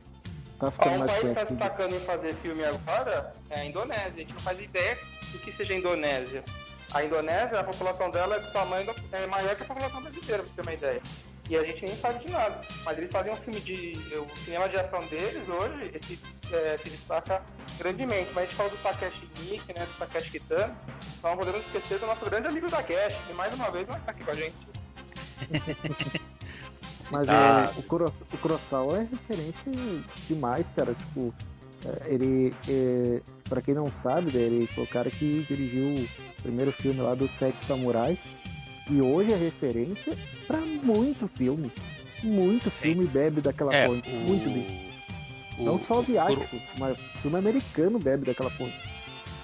[0.59, 3.65] Tá ficando um mais país que está se destacando em fazer filme agora é a
[3.65, 4.09] Indonésia.
[4.09, 4.99] A gente não faz ideia
[5.33, 6.43] do que seja a Indonésia.
[6.93, 10.49] A Indonésia, a população dela é do tamanho é maior que a população brasileira, pra
[10.51, 11.03] você ter uma ideia.
[11.51, 12.61] E a gente nem sabe de nada.
[12.85, 13.93] Mas eles fazem um filme de.
[14.19, 16.19] O cinema de ação deles hoje esse,
[16.53, 17.43] é, se destaca
[17.79, 18.31] grandemente.
[18.35, 19.87] Mas a gente fala do Takeshi Miike, né?
[19.87, 20.75] Do Takeshi Kitano.
[21.19, 23.99] Então não podemos esquecer do nosso grande amigo da Cash, que mais uma vez vai
[23.99, 24.55] estar aqui com a gente.
[27.11, 27.73] Mas Ah.
[27.75, 29.73] é, o, Kuro, o Kurosawa é referência
[30.29, 30.93] demais, cara.
[30.95, 31.33] Tipo,
[31.87, 36.73] é, ele, é, pra quem não sabe, ele foi o cara que dirigiu o primeiro
[36.73, 38.19] filme lá dos Sete Samurais.
[38.91, 41.71] E hoje é referência pra muito filme.
[42.23, 44.09] Muito filme bebe daquela É, fonte.
[44.11, 44.67] Muito bem.
[45.59, 48.79] o, Não só o- asiático, mas filme americano bebe daquela fonte.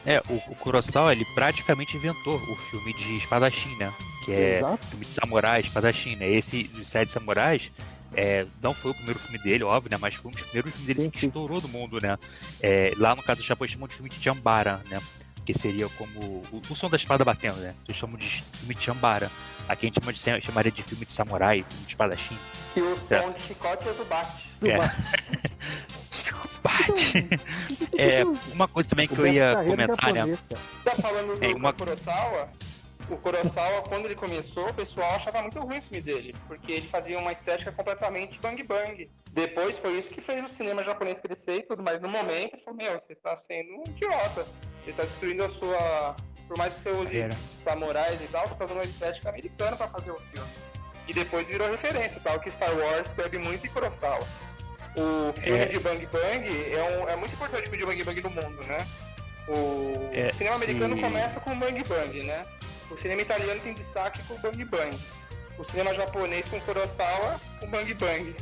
[0.07, 3.93] É, o, o Kurosawa, ele praticamente inventou o filme de espadachim, né?
[4.25, 4.87] Que é Exato.
[4.87, 6.31] filme de samurai, espadachim, né?
[6.31, 7.71] Esse dos Sete Samurais
[8.17, 9.97] é, não foi o primeiro filme dele, óbvio, né?
[10.01, 11.27] Mas foi um dos primeiros filmes dele Sim, que sim.
[11.27, 12.17] estourou no mundo, né?
[12.61, 15.01] É, lá no caso do Japão, eles chamam de filme de Jambara, né?
[15.45, 17.75] Que seria como o, o som da espada batendo, né?
[17.87, 19.31] Eles chamam de filme de Jambara.
[19.69, 22.37] Aqui a gente chama de, chamaria de filme de samurai, filme de espadachim.
[22.77, 23.31] E o som É.
[23.31, 24.49] de chicote é do Bate.
[24.63, 24.79] É.
[26.63, 27.29] Bate.
[27.97, 30.37] É, uma coisa também que eu ia comentar, né?
[30.85, 32.49] Tá falando do É, uma- Kurosawa?
[33.11, 36.89] O Kurosawa, quando ele começou, o pessoal achava muito ruim o filme dele, porque ele
[36.89, 39.11] fazia uma estética completamente bang bang.
[39.31, 42.63] Depois foi isso que fez o cinema japonês crescer e tudo, mas no momento ele
[42.63, 44.47] falou, meu, você tá sendo um idiota.
[44.85, 46.17] Você tá destruindo a sua.
[46.49, 47.37] Por mais que você use Era.
[47.63, 50.49] samurais e tal, você tá usando uma estética americana pra fazer o filme.
[51.07, 54.27] E depois virou referência, tal, que Star Wars bebe muito em Kurosawa.
[54.97, 55.67] O filme É.
[55.67, 58.63] de Bang Bang é, um- é muito importante o filme de Bang Bang no mundo,
[58.65, 58.87] né?
[59.49, 62.47] O É, cinema americano começa com Bang Bang, né?
[62.95, 64.99] O cinema italiano tem destaque com Bang Bang.
[65.59, 68.35] O cinema japonês com Kurosawa com Bang Bang.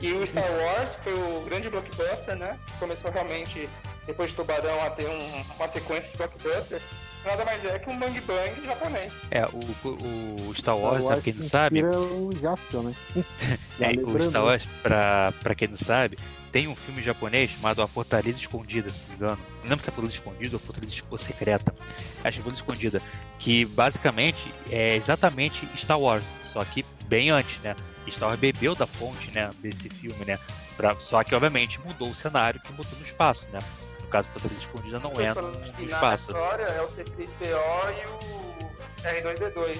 [0.00, 2.58] E o Star Wars foi o grande blockbuster, né?
[2.78, 3.68] Começou realmente,
[4.06, 6.82] depois de Tubarão, a ter um- uma sequência de blockbusters.
[7.24, 9.12] Nada mais é que um Bang Bang japonês.
[9.30, 12.94] É, o, o Star Wars, pra quem não sabe, o Jaspion, né?
[13.80, 14.20] É, o.
[14.22, 16.18] Star Wars, pra, pra quem não sabe,
[16.52, 19.38] tem um filme japonês chamado A Fortaleza Escondida, se não me engano.
[19.62, 21.74] Não lembro se é Fortaleza Escondida ou Fortaleza Secreta.
[21.78, 23.02] Acho que é Fortaleza Escondida.
[23.38, 27.74] Que basicamente é exatamente Star Wars, só que bem antes, né?
[28.10, 30.38] Star Wars bebeu da fonte, né, desse filme, né?
[30.76, 33.60] Pra, só que, obviamente, mudou o cenário que mudou no espaço, né?
[34.00, 36.28] No caso, Fortaleza Escondida não é no, no espaço.
[36.30, 38.70] história é o C3PO e o
[39.04, 39.78] R2D2.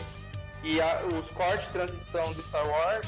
[0.62, 3.06] E a- os cortes de transição do Star Wars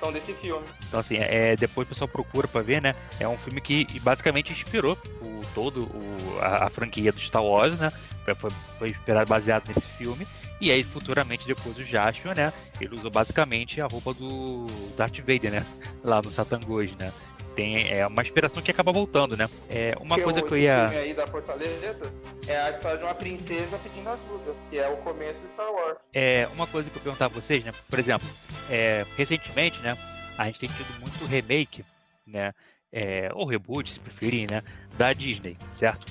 [0.00, 0.64] são desse filme.
[0.88, 2.94] Então, assim, é, depois o pessoal procura pra ver, né?
[3.18, 7.78] É um filme que basicamente inspirou o, todo o, a, a franquia do Star Wars,
[7.78, 7.92] né?
[8.36, 10.26] Foi, foi inspirado, baseado nesse filme.
[10.60, 12.52] E aí, futuramente, depois o Jaspion, né?
[12.80, 14.66] Ele usou basicamente a roupa do
[14.96, 15.66] Darth Vader, né?
[16.02, 17.12] Lá no Satangos, né?
[17.54, 19.48] Tem é uma inspiração que acaba voltando, né?
[19.68, 20.86] É uma Porque coisa que eu ia.
[20.88, 22.12] filme aí da Fortaleza
[22.48, 25.98] é a história de uma princesa pedindo ajuda, que é o começo do Star Wars.
[26.12, 27.72] É, uma coisa que eu perguntar a vocês, né?
[27.88, 28.28] Por exemplo,
[28.70, 29.96] é, recentemente, né?
[30.36, 31.84] A gente tem tido muito remake,
[32.26, 32.52] né?
[32.92, 34.62] É, ou reboot, se preferirem, né?
[34.96, 36.06] Da Disney, certo?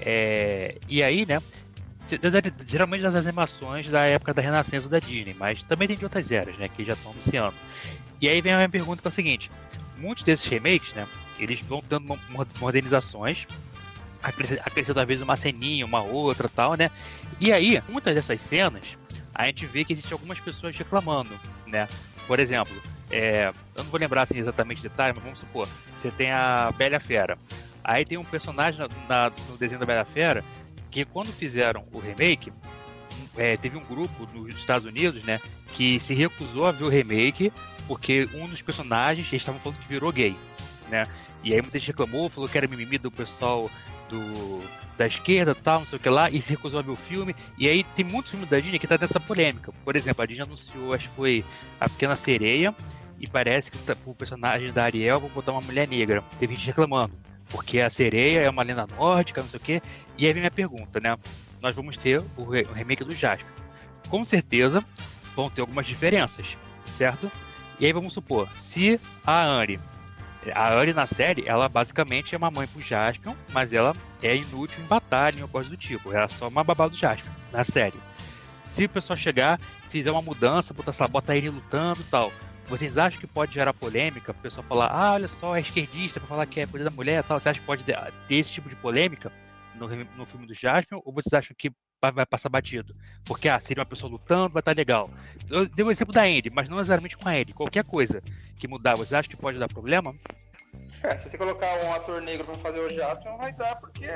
[0.00, 1.40] É, e aí, né?
[2.66, 6.58] Geralmente das animações da época da renascença da Disney, mas também tem de outras eras,
[6.58, 6.68] né?
[6.68, 7.54] Que já estão anunciando.
[8.20, 9.50] E aí vem a minha pergunta que é o seguinte:
[10.00, 11.06] muitos desses remakes, né?
[11.38, 13.46] Eles vão dando mo- mo- modernizações,
[14.22, 16.90] acresce- acrescentando às vezes uma ceninha, uma outra tal, né?
[17.38, 18.96] E aí, muitas dessas cenas,
[19.34, 21.30] a gente vê que existem algumas pessoas reclamando,
[21.66, 21.88] né?
[22.26, 22.74] Por exemplo,
[23.10, 27.00] é, eu não vou lembrar assim, exatamente detalhes, mas vamos supor, você tem a Bela
[27.00, 27.38] Fera.
[27.82, 30.44] Aí tem um personagem na, na, no desenho da Bela Fera
[30.90, 32.52] que quando fizeram o remake,
[33.36, 35.40] é, teve um grupo nos Estados Unidos, né,
[35.72, 37.52] que se recusou a ver o remake
[37.90, 40.36] porque um dos personagens eles estavam falando que virou gay,
[40.88, 41.08] né?
[41.42, 43.68] E aí muita gente reclamou, falou que era mimimi do pessoal
[44.08, 44.60] do,
[44.96, 47.34] da esquerda tal, não sei o que lá, e se recusou a ver o filme.
[47.58, 49.72] E aí tem muitos filmes da Disney que tá nessa polêmica.
[49.84, 51.44] Por exemplo, a Disney anunciou, acho que foi
[51.80, 52.72] A Pequena Sereia,
[53.18, 56.22] e parece que tá, o personagem da Ariel vão botar uma mulher negra.
[56.38, 57.14] Teve gente reclamando,
[57.48, 59.82] porque a sereia é uma lenda nórdica, não sei o que.
[60.16, 61.16] E aí vem minha pergunta, né?
[61.60, 63.50] Nós vamos ter o, re o remake do Jasper.
[64.08, 64.84] Com certeza
[65.36, 66.56] vão ter algumas diferenças,
[66.96, 67.30] certo?
[67.78, 69.78] E aí vamos supor, se a Anne
[70.54, 74.82] a Anne na série, ela basicamente é uma mãe pro Jaspion, mas ela é inútil
[74.82, 76.12] em batalha, ou coisa do tipo.
[76.12, 77.98] Ela é só uma babá do Jaspion, na série.
[78.64, 82.32] Se o pessoal chegar, fizer uma mudança, botar, lá, bota ele lutando e tal,
[82.66, 84.30] vocês acham que pode gerar polêmica?
[84.30, 87.20] O pessoal falar, ah, olha só, é esquerdista, pra falar que é poder da mulher
[87.20, 87.40] e tal.
[87.40, 87.96] Você acha que pode ter
[88.30, 89.32] esse tipo de polêmica
[89.74, 91.00] no, no filme do Jaspion?
[91.04, 92.94] Ou vocês acham que vai passar batido.
[93.24, 95.10] Porque, ah, seria uma pessoa lutando, vai estar legal.
[95.50, 97.52] Eu dei o exemplo da Andy, mas não necessariamente com a Andy.
[97.52, 98.22] Qualquer coisa
[98.58, 100.14] que mudar, você acha que pode dar problema?
[101.02, 104.06] É, se você colocar um ator negro pra fazer o Jaspion, vai dar, porque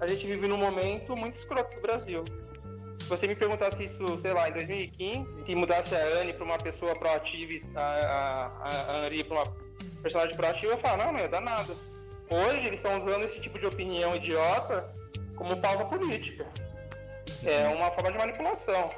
[0.00, 2.24] a gente vive num momento muito escroto do Brasil.
[3.00, 6.58] Se você me perguntasse isso, sei lá, em 2015, se mudasse a Anne pra uma
[6.58, 9.56] pessoa proativa a, a, a Anne pra uma
[10.02, 11.74] personagem proativa, eu falo, não, não ia dar nada.
[12.30, 14.88] Hoje eles estão usando esse tipo de opinião idiota
[15.36, 16.46] como pauta política
[17.44, 18.90] é uma forma de manipulação.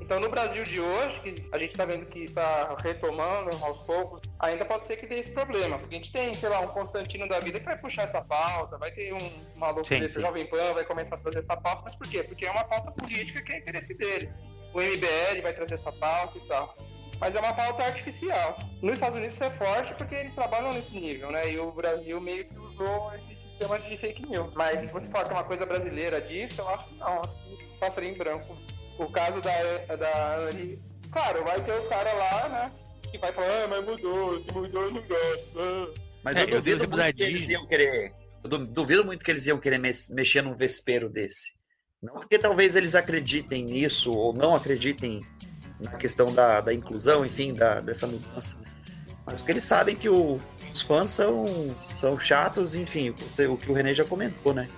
[0.00, 4.20] Então, no Brasil de hoje, que a gente está vendo que está retomando aos poucos,
[4.40, 5.78] ainda pode ser que tenha esse problema.
[5.78, 8.76] Porque a gente tem, sei lá, um Constantino da vida que vai puxar essa pauta,
[8.76, 10.20] vai ter um maluco sim, desse sim.
[10.20, 11.82] Jovem Pan, vai começar a trazer essa pauta.
[11.84, 12.24] Mas por quê?
[12.24, 14.42] Porque é uma pauta política que é interesse deles.
[14.74, 16.74] O MBL vai trazer essa pauta e tal.
[17.20, 18.58] Mas é uma pauta artificial.
[18.80, 21.52] Nos Estados Unidos isso é forte porque eles trabalham nesse nível, né?
[21.52, 24.54] E o Brasil meio que usou esse sistema de fake news.
[24.54, 27.20] Mas se você falar que é uma coisa brasileira disso, eu acho que não.
[27.20, 28.56] Acho que passarinho branco.
[28.98, 30.78] O caso da, da Anne,
[31.12, 32.72] claro, vai ter o cara lá, né?
[33.10, 35.50] Que vai falar, ah, mas mudou, se mudou eu não gosto.
[35.58, 35.88] Ah.
[36.22, 38.14] Mas é, eu duvido eu muito que eles iam querer.
[38.42, 41.54] Eu duvido muito que eles iam querer mexer num vespeiro desse.
[42.02, 45.22] Não porque talvez eles acreditem nisso ou não acreditem
[45.80, 48.60] na questão da, da inclusão, enfim, da, dessa mudança.
[49.26, 50.40] Mas porque eles sabem que o,
[50.72, 54.68] os fãs são, são chatos, enfim, o, o que o René já comentou, né?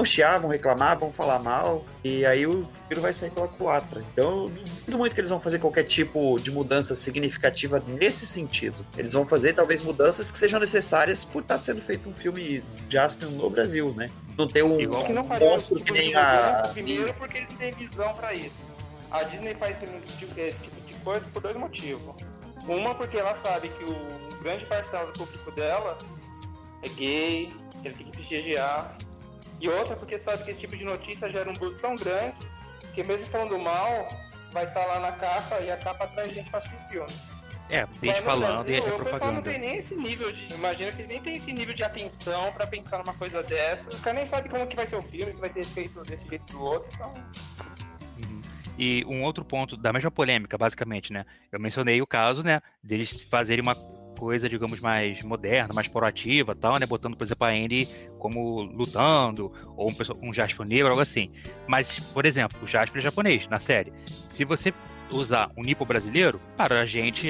[0.00, 4.02] vão chiar, vão reclamar, vão falar mal, e aí o tiro vai sair pela culatra.
[4.12, 8.84] Então, eu duvido muito que eles vão fazer qualquer tipo de mudança significativa nesse sentido.
[8.96, 12.98] Eles vão fazer talvez mudanças que sejam necessárias por estar sendo feito um filme de
[12.98, 14.08] Aspen no Brasil, né?
[14.38, 16.70] Não ter um, que não monstro que nem a.
[16.72, 18.69] Primeiro, porque eles têm visão para isso.
[19.10, 22.14] A Disney faz esse tipo, esse tipo de coisa por dois motivos.
[22.66, 25.96] Uma, porque ela sabe que o grande parcela do público dela
[26.82, 27.52] é gay,
[27.82, 28.96] que ele tem que prestigiar
[29.60, 32.36] e outra porque sabe que esse tipo de notícia gera um buzz tão grande
[32.94, 34.08] que mesmo falando mal,
[34.52, 37.12] vai estar tá lá na capa e a capa traz gente para assistir filme.
[37.68, 39.08] É, gente falando Brasil, e é propaganda.
[39.08, 40.52] O pessoal não tem nem esse nível de.
[40.52, 43.88] Imagina que nem tem esse nível de atenção pra pensar numa coisa dessa.
[43.90, 46.26] O cara nem sabe como que vai ser o filme, se vai ter feito desse
[46.28, 47.14] jeito do outro, então.
[48.82, 51.26] E um outro ponto da mesma polêmica, basicamente, né?
[51.52, 53.74] Eu mencionei o caso, né, deles fazerem uma
[54.18, 56.86] coisa, digamos, mais moderna, mais proativa tal, né?
[56.86, 57.86] Botando, por exemplo, a Andy
[58.18, 61.30] como lutando, ou um, um Jasper negro, algo assim.
[61.68, 63.92] Mas, por exemplo, o Jasper é japonês na série.
[64.30, 64.72] Se você
[65.12, 67.28] usar um nipo brasileiro, para a gente,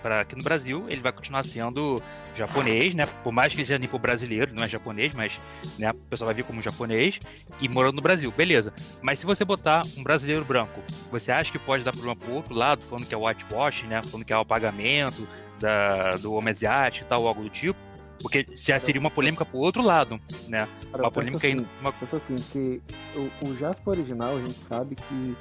[0.00, 2.02] para aqui no Brasil, ele vai continuar sendo
[2.36, 3.06] japonês, né?
[3.06, 5.40] Por mais que seja nipo brasileiro, não é japonês, mas
[5.78, 7.18] né, o pessoal vai vir como japonês
[7.60, 8.72] e morando no Brasil, beleza.
[9.02, 10.80] Mas se você botar um brasileiro branco,
[11.10, 14.00] você acha que pode dar problema pro outro lado, falando que é whitewash, né?
[14.04, 15.26] Falando que é o pagamento,
[15.58, 17.78] da, do homem asiático e tal, algo do tipo.
[18.22, 20.18] Porque já seria uma polêmica pro outro lado,
[20.48, 20.66] né?
[20.90, 21.92] Cara, uma polêmica assim, uma...
[21.92, 22.82] Pensa assim, se
[23.14, 25.36] o, o Jasper original, a gente sabe que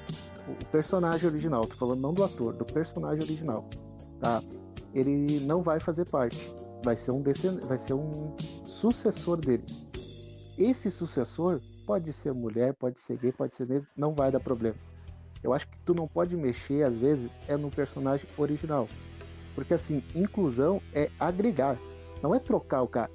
[0.48, 3.68] o personagem original, tô falando não do ator, do personagem original,
[4.22, 4.41] tá?
[4.93, 6.54] Ele não vai fazer parte.
[6.86, 7.23] Vai ser um
[7.67, 9.65] vai ser um sucessor dele.
[10.55, 14.77] Esse sucessor pode ser mulher, pode ser gay, pode ser negro, não vai dar problema.
[15.41, 18.88] Eu acho que tu não pode mexer, às vezes, é no personagem original.
[19.55, 21.75] Porque assim, inclusão é agregar,
[22.21, 23.09] não é trocar o cara.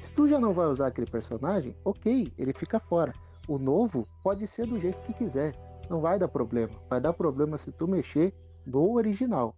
[0.00, 3.14] Se tu já não vai usar aquele personagem, ok, ele fica fora.
[3.46, 5.54] O novo pode ser do jeito que quiser,
[5.88, 6.72] não vai dar problema.
[6.90, 8.34] Vai dar problema se tu mexer
[8.66, 9.54] no original,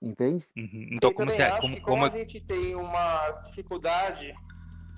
[0.00, 0.46] entende?
[0.56, 0.88] Uhum.
[0.92, 4.34] Então, como, você, como, como, como a gente tem uma dificuldade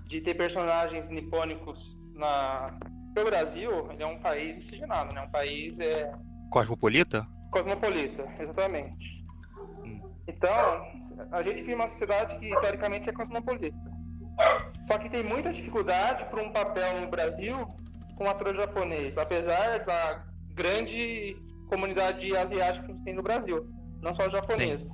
[0.06, 2.78] de ter personagens nipônicos na
[3.20, 5.20] o Brasil, ele é um país miscigenado, né?
[5.20, 6.10] Um país é
[6.50, 7.26] cosmopolita.
[7.50, 9.22] Cosmopolita, exatamente.
[10.26, 10.50] Então,
[11.30, 13.76] a gente vive uma sociedade que teoricamente é cosmopolita.
[14.86, 17.66] Só que tem muita dificuldade para um papel no Brasil
[18.16, 20.24] com um ator japonês, apesar da
[20.54, 21.36] grande
[21.68, 23.66] comunidade asiática que a gente tem no Brasil,
[24.02, 24.86] não só japonesa.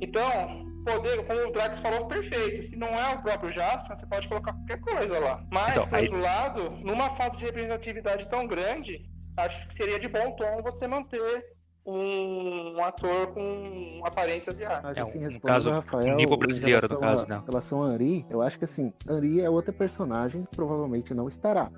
[0.00, 2.62] Então, poder, como o Drax falou, perfeito.
[2.68, 5.42] Se não é o próprio Jasper, você pode colocar qualquer coisa lá.
[5.50, 9.08] Mas, Então, por aí- outro lado, numa falta de representatividade tão grande,
[9.38, 11.44] acho que seria de bom tom você manter
[11.88, 14.80] um, ator com aparência asiática.
[14.82, 17.26] Mas É, assim, um respondendo caso, ao Rafael, nível em brasileiro, no relação caso, a-
[17.36, 17.42] né?
[17.42, 21.28] Em relação a Anri, eu acho que assim, Anri é outra personagem que provavelmente não
[21.28, 21.70] estará.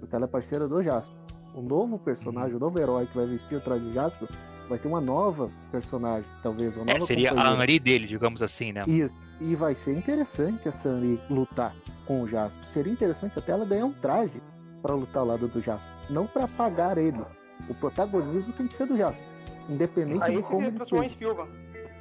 [0.00, 1.14] Porque ela é parceira do Jasper.
[1.54, 4.28] O novo personagem, o novo herói que vai vestir o traje de Jasper,
[4.70, 7.54] vai ter uma nova personagem, talvez, uma É, nova seria a.
[7.62, 8.84] Henri dele, digamos assim, né?
[8.86, 9.10] E,
[9.40, 11.74] e vai ser interessante essa Anri lutar
[12.06, 12.70] com o Jasper.
[12.70, 14.40] Seria interessante até ela ganhar um traje
[14.80, 15.92] para lutar ao lado do Jasper.
[16.08, 17.20] Não para apagar ele.
[17.68, 19.26] O protagonismo tem que ser do Jasper.
[19.68, 21.14] Independente Aí de como ele transformar em seja.
[21.16, 21.50] Spielberg.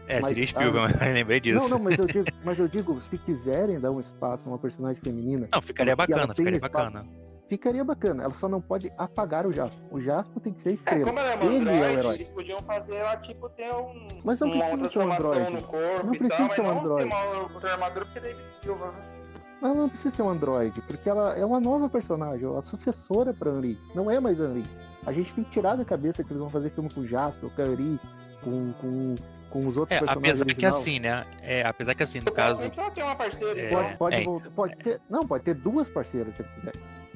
[0.08, 1.60] É, Mas- seria Spielberg, eu lembrei disso.
[1.60, 4.58] Não, não, mas eu digo, mas eu digo, se quiserem dar um espaço a uma
[4.58, 6.72] personagem feminina, Não, ficaria bacana, ficaria espaço.
[6.74, 7.06] bacana.
[7.50, 8.24] Ficaria bacana.
[8.24, 9.84] Ela só não pode apagar o Jasper.
[9.92, 11.06] O Jasper tem que ser a É, estrela.
[11.06, 12.16] como ela é Ele é o androide, herói.
[12.16, 15.08] eles podiam fazer ela, tipo, ter um, Mas não precisa ser um
[15.52, 17.10] no corpo Não precisa tal, ser um não androide.
[17.10, 18.94] ter uma outra armadura porque é David Spielberg.
[18.96, 19.20] né?
[19.62, 23.52] Ela não precisa ser um androide, porque ela é uma nova personagem, a sucessora pra
[23.52, 23.78] Henri.
[23.94, 24.64] Não é mais a Henri.
[25.06, 27.50] A gente tem que tirar da cabeça que eles vão fazer filme com o Jasper,
[27.50, 28.00] com a Henri,
[28.42, 29.16] com, com,
[29.50, 30.80] com os outros É, personagens apesar que original.
[30.80, 31.26] assim, né?
[31.42, 32.62] É, apesar que assim, no No caso, caso.
[32.62, 33.60] nem precisa ter uma parceira.
[33.60, 33.80] É, então.
[33.84, 34.24] Pode, pode, é.
[34.24, 35.02] voltar- pode ter.
[35.10, 36.72] Não, pode ter duas parceiras se ele quiser.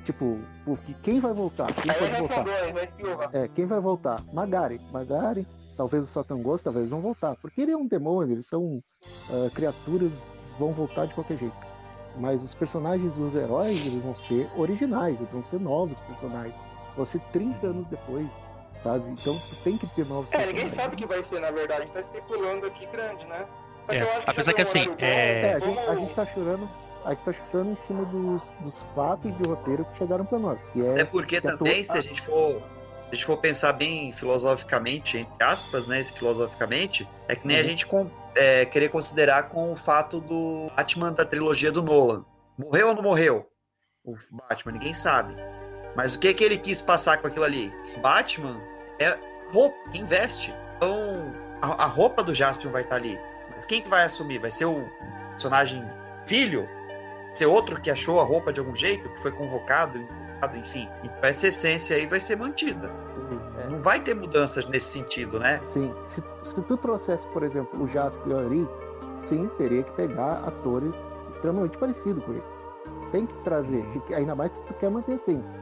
[0.06, 1.74] Tipo, porque quem vai voltar?
[1.74, 2.46] Quem Aí pode eu voltar?
[3.34, 4.22] é quem vai voltar?
[4.34, 4.80] Magari.
[4.92, 5.48] Magari,
[5.78, 7.36] talvez o Satan Ghost, talvez vão voltar.
[7.38, 8.84] Porque ele é um demônio, eles são
[9.30, 10.30] ah, criaturas,
[10.60, 11.56] vão voltar de qualquer jeito.
[12.18, 16.56] Mas os personagens dos heróis, eles vão ser originais, eles vão ser novos personagens.
[16.96, 18.28] Vão ser 30 anos depois,
[18.84, 19.10] sabe?
[19.10, 21.82] Então tem que ter novos É, ninguém sabe o que vai ser, na verdade.
[21.82, 23.48] A gente tá especulando aqui grande, né?
[23.86, 26.14] Só É, eu acho apesar que deu um assim, é- É, a gente, a gente
[26.14, 26.70] tá chorando.
[27.06, 30.60] A gente tá chutando em cima dos, dos fatos de roteiro que chegaram pra nós.
[30.76, 32.62] É, É porque que a também, tua- se a gente for.
[33.10, 36.00] Se a gente for pensar bem filosoficamente, entre aspas, né?
[36.00, 37.66] Esse filosoficamente, é que nem a Uhum.
[37.66, 42.26] gente com- é, querer considerar com o fato do Batman da trilogia do Nolan.
[42.58, 43.48] Morreu ou não morreu?
[44.04, 45.36] O Batman, ninguém sabe.
[45.96, 47.72] Mas o que que ele quis passar com aquilo ali?
[48.02, 48.60] Batman
[49.00, 49.16] é
[49.54, 50.52] roupa, quem veste.
[50.78, 51.32] Então,
[51.62, 53.20] a, a roupa do Jaspion vai estar ali.
[53.56, 54.40] Mas quem que vai assumir?
[54.40, 54.90] Vai ser o
[55.30, 55.84] personagem
[56.26, 56.68] filho?
[57.34, 60.00] Ser outro que achou a roupa de algum jeito, que foi convocado,
[60.56, 60.88] enfim.
[61.04, 62.92] Então essa essência aí vai ser mantida.
[63.58, 63.70] É.
[63.70, 65.62] Não vai ter mudanças nesse sentido, né?
[65.66, 68.70] Sim, se, se tu trouxesse, por exemplo, o Jasper e o Henri,
[69.20, 70.96] sim, teria que pegar atores
[71.30, 72.64] extremamente parecidos com eles.
[73.12, 75.58] Tem que trazer, se, ainda mais se tu quer manter a essência.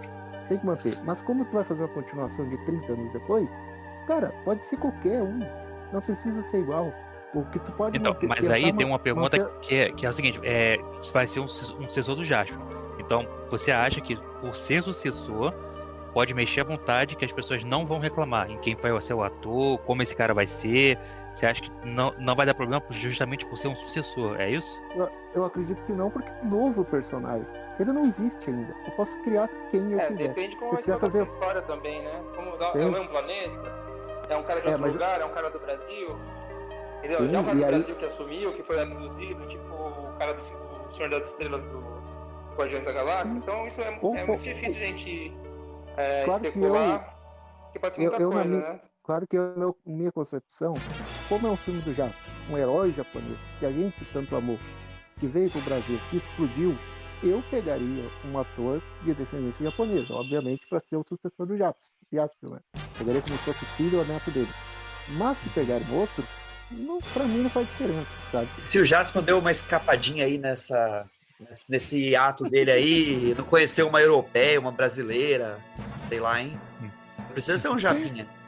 [0.50, 0.98] Tem que manter.
[1.04, 3.50] Mas como tu vai fazer uma continuação de 30 anos depois,
[4.08, 5.40] cara, pode ser qualquer um.
[5.94, 6.94] Não precisa ser igual.
[7.34, 9.92] O que tu pode Então, manter- mas aí tem ma- uma pergunta manter- que é,
[9.92, 10.78] que é o seguinte: é,
[11.14, 12.58] vai ser um, um sucessor do Jasper.
[13.00, 15.54] Então, você acha que por ser sucessor,
[16.14, 19.24] pode mexer à vontade que as pessoas não vão reclamar em quem vai ser o
[19.24, 20.98] ator, como esse cara vai ser?
[21.34, 24.36] Você acha que não, não vai dar problema justamente por ser um sucessor?
[24.42, 24.82] É isso?
[24.94, 27.48] Eu, eu acredito que não, porque é um novo personagem.
[27.80, 28.76] Ele não existe ainda.
[28.86, 30.28] Eu posso criar quem eu É, quiser.
[30.28, 32.22] depende como Se vai ser quiser fazer- história também, né?
[32.36, 33.74] Como é o mesmo planeta?
[34.30, 35.22] É um cara de É, outro mas- lugar?
[35.22, 36.20] É um cara do Brasil?
[37.04, 37.20] Entendeu?
[37.20, 40.42] Sim, cara e do aí- Brasil que assumiu, que foi abduzido, tipo o cara do
[40.42, 41.80] o Senhor das Estrelas do
[42.56, 43.38] Guardião da Galáxia.
[43.38, 45.34] Então isso é, é muito difícil a gente
[45.98, 47.18] é, Claro que especular.
[47.74, 48.80] Que pode ser eu- muita eu, coisa, minha- né?
[49.04, 50.76] Claro que eu, meu, minha concepção,
[51.28, 54.60] como é um filme do Jasper, um herói japonês, que a gente tanto amou,
[55.20, 56.78] que veio pro Brasil, que explodiu,
[57.24, 62.50] eu pegaria um ator de descendência japonesa, obviamente para ser o sucessor do Jasper, Jasper
[62.52, 62.60] né?
[62.98, 64.52] Pegaria como se fosse filho ou neto dele.
[65.18, 66.24] Mas se pegarem outro,
[66.72, 68.48] não, pra mim não faz diferença, sabe?
[68.70, 71.06] Se o Jasper deu uma escapadinha aí nessa,
[71.70, 75.60] nesse- ato dele aí, não conheceu uma europeia, uma brasileira,
[76.10, 76.60] sei lá, hein?
[77.18, 78.28] Não Precisa ser um japinha.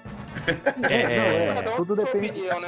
[0.89, 2.67] É, Não, Cada um tudo depende- opinião, né?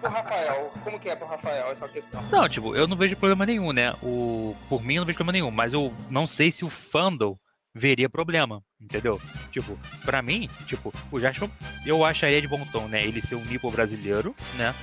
[0.00, 0.72] Pro Rafael?
[0.84, 2.22] Como que é pro Rafael essa questão?
[2.30, 3.92] Não, tipo, eu não vejo problema nenhum, né?
[4.02, 7.36] O, por mim, eu não vejo problema nenhum, mas eu não sei se o fandom
[7.74, 9.20] veria problema, entendeu?
[9.50, 11.48] Tipo, pra mim, tipo, o Jasper,
[11.86, 13.04] eu acharia de bom tom, né?
[13.04, 14.74] Ele ser um nipo brasileiro, né?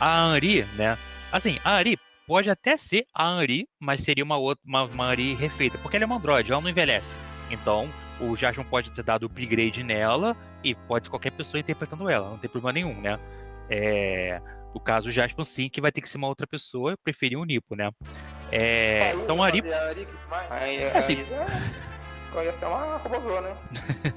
[0.00, 0.96] A Henri, né?
[1.32, 5.34] Assim, a Henri pode até ser a Henri, mas seria uma outra, uma, uma Henri
[5.34, 7.18] refeita, porque ela é uma androide, ela não envelhece.
[7.50, 7.88] Então,
[8.20, 12.38] o Jasper pode ter dado upgrade nela e pode ser qualquer pessoa interpretando ela, não
[12.38, 13.18] tem problema nenhum, né?
[13.70, 14.40] É,
[14.74, 17.36] no caso, o Jasper sim, que vai ter que ser uma outra pessoa, eu preferi
[17.36, 17.90] o Nipo, né?
[18.50, 20.08] É, então, a Ari, Fazer a Ari.
[20.50, 21.18] Aí, É, assim-
[22.34, 23.56] já ia ser uma robozona, né?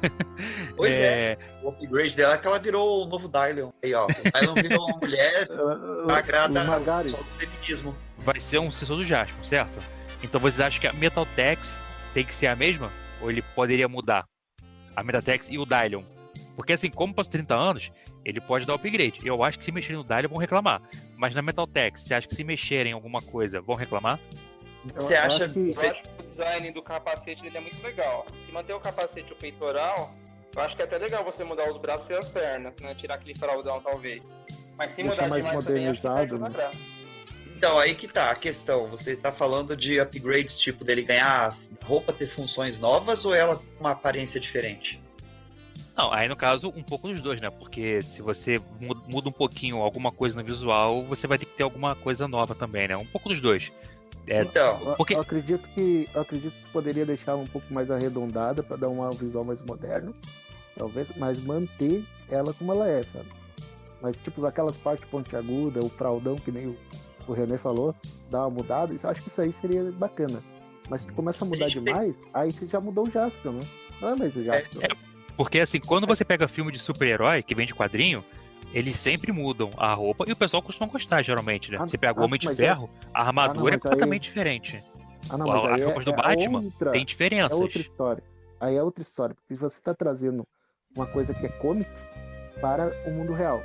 [0.76, 1.34] Pois é.
[1.34, 3.70] é, O upgrade dela é que ela virou o novo Dylion.
[3.84, 4.06] Aí, ó.
[4.06, 6.64] O Dylion virou uma mulher Uh, agrada
[7.10, 7.96] só do feminismo.
[8.20, 9.78] vai ser um sucessor do Jasper, certo?
[10.24, 11.80] Então vocês acham que a Metaltex
[12.14, 12.92] tem que ser a mesma?
[13.22, 14.26] Ou ele poderia mudar?
[14.96, 16.04] A Metaltex e o Dylion.
[16.56, 17.92] Porque assim, como passou 30 anos,
[18.26, 19.20] ele pode dar upgrade.
[19.24, 20.82] Eu acho que se mexerem no Dylion vão reclamar.
[21.18, 24.20] Mas na Metaltex, você acha que se mexerem em alguma coisa, vão reclamar?
[24.96, 27.62] Você eu acha acho que- Eu você- acho que o design do capacete dele é
[27.62, 28.26] muito legal.
[28.46, 30.14] Se manter o capacete o peitoral,
[30.56, 32.96] eu acho que é até legal você mudar os braços e as pernas, né?
[32.96, 34.24] Tirar aquele fraldão, talvez.
[34.78, 36.72] Mas se mudar mais demais também, acho que perde né?
[37.56, 38.88] Então, aí que tá a questão.
[38.90, 41.56] Você tá falando de upgrades, tipo, dele ganhar
[41.86, 45.00] roupa ter funções novas ou ela com uma aparência diferente?
[45.96, 47.52] Não, aí no caso, um pouco dos dois, né?
[47.52, 51.56] Porque se você mu- muda um pouquinho alguma coisa no visual, você vai ter que
[51.56, 52.98] ter alguma coisa nova também, né?
[52.98, 53.72] Um pouco dos dois.
[54.28, 57.90] É, Então, Eu, Porque- eu acredito que eu acredito que poderia deixar um pouco mais
[57.90, 60.14] arredondada para dar um visual mais moderno,
[60.78, 63.28] talvez, mas manter ela como ela é, sabe?
[64.02, 66.78] Mas tipo aquelas partes pontiagudas, o fraldão que nem o,
[67.28, 67.96] o René falou,
[68.30, 70.42] dar uma mudada, isso, eu acho que isso aí seria bacana.
[70.90, 73.60] Mas se tu começa a mudar demais, aí você já mudou o Jaspion, né?
[74.02, 74.82] Não é mais o Jaspion.
[75.38, 78.24] Porque assim, quando você pega filme de super-herói que vem de quadrinho,
[78.74, 81.78] eles sempre mudam a roupa e o pessoal costuma gostar, geralmente, né?
[81.80, 84.28] Ah, Você pega o ah, Homem de mas Ferro, a armadura mas é completamente aí-
[84.28, 84.84] diferente.
[85.30, 87.60] Ah, não, mas as aí roupas é, do é Batman outra, Tem é diferenças.
[87.60, 88.24] outra história.
[88.60, 90.48] Aí é outra história, porque você tá trazendo
[90.96, 92.08] uma coisa que é comics
[92.60, 93.64] para o mundo real.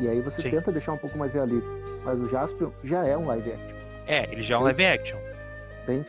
[0.00, 0.50] E aí você Sim.
[0.50, 1.70] tenta deixar um pouco mais realista.
[2.04, 3.76] Mas o Jaspion já é um live action,
[4.06, 5.18] É, ele já é um live action.
[5.82, 6.08] entende?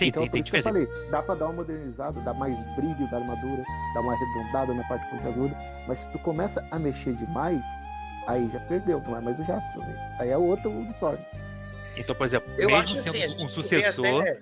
[0.00, 2.34] Sim, então, tem, por tem isso que eu falei, dá pra dar uma modernizada, dar
[2.34, 3.62] mais brilho da armadura,
[3.94, 5.56] dar uma arredondada na parte pontiaguda,
[5.86, 7.62] mas se tu começa a mexer demais,
[8.26, 9.82] aí já perdeu, não é mais o Jaspion.
[9.82, 10.16] né?
[10.18, 11.18] Aí é outro uniforme.
[11.96, 14.40] Então, por exemplo, eu mesmo acho sendo assim, um sucessor, até-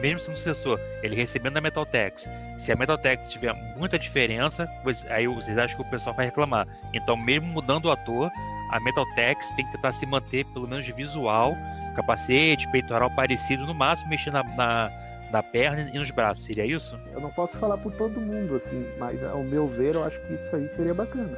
[0.00, 4.68] mesmo sendo um sucessor, ele recebendo da Metaltex, se a Metaltex tiver muita diferença,
[5.10, 6.68] aí vocês acham que o pessoal vai reclamar.
[6.94, 8.30] Então, mesmo mudando o ator,
[8.70, 11.56] a Metaltex tem que tentar se manter, pelo menos de visual,
[12.02, 14.90] capacete, peitoral parecido, no máximo mexer na, na,
[15.30, 16.44] na perna e nos braços.
[16.44, 16.98] Seria isso?
[17.12, 20.34] Eu não posso falar por todo mundo, assim, mas ao meu ver, eu acho que
[20.34, 21.36] isso aí seria bacana.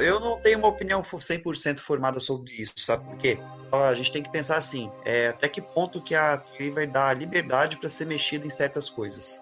[0.00, 3.38] Eu- não tenho uma opinião fo- 100% formada sobre isso, sabe por quê?
[3.72, 7.16] A gente tem que pensar assim, é, até que ponto que a TI vai dar
[7.16, 9.40] liberdade para ser mexida em certas coisas.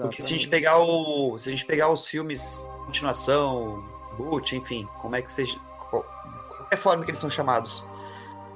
[0.00, 0.48] Porque se a gente Exatamente.
[0.48, 3.82] pegar o, se a gente pegar os filmes continuação,
[4.18, 5.56] boot, enfim, como é que seja,
[5.90, 6.04] qual-
[6.48, 7.86] qualquer forma que eles são chamados,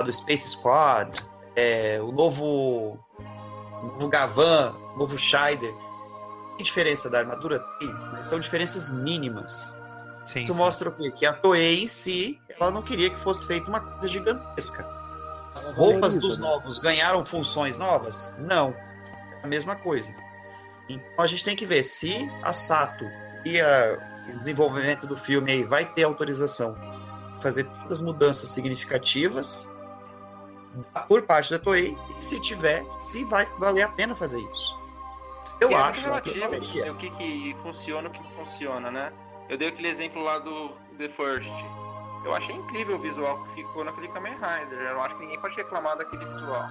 [0.05, 1.21] do Space Squad,
[1.55, 5.73] é, o novo, o novo Gavan, o novo Scheider,
[6.57, 7.95] que diferença da armadura tem?
[8.27, 9.77] São diferenças mínimas.
[10.27, 10.43] Sim.
[10.43, 10.59] Isso sim.
[10.59, 11.11] mostra o quê?
[11.11, 14.85] Que a Toei em si, ela não queria que fosse feita uma coisa gigantesca.
[15.53, 16.47] As roupas dos né?
[16.47, 18.35] novos ganharam funções novas?
[18.39, 18.75] Não.
[19.43, 20.15] É a mesma coisa.
[20.89, 23.05] Então a gente tem que ver se a Sato
[23.45, 23.99] e a-
[24.35, 29.71] o desenvolvimento do filme aí vai ter autorização para fazer todas as mudanças significativas
[31.09, 34.87] por parte da Toei e se tiver, se vai valer a pena fazer isso.
[35.61, 36.93] Eu é acho que relativo valeria.
[36.93, 39.13] o que, que funciona o que não funciona, né?
[39.49, 41.53] Eu dei aquele exemplo lá do The First.
[42.25, 44.79] Eu achei incrível o visual que ficou naquele Kamen Rider.
[44.81, 46.65] Eu acho que ninguém pode reclamar daquele visual.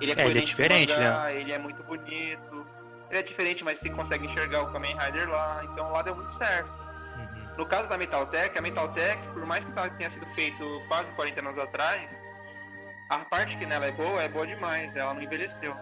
[0.00, 2.66] Ele é, É, ele é diferente, mangá, Ele é muito bonito.
[3.10, 5.62] Ele é diferente, mas você consegue enxergar o Kamen Rider lá.
[5.64, 6.68] Então lá deu muito certo.
[6.68, 7.56] Uhum.
[7.56, 11.58] No caso da Metaltech, a Metaltech, por mais que tenha sido feito quase 40 anos
[11.58, 12.14] atrás,
[13.08, 14.94] a parte que nela é boa é boa demais.
[14.96, 15.74] Ela não envelheceu.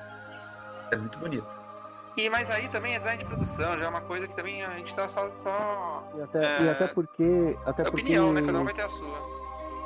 [0.93, 1.47] É muito bonito.
[2.17, 4.71] E mas aí também é design de produção, já é uma coisa que também a
[4.79, 5.31] gente tá só.
[5.31, 6.13] só...
[6.17, 7.57] E até, É, e até porque.
[7.67, 8.41] Até É porque, opinião, né?
[8.43, 9.37] Cada um vai ter a sua.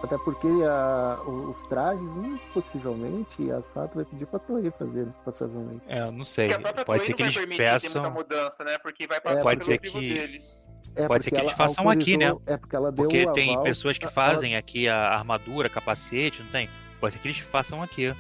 [0.03, 5.83] Até porque a- os trajes, muito possivelmente, a Sato vai pedir pra Toei fazer, possivelmente.
[5.89, 6.47] É, eu não sei.
[6.49, 8.03] Porque a própria Pode Toei ser não que vai eles peçam.
[8.03, 8.79] muita mudança, né?
[8.79, 10.67] Porque vai passar Pode pelo ser que- deles.
[10.97, 12.35] É, Pode ser porque que eles ela façam aqui, né?
[12.47, 16.43] É porque ela deu Porque o tem pessoas que ela- fazem aqui a armadura, capacete,
[16.43, 16.69] não tem?
[17.01, 18.15] Pode ser que eles façam aqui.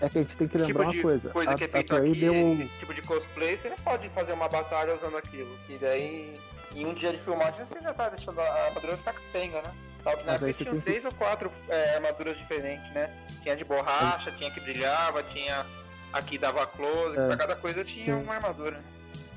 [0.00, 1.28] É que a gente tem que Esse lembrar tipo uma coisa.
[1.30, 2.52] coisa a, que é feito Toei aqui, deu.
[2.62, 5.54] esse tipo de cosplay, você pode fazer uma batalha usando aquilo.
[5.66, 6.40] Que daí,
[6.74, 9.72] em um dia de filmagem, você já tá deixando a armadura ficar capenga, né?
[10.02, 12.38] Tal que na Mas aí época você tinha tem que- três ou quatro é, armaduras
[12.38, 13.14] diferentes, né?
[13.42, 15.66] Tinha de borracha, tinha que brilhava, tinha
[16.14, 17.26] aqui dava close, É.
[17.26, 18.22] pra cada coisa tinha Sim.
[18.22, 18.80] uma armadura.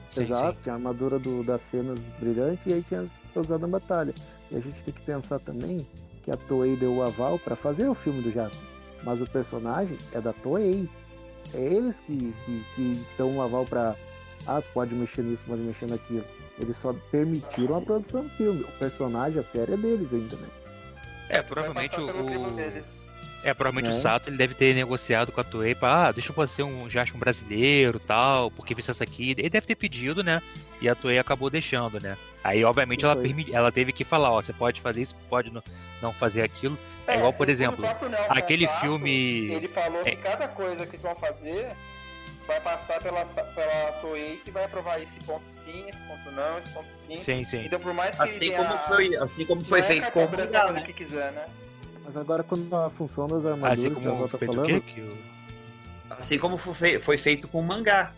[0.10, 0.64] Sim, Exato, sim.
[0.64, 4.14] tinha a armadura do- das cenas brilhante e aí tinha as usada na batalha.
[4.50, 5.86] E a gente tem que pensar também
[6.24, 8.73] que a Toei deu o aval pra fazer o filme do Jasper.
[9.04, 10.88] Mas o personagem é da Toei.
[11.54, 13.96] É eles que, que, que dão o aval pra.
[14.48, 16.24] Ah, pode mexer nisso, pode mexer naquilo.
[16.60, 18.62] Eles só permitiram a produção do filme.
[18.62, 20.48] O personagem, a série é deles ainda, né?
[21.30, 23.04] É, provavelmente crivo o.
[23.44, 23.98] É, provavelmente Né?
[23.98, 26.90] o Sato ele deve ter negociado com a Toei pra, ah, deixa eu fazer um
[26.90, 29.32] Jasper brasileiro tal, porque visto essa aqui.
[29.38, 30.42] Ele deve ter pedido, né?
[30.82, 32.18] E a Toei acabou deixando, né?
[32.42, 35.52] Aí, obviamente, Sim, ela, permi- ela teve que falar, ó, você pode fazer isso, pode
[36.02, 36.78] não fazer aquilo.
[37.08, 40.12] É igual, por segundo exemplo, o próprio Nelson aquele filme- Ele falou É.
[40.12, 41.72] que cada coisa que eles vão fazer
[42.48, 46.70] vai passar pela, pela Toei que vai aprovar esse ponto sim, esse ponto não, esse
[46.70, 47.18] ponto sim.
[47.18, 47.66] Sim, sim.
[47.66, 50.26] Então, por mais que Assim tenha- como foi, assim como foi não é feito com
[50.26, 50.82] o né?
[50.82, 51.46] que quiser, né?
[52.06, 54.82] Mas agora quando a função das armaduras Assim como Val tá falando?
[54.82, 55.18] Que o-
[56.20, 58.12] Assim como foi foi feito com o mangá.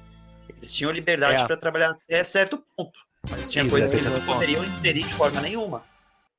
[0.49, 1.45] Eles tinham liberdade É.
[1.47, 2.99] para trabalhar até certo ponto.
[3.29, 5.83] Mas tinha Isso, coisas que eles não poderiam inserir de forma nenhuma.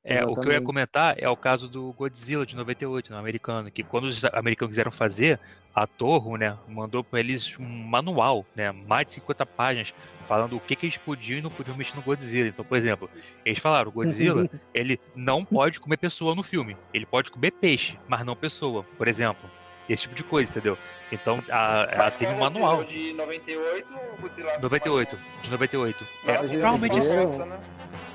[0.08, 3.72] É, o que eu ia comentar é o caso do Godzilla de 98, no americano,
[3.72, 5.40] que quando os americanos quiseram fazer,
[5.74, 9.92] a Torro, né, mandou para eles um manual, né, mais de 50 páginas,
[10.28, 12.48] falando o que, que eles podiam e não podiam mexer no Godzilla.
[12.48, 13.10] Então, por exemplo,
[13.44, 16.76] eles falaram, o Godzilla, ele não pode comer pessoa no filme.
[16.94, 19.50] Ele pode comer peixe, mas não pessoa, por exemplo.
[19.88, 20.76] Esse tipo de coisa, entendeu?
[21.12, 22.82] Então, a, ela teve um manual.
[22.84, 24.58] De 98 ou o Godzilla?
[24.58, 26.06] 98, de 98.
[26.26, 27.58] É, Nossa, provavelmente fizeram- bosta, né?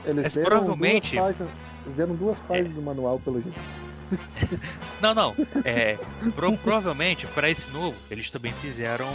[0.06, 1.52] eles Mas provavelmente- duas páginas,
[1.96, 3.60] deram duas páginas do manual pelo jeito.
[5.02, 5.34] Não, não.
[5.64, 5.98] É,
[6.36, 9.08] pro- provavelmente, para esse novo, eles também fizeram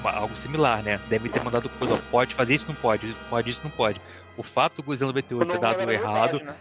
[0.00, 1.00] uma- algo similar, né?
[1.08, 3.98] Devem ter mandado coisa, ó, pode fazer isso, não pode, pode isso, não pode.
[4.36, 6.56] O fato do Godzilla O 98 ter dado é errado página.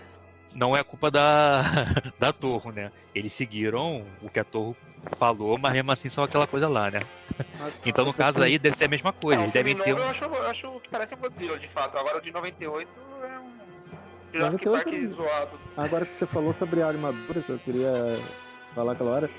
[0.53, 1.63] Não é culpa da,
[2.19, 2.91] da Torre, né?
[3.13, 4.75] Eles seguiram o que a Torre
[5.17, 6.99] falou, mas mesmo assim são aquela coisa lá, né?
[7.85, 9.41] Então, no caso aí, deve ser a mesma coisa.
[9.41, 9.97] Eles filme devem ter um...
[9.97, 11.97] eu, acho, eu acho que parece um Godzilla, de fato.
[11.97, 12.89] Agora o de 98
[13.23, 13.51] é um
[14.33, 15.59] Jurassic 98 Park zoado.
[15.75, 17.91] Agora que você falou sobre a armadura, que eu queria
[18.75, 19.29] falar aquela hora,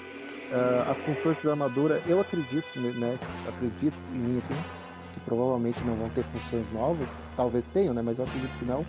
[0.52, 3.18] ah, as funções da armadura, eu acredito, né?
[3.48, 4.54] Acredito em mim, assim,
[5.12, 8.02] que provavelmente não vão ter funções novas, talvez tenham, né?
[8.02, 8.84] Mas eu acredito que não.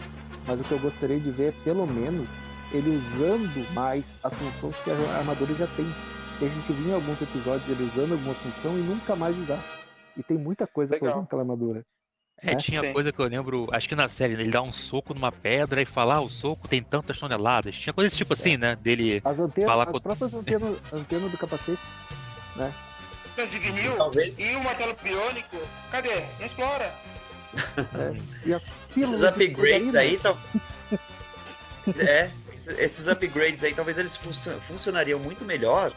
[0.48, 2.30] Mas o que eu gostaria de ver é, pelo menos,
[2.72, 5.86] ele usando mais as funções que a armadura já tem.
[6.32, 9.60] Porque a gente viu em alguns episódios ele usando alguma função e nunca mais usar.
[10.18, 11.10] E tem muita coisa Legal.
[11.12, 11.84] usar naquela armadura.
[12.42, 12.56] É, né?
[12.58, 12.92] tinha Sim.
[12.92, 15.82] coisa que eu lembro, acho que na série, né, ele dá um soco numa pedra
[15.82, 17.76] e fala, ah, o soco tem tantas toneladas.
[17.78, 18.76] Tinha coisa desse tipo assim, né?
[18.76, 19.22] Dele.
[19.24, 21.82] As antenas, Falar as com- próprias antenas, antenas do capacete,
[22.58, 22.74] né?
[23.38, 25.58] O Dignil Talvez e o martelo biônico,
[25.92, 26.24] cadê?
[26.40, 26.94] Não explora.
[28.46, 28.64] E as
[28.96, 30.18] esses de upgrades aí.
[30.18, 30.38] Tal...
[32.00, 32.30] é,
[32.80, 35.92] esses- upgrades aí talvez eles funcio- funcionariam muito melhor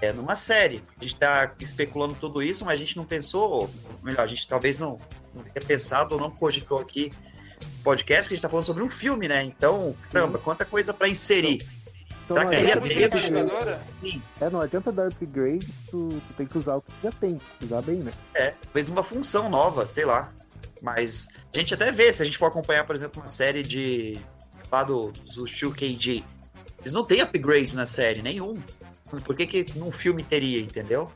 [0.00, 0.82] é, numa série.
[1.00, 3.70] A gente tá especulando tudo isso, mas a gente não pensou.
[4.02, 4.98] Melhor, a gente talvez não,
[5.34, 7.12] não tenha pensado ou não cogitou aqui
[7.78, 9.42] no podcast que a gente tá falando sobre um filme, né?
[9.42, 11.66] Então, caramba, quanta coisa pra inserir.
[12.30, 13.82] Então não adianta, dar upgrade- Pensadora?
[14.40, 17.40] é, não adianta dar upgrades, tu, tu tem que usar o que tu já tem,
[17.64, 18.12] usar bem, né?
[18.34, 20.30] É, talvez uma função nova, sei lá.
[20.82, 24.18] Mas a gente até vê, se a gente for acompanhar, por exemplo, uma série de.
[24.70, 26.22] lá do, do 2KG.
[26.82, 28.54] Eles não têm upgrade na série, nenhum.
[29.24, 31.10] Por que, que num filme teria, entendeu?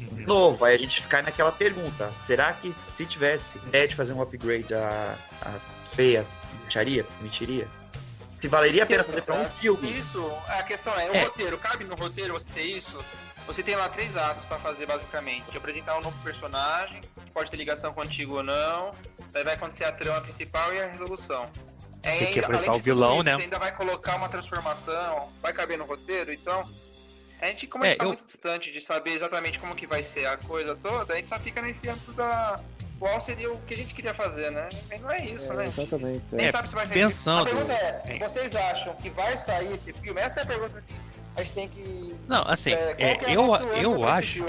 [0.00, 0.24] Uhum.
[0.26, 4.20] Novo, aí a gente cai naquela pergunta: será que se tivesse ideia de fazer um
[4.20, 5.50] upgrade, a, a
[5.94, 6.26] feia
[6.64, 7.06] mentiria?
[7.20, 7.68] Mentiria?
[8.42, 9.96] Se valeria a pena fazer pra um filme?
[10.00, 11.22] Isso, a questão é, o É.
[11.26, 12.98] roteiro, cabe no roteiro você ter isso?
[13.46, 15.56] Você tem lá três atos pra fazer basicamente.
[15.56, 18.90] Apresentar um novo personagem, que pode ter ligação contigo ou não.
[19.30, 21.48] Daí vai acontecer a trama principal e a resolução.
[22.02, 23.36] É, Tem que apresentar além o vilão, isso, né?
[23.36, 26.68] Você ainda vai colocar uma transformação, vai caber no roteiro, então.
[27.40, 29.86] A gente, como a É, gente tá eu- muito distante de saber exatamente como que
[29.86, 32.58] vai ser a coisa toda, a gente só fica nesse âmbito da.
[33.02, 34.68] Qual seria o que a gente queria fazer, né?
[34.94, 35.64] E não é isso, É, né?
[35.64, 36.22] exatamente.
[36.30, 36.94] Nem É, sabe se vai sair.
[37.02, 38.18] pensando- A pergunta é, é.
[38.28, 40.20] vocês acham que vai sair esse filme?
[40.20, 40.94] Essa é a pergunta que
[41.34, 42.14] a gente tem que.
[42.28, 44.44] Não, assim, é, é, que é eu, eu acho.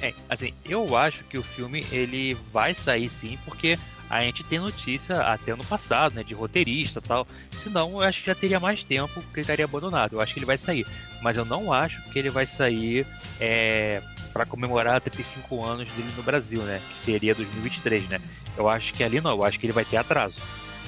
[0.00, 3.78] É, assim, eu acho que o filme ele vai sair sim, porque
[4.08, 7.26] a gente tem notícia até no passado, né, de roteirista tal.
[7.52, 10.14] Senão, eu acho que já teria mais tempo que ele estaria abandonado.
[10.14, 10.86] Eu acho que ele vai sair,
[11.22, 13.06] mas eu não acho que ele vai sair
[13.40, 14.02] é,
[14.32, 18.20] para comemorar 35 anos dele no Brasil, né, que seria 2023, né.
[18.56, 20.38] Eu acho que ali não, eu acho que ele vai ter atraso,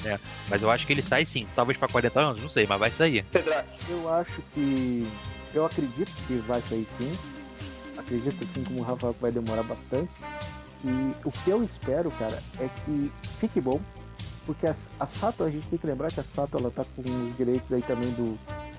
[0.03, 0.19] né.
[0.49, 2.91] Mas eu acho que ele sai sim, talvez para 40 anos, não sei, mas vai
[2.91, 3.25] sair.
[3.89, 5.07] Eu acho que.
[5.53, 7.11] Eu acredito que vai sair sim.
[7.97, 10.09] Acredito assim como o Rafael vai demorar bastante.
[10.83, 13.79] E o que eu espero, cara, é que fique bom.
[14.45, 17.01] Porque a, a Sato, a gente tem que lembrar que a Sato ela tá com
[17.01, 18.31] os direitos aí também do,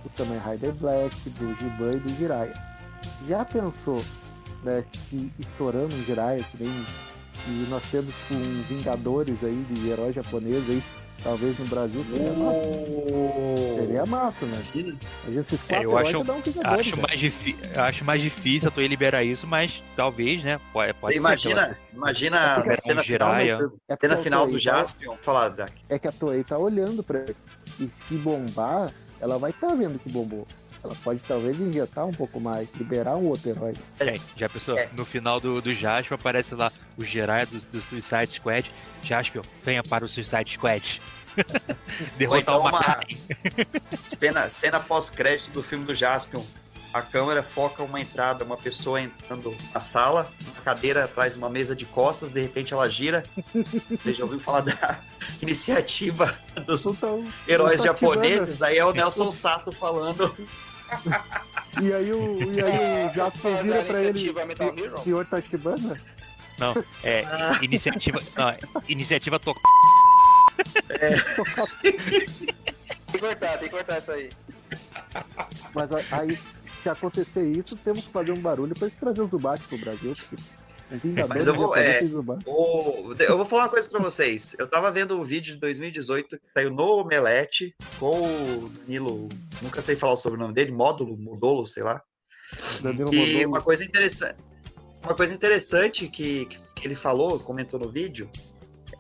[0.03, 2.55] do Kamen Rider Black, do Giban e do Jiraiya.
[3.29, 4.03] Já pensou,
[4.65, 6.73] né, que estourando um Jiraiya, que nem
[7.45, 8.35] que nós temos com
[8.69, 10.83] Vingadores aí de herói japonês aí,
[11.23, 12.65] talvez no Brasil seria massa.
[13.77, 14.53] Seria massa, né?
[14.55, 14.99] Imagina.
[15.25, 16.25] A gente esses É, quatro eu heróis acho- um
[16.65, 20.61] Acho mais, difí- acho mais difícil a Toei liberar isso, mas talvez, né?
[20.73, 23.55] Pode, pode Você ser ela- imagina, imagina Liberar a cena final, Jiraiya.
[23.55, 25.17] É porque cena final do Toei Jaspion.
[25.23, 25.73] Fala, Dak.
[25.73, 27.45] tá- É que a Toei tá olhando pra isso.
[27.79, 28.91] E se bombar,
[29.21, 30.47] ela vai estar vendo que bombou.
[30.83, 33.75] Ela pode talvez injetar um pouco mais, liberar um outro herói.
[34.01, 34.79] Gente, já pensou?
[34.79, 34.89] É.
[34.97, 38.73] No final do, do Jasper aparece lá o Jiraiya do, do Suicide Squad.
[39.03, 41.01] Jasper, venha para o Suicide Squad.
[42.17, 43.01] Derrotar então o uma-.
[44.09, 46.43] Cena, cena pós-crédito do filme do Jaspion.
[46.93, 51.49] A câmera foca uma entrada, uma pessoa entrando na sala, uma cadeira atrás de uma
[51.49, 53.25] mesa de costas, de repente ela gira.
[53.91, 54.99] Você já ouviu falar da
[55.41, 56.37] iniciativa
[56.67, 58.61] dos Então, heróis não japoneses?
[58.61, 60.35] Aí é o Nelson Sato falando.
[61.81, 64.09] E aí o, e aí o Jackson falando vira da pra ele.
[64.11, 64.95] iniciativa Metal Hero?
[64.95, 66.01] O senhor Tachibana?
[66.59, 67.23] Não, é
[67.63, 68.19] iniciativa.
[68.37, 68.59] Não, é
[68.89, 69.55] iniciativa to...
[71.83, 71.93] Tem
[73.13, 74.31] que cortar, tem que cortar isso aí.
[75.75, 76.39] Mas aí,
[76.83, 80.15] se acontecer isso, temos que fazer um barulho pra gente trazer o Zubat pro Brasil.
[80.15, 80.37] Porque
[81.29, 82.01] Mas eu vou- é.
[82.47, 84.57] O- Eu vou falar uma coisa pra vocês.
[84.59, 89.29] Eu tava vendo um vídeo de 2018 que saiu no Omelete com o Danilo,
[89.63, 92.03] nunca sei falar o sobrenome dele, Módulo, Modolo, sei lá.
[92.83, 93.49] Danilo E Modolo.
[93.49, 94.37] uma coisa interessante,
[95.05, 98.29] uma coisa interessante que, que ele falou, comentou no vídeo,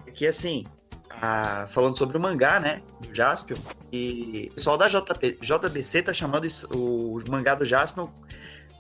[0.07, 0.65] é que assim,
[1.11, 3.57] a- falando sobre o mangá, né, do Jaspion,
[3.93, 8.09] e o pessoal da JP, JBC tá chamando isso- o mangá do Jaspion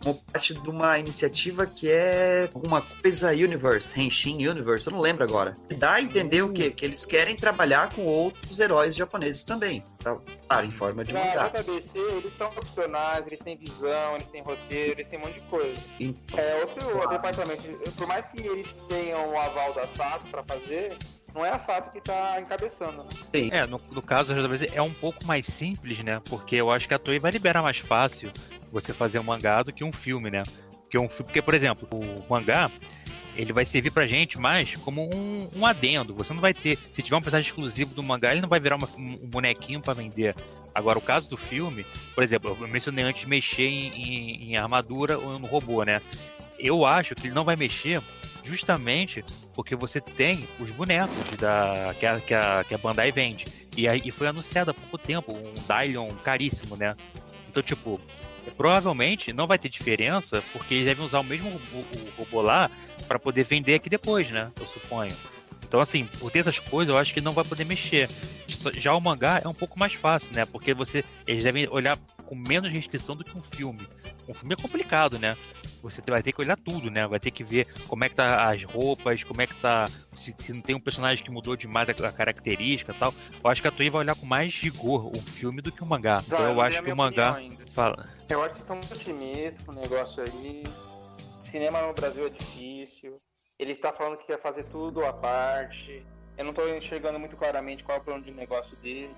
[0.02, 5.24] como parte de uma iniciativa que é alguma coisa Universe, Henshin Universe, eu não lembro
[5.24, 5.56] agora.
[5.68, 6.70] E dá a entender o quê?
[6.70, 10.16] Que eles querem trabalhar com outros heróis japoneses também, pra-
[10.48, 11.48] claro, em forma de Na mangá.
[11.48, 15.40] JBC, eles são profissionais, eles têm visão, eles têm roteiro, eles têm um monte de
[15.42, 15.80] coisa.
[15.98, 17.10] Em- É outro Claro.
[17.10, 17.90] departamento.
[17.92, 20.96] Por mais que eles tenham o aval da SATO pra fazer,
[21.34, 23.08] não é a SATO que tá encabeçando, né?
[23.52, 26.20] É, no, no caso, às vezes é um pouco mais simples, né?
[26.28, 28.30] Porque eu acho que a Toei vai liberar mais fácil
[28.72, 30.42] você fazer um mangá do que um filme, né?
[30.82, 32.70] Porque, um, porque por exemplo, o mangá,
[33.36, 36.12] ele vai servir pra gente mais como um, um adendo.
[36.14, 36.76] Você não vai ter.
[36.92, 39.94] Se tiver um personagem exclusivo do mangá, ele não vai virar uma- um bonequinho pra
[39.94, 40.34] vender.
[40.74, 41.84] Agora, o caso do filme,
[42.14, 46.00] por exemplo, eu mencionei antes mexer em, em- em armadura ou no robô, né?
[46.58, 48.02] Eu acho que ele não vai mexer
[48.42, 53.44] justamente porque você tem os bonecos da, que, a, que, a, que a Bandai vende.
[53.76, 56.96] E, aí, e foi anunciado há pouco tempo, um Dylion caríssimo, né?
[57.48, 58.00] Então, tipo,
[58.56, 62.70] provavelmente não vai ter diferença, porque eles devem usar o mesmo ro- o robô lá
[63.08, 64.50] para poder vender aqui depois, né?
[64.60, 65.14] Eu suponho.
[65.62, 68.08] Então, assim, por ter essas coisas, eu acho que não vai poder mexer.
[68.74, 70.44] Já o mangá é um pouco mais fácil, né?
[70.44, 71.96] Porque você eles devem olhar
[72.26, 73.80] com menos restrição do que um filme.
[74.30, 75.36] Um filme é complicado, né?
[75.82, 77.04] Você vai ter que olhar tudo, né?
[77.06, 79.86] Vai ter que ver como é que tá as roupas, como é que tá.
[80.12, 83.12] Se, se não tem um personagem que mudou demais a, a característica e tal.
[83.42, 85.86] Eu acho que a Toei vai olhar com mais rigor um filme do que um
[85.86, 86.18] mangá.
[86.24, 87.40] Então eu não acho que o mangá.
[87.74, 88.08] Fala.
[88.28, 90.62] Eu acho que vocês estão muito otimistas com o negócio aí.
[91.42, 93.20] Cinema no Brasil é difícil.
[93.58, 96.06] Ele tá falando que quer fazer tudo à parte.
[96.38, 99.14] Eu não tô enxergando muito claramente qual é o plano de negócio dele.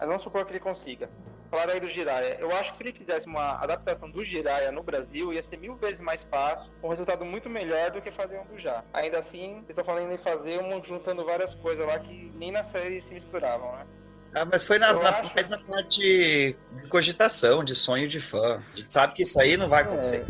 [0.00, 1.08] Mas vamos supor que ele consiga.
[1.50, 2.36] Falaram aí do Jiraiya.
[2.40, 5.74] Eu acho que se ele fizesse uma adaptação do Jiraiya no Brasil, ia ser mil
[5.76, 8.82] vezes mais fácil, com um resultado muito melhor do que fazer um do Já.
[8.94, 12.62] Ainda assim, vocês estão falando em fazer um juntando várias coisas lá que nem na
[12.62, 13.84] série se misturavam, né?
[14.32, 16.56] Ah, mas foi na, na- acho- mais na parte de
[16.88, 18.62] cogitação, de sonho de fã.
[18.72, 20.24] A gente sabe que isso aí não vai acontecer.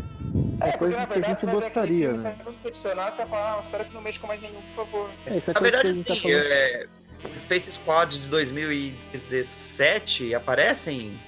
[0.59, 2.35] É, coisas na que a verdade, gente gostaria, né?
[2.37, 4.85] Você vai decepcionar, você vai falar, ah, espero que não mexa com mais nenhum, por
[4.85, 5.09] favor.
[5.27, 6.45] É, isso é Na coisa verdade, que a gente tá sim, falando.
[6.51, 6.87] é,
[7.39, 11.19] Space Squad de 2017 aparecem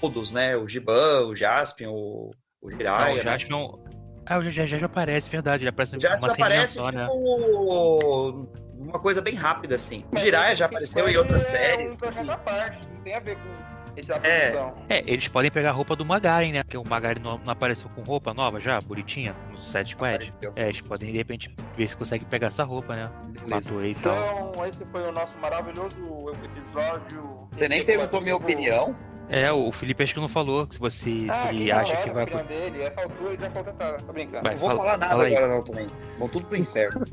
[0.00, 0.56] todos, né?
[0.56, 2.30] O Giban, o Jaspion, o,
[2.62, 3.12] o Não, Jiraiya.
[3.12, 3.22] o né?
[3.22, 3.78] Jaspion.
[4.26, 5.62] Ah, o já, já, já aparece, verdade.
[5.64, 7.06] Ele aparece O Jaspion aparece só, né?
[7.06, 8.48] tipo
[8.78, 10.04] uma coisa bem rápida, assim.
[10.14, 11.94] O Jiraiya já apareceu em outras É séries.
[11.94, 14.50] um projeto à parte, não tem a ver com essa É.
[14.50, 14.74] produção.
[14.88, 16.62] É, eles podem pegar a roupa do Magaren, né?
[16.62, 19.94] Porque o Magaren não, não apareceu com roupa nova já, bonitinha, no set.
[19.94, 20.52] Apareceu.
[20.56, 23.10] É, eles podem de repente ver se conseguem pegar essa roupa, né?
[23.46, 24.52] Matou e tal.
[24.52, 25.96] Então, esse foi o nosso maravilhoso
[26.44, 27.48] episódio.
[27.52, 28.96] Você nem perguntou minha opinião.
[29.28, 32.34] É, o Felipe acho que não falou se você Ah, se que acha hora que
[32.34, 32.44] vai.
[32.44, 32.82] dele.
[32.82, 33.92] Essa altura ele já falou tentar.
[34.02, 34.42] Tô brincando.
[34.42, 34.54] Vai.
[34.54, 35.86] Não vou fala- falar nada fala agora não também.
[36.18, 37.04] Vão tudo pro inferno.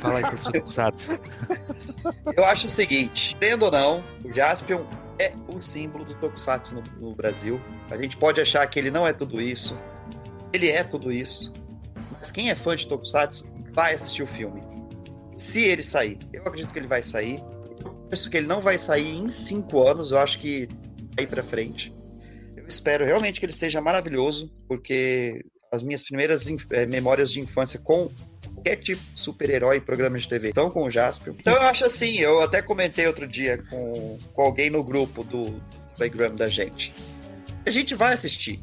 [0.00, 1.18] Fala aí, professor Tokusatsu.
[2.36, 4.84] Eu acho o seguinte, querendo ou não, o Jaspion
[5.18, 7.60] é o símbolo do Tokusatsu no, no Brasil.
[7.90, 9.78] A gente pode achar que ele não é tudo isso.
[10.52, 11.52] Ele é tudo isso.
[12.18, 14.62] Mas quem é fã de Tokusatsu vai assistir o filme.
[15.38, 16.18] Se ele sair.
[16.32, 17.42] Eu acredito que ele vai sair.
[17.84, 20.12] Eu penso que ele não vai sair em cinco anos.
[20.12, 20.68] Eu acho que
[21.16, 21.92] vai pra frente.
[22.56, 27.78] Eu espero realmente que ele seja maravilhoso, porque as minhas primeiras eh, memórias de infância
[27.78, 28.10] com
[28.64, 31.34] qualquer tipo de super-herói em programa de TV estão com o Jaspion.
[31.38, 35.50] Então eu acho assim, eu até comentei outro dia com, com alguém no grupo do,
[35.50, 35.60] do
[35.96, 36.92] Telegram da gente.
[37.66, 38.58] A gente vai assistir.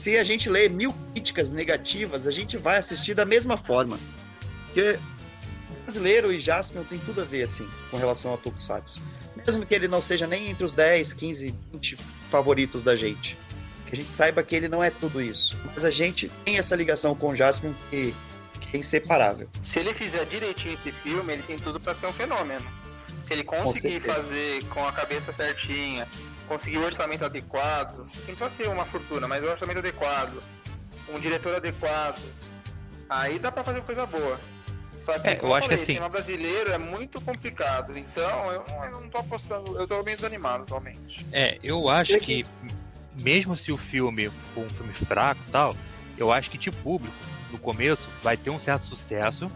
[0.00, 3.98] Se a gente lê mil críticas negativas, a gente vai assistir da mesma forma.
[4.66, 4.98] Porque
[5.84, 9.00] brasileiro e Jaspion tem tudo a ver, assim, com relação a Tokusatsu.
[9.46, 11.96] Mesmo que ele não seja nem entre os 10, 15, 20
[12.30, 13.36] favoritos da gente.
[13.86, 15.56] Que a gente saiba que ele não é tudo isso.
[15.74, 18.14] Mas a gente tem essa ligação com o Jasmine que
[18.74, 19.48] é inseparável.
[19.62, 22.64] Se ele fizer direitinho esse filme, ele tem tudo pra ser um fenômeno.
[23.22, 24.14] Se ele conseguir certeza.
[24.14, 26.06] fazer com a cabeça certinha,
[26.46, 28.04] conseguir o orçamento adequado, não
[28.36, 30.42] precisa ser uma fortuna, mas o orçamento adequado,
[31.08, 32.20] um diretor adequado,
[33.08, 34.38] aí dá pra fazer coisa boa.
[35.02, 38.64] Só que, É, eu acho que falei, assim- cinema brasileiro é muito complicado, então eu
[38.68, 41.24] não, eu não tô apostando, eu tô bem desanimado atualmente.
[41.32, 42.46] É, eu acho Sei que,
[43.20, 45.76] mesmo se o filme for um filme fraco e tal,
[46.16, 47.14] eu acho que de público,
[47.54, 49.46] no começo, vai ter um certo sucesso,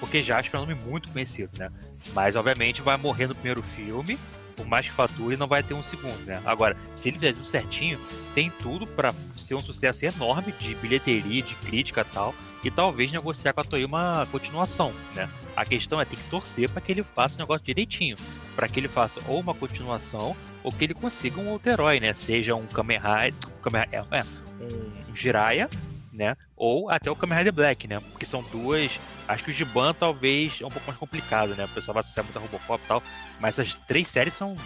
[0.00, 1.70] porque Jasper é um nome muito conhecido, né?
[2.14, 4.18] Mas, obviamente, vai morrer no primeiro filme,
[4.56, 6.40] por mais que fature, não vai ter um segundo, né?
[6.44, 7.98] Agora, se ele fizer tudo certinho,
[8.34, 12.34] tem tudo pra ser um sucesso enorme de bilheteria, de crítica e tal,
[12.64, 15.28] e talvez negociar com a Toei uma continuação, né?
[15.54, 18.16] A questão é ter que torcer para que ele faça o negócio direitinho,
[18.54, 20.34] para que ele faça ou uma continuação
[20.64, 22.14] ou que ele consiga um outro herói, né?
[22.14, 24.22] Seja um Kamen Rider, Rider- é,
[24.60, 25.68] um, um Jiraiya,
[26.16, 26.36] né?
[26.56, 28.00] Ou até o Kamen Rider Black, né?
[28.10, 28.98] Porque são duas.
[29.28, 31.64] Acho que o Giban talvez é um pouco mais complicado, né?
[31.64, 33.02] O pessoal vai associar muito a Robocop e tal.
[33.38, 34.56] Mas essas três séries são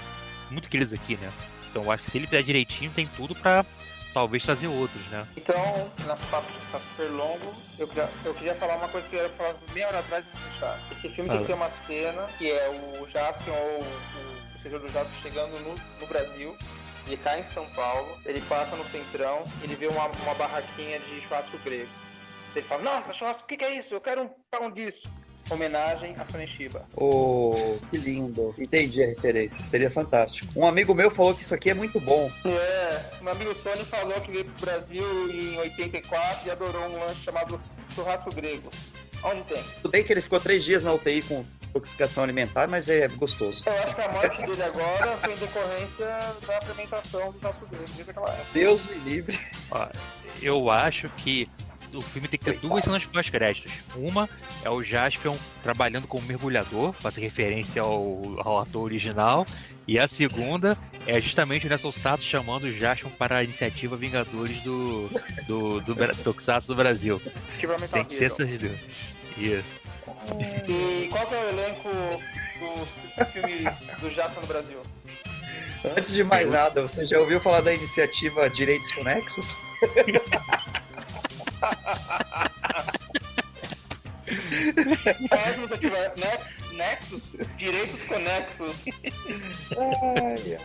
[0.51, 1.31] muito queridas aqui, né?
[1.71, 3.65] Então eu acho que se ele fizer direitinho, tem tudo pra
[4.13, 5.27] talvez trazer outros, né?
[5.37, 5.57] Então,
[6.07, 7.55] nosso papo já tá super longo.
[7.79, 10.51] Eu queria, eu queria falar uma coisa que eu ia falar meia hora atrás e
[10.51, 10.79] deixar.
[10.91, 12.69] Esse filme tem que ter uma cena que é
[13.01, 16.57] o Jaspion ou o, o Senhor do Jaspion chegando no, no Brasil.
[17.07, 21.21] Ele cai em São Paulo, ele passa no centrão, ele vê uma, uma barraquinha de
[21.21, 21.89] churrasco grego.
[22.55, 23.95] Ele fala, nossa, churrasco, o que, que é isso?
[23.95, 25.09] Eu quero um pão disso.
[25.49, 26.87] Homenagem a Faneshiba.
[26.95, 28.55] Oh, que lindo.
[28.57, 29.65] Entendi a referência.
[29.65, 30.53] Seria fantástico.
[30.55, 32.31] Um amigo meu falou que isso aqui é muito bom.
[32.45, 37.25] É, meu amigo Sony falou que veio pro Brasil em 84 e adorou um lanche
[37.25, 37.61] chamado
[37.95, 38.71] churrasco grego.
[39.25, 39.63] Onde tem?
[39.83, 43.63] Tudo bem que ele ficou três dias na UTI com intoxicação alimentar, mas é gostoso.
[43.67, 46.07] Eu acho que a morte dele agora foi em decorrência
[46.47, 48.37] da fermentação do churrasco grego época.
[48.53, 49.39] Deus me livre.
[49.71, 49.89] Ó,
[50.43, 51.49] eu acho que
[51.93, 53.73] o filme tem que ter duas cenas pós-créditos.
[53.97, 54.29] Uma
[54.63, 59.47] é o Jaspion trabalhando como mergulhador, fazer referência ao, ao ator original.
[59.89, 64.61] E a segunda é justamente o Nelson Sato chamando o Jaspion para a iniciativa Vingadores
[64.63, 65.09] do,
[65.49, 67.21] do, do, Tokusatsu do Brasil.
[67.93, 68.79] Tem que ser essas duas.
[69.37, 69.81] Isso.
[70.69, 71.89] E qual que é o elenco
[72.59, 73.65] do filme
[74.01, 74.81] do Jato no Brasil?
[75.97, 79.57] Antes de mais nada, você já ouviu falar da iniciativa Direitos Conexos?
[85.29, 87.23] Conhece se você tiver Nex- Nexus?
[87.57, 88.73] Direitos conexos.
[89.77, 90.59] Ai,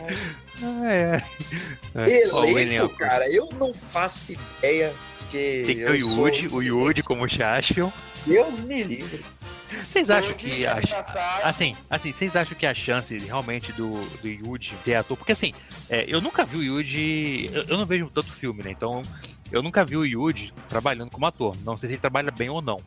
[1.94, 2.30] ai.
[2.32, 4.92] O Elenco, cara, eu não faço ideia
[5.30, 5.62] que.
[5.66, 7.90] Tem que ter o Yuji, o Yuji como Jaspion.
[8.26, 9.24] Deus me livre.
[9.70, 14.28] Vocês acham que a, Nassar, Assim, assim, vocês acham que a chance realmente do, do
[14.28, 15.16] Yuji ser ator?
[15.16, 15.52] Porque assim,
[15.90, 17.50] é, eu nunca vi o Yuji.
[17.52, 18.70] Eu, eu não vejo tanto filme, né?
[18.70, 19.02] Então,
[19.50, 21.56] eu nunca vi o Yuji trabalhando como ator.
[21.64, 22.80] Não sei se ele trabalha bem ou não.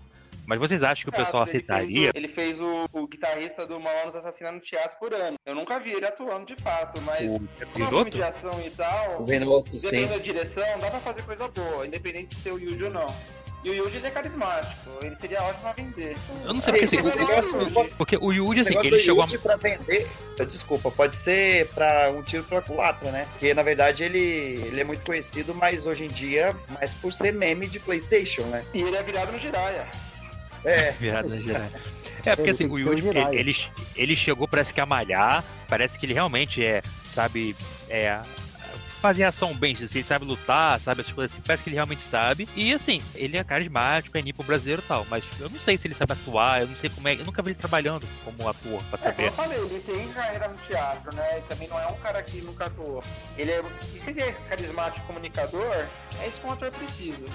[0.45, 2.09] Mas vocês acham que o pessoal ele fez aceitaria?
[2.09, 5.35] o- Ele fez o, o guitarrista do Mamonos Assassina no teatro por ano.
[5.45, 8.69] Eu nunca vi ele atuando de fato, mas O como é filme de ação e
[8.71, 9.23] tal,
[9.89, 13.05] dependendo da direção, dá pra fazer coisa boa, independente de ser o Yuji ou não.
[13.61, 16.15] E o Yuji é carismático, ele seria ótimo a vender.
[16.43, 19.21] Eu não sei porque Sim, o negócio- Porque o Yuji, O assim, negócio ele chegou
[19.21, 19.25] a.
[19.25, 20.07] Yuji pra vender,
[20.47, 23.27] desculpa, pode ser pra um tiro pela culatra, né?
[23.31, 24.17] Porque na verdade ele,
[24.65, 28.63] ele é muito conhecido, mas hoje em dia, mais por ser meme de PlayStation, né?
[28.73, 29.85] E ele é virado no Jiraiya.
[30.63, 31.67] É, Virada na geral.
[32.25, 33.39] É, porque assim, o o Yuji, ele, Jiraiya.
[33.39, 33.55] ele,
[33.95, 36.81] ele chegou, parece que a malhar, parece que ele realmente é,
[37.13, 37.55] sabe,
[37.89, 38.19] é,
[38.99, 42.01] fazer ação bem, assim, ele sabe lutar, sabe, essas coisas assim, parece que ele realmente
[42.01, 42.47] sabe.
[42.55, 45.87] E assim, ele é carismático, é nipo brasileiro e tal, mas eu não sei se
[45.87, 48.81] ele sabe atuar, eu não sei como é, eu nunca vi ele trabalhando como ator,
[48.89, 49.27] pra É, saber.
[49.27, 51.39] eu falei, ele tem carreira no teatro, né?
[51.39, 53.03] E também não é um cara que nunca atuou.
[53.37, 53.61] Ele é.
[53.95, 55.75] E se ele é carismático comunicador,
[56.19, 57.25] é isso que um ator precisa.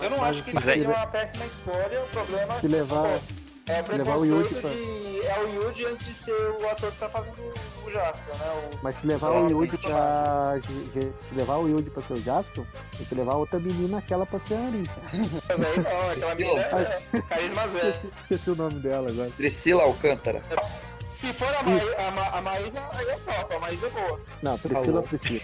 [0.00, 2.66] Eu não Mas acho que se ele seria ele- uma péssima escolha, o problema Se
[2.68, 3.20] levar, é
[3.68, 5.26] o se levar o Yuji preconceito de.
[5.26, 7.34] É o Yuji antes de ser o ator que tá fazendo
[7.86, 8.70] o Jasper, né?
[8.72, 8.78] O...
[8.82, 10.54] mas se levar Sim, o Yuji pra.
[11.20, 12.64] Se levar o Yuji pra ser o Jasper,
[12.96, 15.00] tem que levar outra menina, aquela pra ser a Anitta.
[15.46, 18.12] Também não, aquela menina é carisma zero.
[18.20, 19.30] Esqueci o nome dela agora.
[19.30, 20.42] Priscila Alcântara.
[21.22, 24.20] Se for a, Ma a, Ma a Maísa, aí é top, a Maísa é boa.
[24.42, 25.02] Não, Priscila.
[25.04, 25.40] Priscila.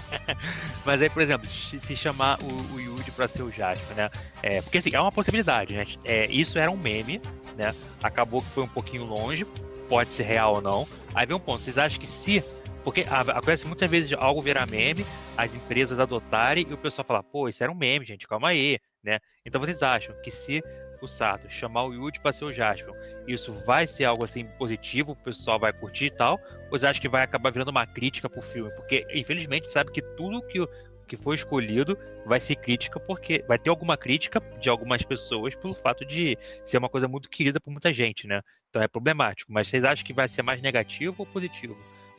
[0.86, 4.10] Mas aí, por exemplo, se, chamar o, o Yuji pra ser o Jasper, né?
[4.42, 5.84] É, porque assim, é uma possibilidade, né?
[6.02, 7.20] É, isso era um meme,
[7.58, 7.74] né?
[8.02, 9.44] Acabou que foi um pouquinho longe,
[9.86, 10.88] pode ser real ou não.
[11.14, 12.42] Aí vem um ponto, vocês acham que se.
[12.82, 15.04] Porque a- acontece muitas vezes de algo virar meme,
[15.36, 18.78] as empresas adotarem e o pessoal falar, pô, isso era um meme, gente, calma aí,
[19.04, 19.18] né?
[19.44, 20.62] Então vocês acham que se
[21.02, 22.94] o Sato chamar o Yuji pra ser o Jasper,
[23.26, 26.40] isso vai ser algo assim positivo, o pessoal vai curtir e tal?
[26.64, 28.70] Ou vocês acham que vai acabar virando uma crítica pro filme?
[28.72, 30.58] Porque, infelizmente, sabe que tudo que,
[31.06, 31.96] que foi escolhido
[32.26, 36.78] vai ser crítica porque vai ter alguma crítica de algumas pessoas pelo fato de ser
[36.78, 38.42] uma coisa muito querida por muita gente, né?
[38.70, 39.52] Então é problemático.
[39.52, 41.76] Mas vocês acham que vai ser mais negativo ou positivo?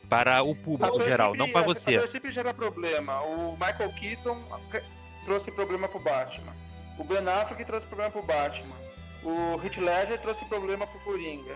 [0.08, 1.96] Para o público geral, não para você.
[1.96, 3.22] A sempre gera problema.
[3.22, 4.38] O Michael Keaton
[5.24, 6.54] trouxe problema pro Batman.
[6.98, 8.76] O Ben Affleck trouxe problema pro Batman.
[9.24, 11.54] O Heath Ledger trouxe problema pro Coringa.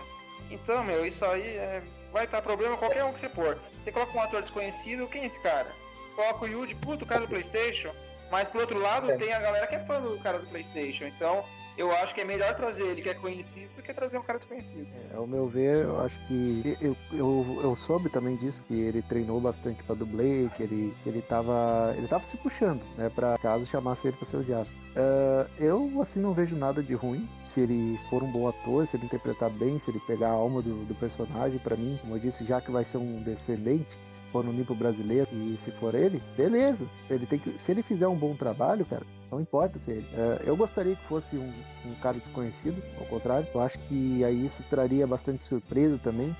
[0.49, 1.83] Então, meu, isso aí é...
[2.11, 3.57] vai estar problema qualquer um que você pôr.
[3.83, 5.71] Você coloca um ator desconhecido, quem é esse cara?
[6.07, 7.91] Você coloca o Yuji, puto, o cara do Playstation.
[8.31, 9.17] Mas, por outro lado, é.
[9.17, 11.05] tem a galera que é fã do cara do Playstation.
[11.05, 11.43] Então,
[11.79, 14.37] eu acho que é melhor trazer ele que é conhecido do que trazer um cara
[14.37, 14.85] desconhecido.
[15.11, 19.01] É, ao meu ver, eu acho que eu, eu, eu soube também disso que ele
[19.01, 23.37] treinou bastante para dublê, que ele que ele tava ele tava se puxando, né, para
[23.37, 24.77] caso chamasse ele para ser o Jasper.
[24.89, 28.97] Uh, eu assim não vejo nada de ruim se ele for um bom ator, se
[28.97, 32.19] ele interpretar bem, se ele pegar a alma do, do personagem para mim, como eu
[32.19, 35.95] disse, já que vai ser um descendente, se for no nível brasileiro e se for
[35.95, 36.85] ele, beleza.
[37.09, 40.05] Ele tem que se ele fizer um bom trabalho, cara, não importa se ele.
[40.13, 41.53] É, eu gostaria que fosse um,
[41.85, 43.47] um, cara desconhecido, ao contrário.
[43.53, 46.35] Eu acho que aí isso traria bastante surpresa também.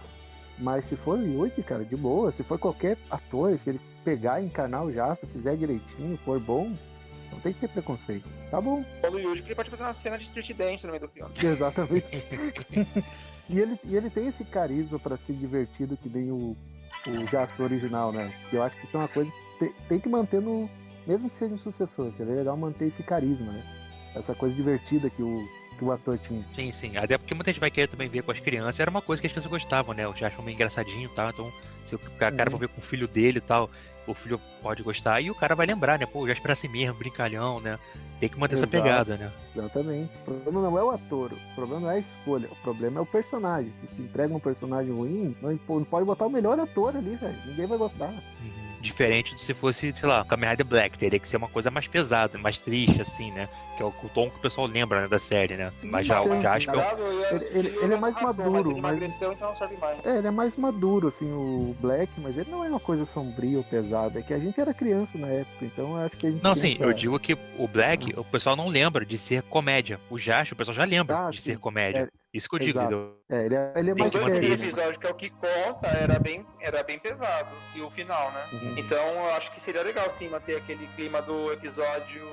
[0.57, 2.31] Mas se for o Yuji, cara, de boa.
[2.31, 6.73] Se for qualquer ator, se ele pegar e encarnar o Jasper, fizer direitinho, for bom,
[7.31, 8.27] não tem que ter preconceito.
[8.51, 8.83] Tá bom.
[9.09, 11.31] O Yuji ele pode fazer uma cena de street dance no meio do filme.
[11.41, 12.27] Exatamente.
[13.47, 16.57] e, ele, e ele tem esse carisma para ser divertido que nem o,
[17.07, 18.33] o Jasper original, né?
[18.51, 20.69] Eu acho que é uma coisa que tem, tem que manter no,
[21.07, 23.63] mesmo que seja um sucessor, seria legal manter esse carisma, né?
[24.15, 25.47] Essa coisa divertida que o,
[25.77, 26.43] que o ator tinha.
[26.55, 26.97] Sim, sim.
[26.97, 28.79] Até porque muita gente vai querer também ver com as crianças.
[28.79, 30.03] Era uma coisa que as crianças gostavam, né?
[30.15, 31.29] Já acham meio engraçadinho e tal.
[31.29, 31.51] Então,
[31.85, 32.51] se o cara uhum.
[32.51, 33.69] for ver com o filho dele e tal,
[34.05, 35.21] o filho pode gostar.
[35.21, 36.05] E o cara vai lembrar, né?
[36.05, 37.79] Pô, já espera assim mesmo, brincalhão, né?
[38.19, 38.75] Tem que manter Exato.
[38.75, 39.31] essa pegada, né?
[39.55, 40.11] Exatamente.
[40.21, 43.01] O problema não é o ator, o problema não é a escolha, o problema é
[43.01, 43.71] o personagem.
[43.71, 47.37] Se entrega um personagem ruim, não pode botar o melhor ator ali, velho.
[47.45, 48.09] Ninguém vai gostar.
[48.09, 48.68] Uhum.
[48.79, 51.87] Diferente de se fosse, sei lá, Kamen Rider Black, teria que ser uma coisa mais
[51.87, 53.49] pesada, mais triste, assim, né?
[53.75, 55.71] Que é o, tom que o pessoal lembra né, da série, né?
[55.83, 56.75] Mas já o Jasper.
[57.31, 59.01] Ele, ele, ele, é mais maduro, mas.
[59.01, 59.35] Então
[60.05, 63.57] é, ele é mais maduro, assim, o Black, mas ele não é uma coisa sombria
[63.57, 64.19] ou pesada.
[64.19, 66.43] É que a gente era criança na época, então eu acho que a gente.
[66.43, 68.21] Não, sim, eu digo que o Black, ah.
[68.21, 69.99] o pessoal não lembra de ser comédia.
[70.09, 71.51] O Jasper, o pessoal já lembra ah, de sim.
[71.51, 72.09] ser comédia.
[72.28, 73.17] É, isso que eu digo, entendeu?
[73.27, 74.49] É, ele é, ele é mais sério.
[74.49, 77.49] O episódio que é o que conta era bem, era bem pesado.
[77.75, 78.45] E o final, né?
[78.53, 78.75] Uhum.
[78.77, 82.23] Então eu acho que seria legal sim manter aquele clima do episódio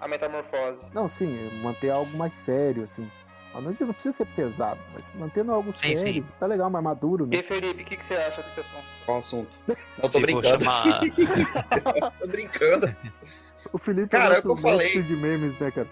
[0.00, 0.86] A Metamorfose.
[0.94, 3.10] Não, sim, manter algo mais sério, assim.
[3.52, 6.26] Não, não precisa ser pesado, mas mantendo algo sim, sério, sim.
[6.38, 7.38] tá legal, mais maduro, né?
[7.38, 8.84] E Felipe, o que, que você acha desse assunto?
[9.06, 9.50] Qual assunto?
[10.02, 10.64] Não, tô brincando.
[10.64, 11.00] Chamar...
[12.20, 12.96] tô brincando.
[13.72, 15.02] O Felipe cara, é, é o que eu falei.
[15.02, 15.88] de memes, né, cara?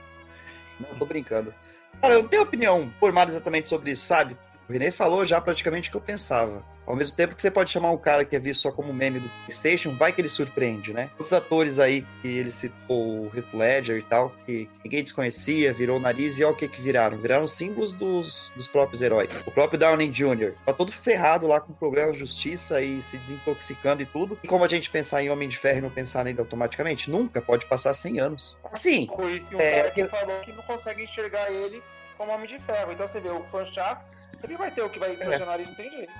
[0.79, 1.55] Não, tô brincando.
[2.01, 4.37] Cara, eu tenho opinião formada exatamente sobre isso, sabe?
[4.69, 6.65] O René falou já praticamente o que eu pensava.
[6.87, 9.21] Ao mesmo tempo que você pode chamar um cara que é visto só como meme
[9.21, 11.11] do PlayStation, vai que ele surpreende, né?
[11.15, 15.97] Outros atores aí que ele citou, o Heath Ledger e tal, que ninguém desconhecia, virou
[15.97, 17.19] o nariz e olha o que que viraram.
[17.19, 19.43] Viraram símbolos dos, dos próprios heróis.
[19.47, 20.55] O próprio Downey Jr.
[20.65, 24.39] tá todo ferrado lá com problemas de justiça e se desintoxicando e tudo.
[24.43, 27.11] E como a gente pensar em Homem de Ferro e não pensar nele automaticamente?
[27.11, 28.59] Nunca, pode passar 100 anos.
[28.73, 29.07] Assim.
[29.07, 31.83] Conheci um é, cara que falou que não consegue enxergar ele
[32.17, 32.93] como Homem de Ferro.
[32.93, 34.05] Então você vê, o chato
[34.41, 35.65] sempre vai ter o que vai impressionar é.
[35.65, 36.13] não tem jeito.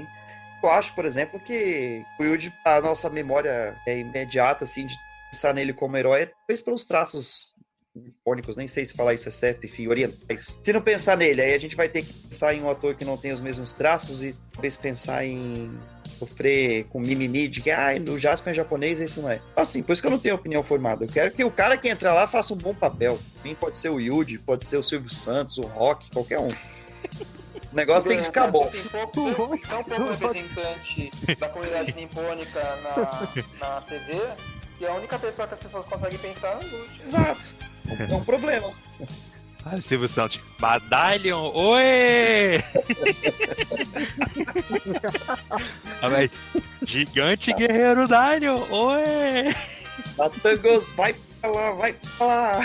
[0.00, 0.06] Sim.
[0.62, 4.94] Eu acho, por exemplo, que o Yuji, a nossa memória é imediata, assim, de
[5.30, 7.54] pensar nele como herói, é talvez pelos traços
[7.94, 10.58] icônicos, nem sei se falar isso é certo, enfim, orientais.
[10.62, 13.04] Se não pensar nele, aí a gente vai ter que pensar em um ator que
[13.04, 15.70] não tem os mesmos traços e talvez pensar em
[16.18, 19.40] sofrer com mimimi de que, ah, no Jasper é japonês, isso não é.
[19.56, 21.04] Assim, por isso que eu não tenho opinião formada.
[21.04, 23.18] Eu quero que o cara que entrar lá faça um bom papel.
[23.60, 26.48] Pode ser o Yuji, pode ser o Silvio Santos, o Rock, qualquer um.
[27.74, 28.68] O negócio tem que ficar bom.
[28.68, 31.10] Tem pouco, tão pouco representante
[31.40, 34.22] da comunidade nipônica na, na TV
[34.78, 37.02] que a única pessoa que as pessoas conseguem pensar é o Lute.
[37.04, 37.54] Exato.
[38.08, 38.72] É um problema.
[39.64, 40.38] Ah, Silvio Santos.
[40.60, 42.62] Badalion, oi!
[46.00, 46.28] ah,
[46.86, 49.52] gigante guerreiro Dalion, oi!
[50.16, 52.60] Batangos, vai pra lá, vai pra lá!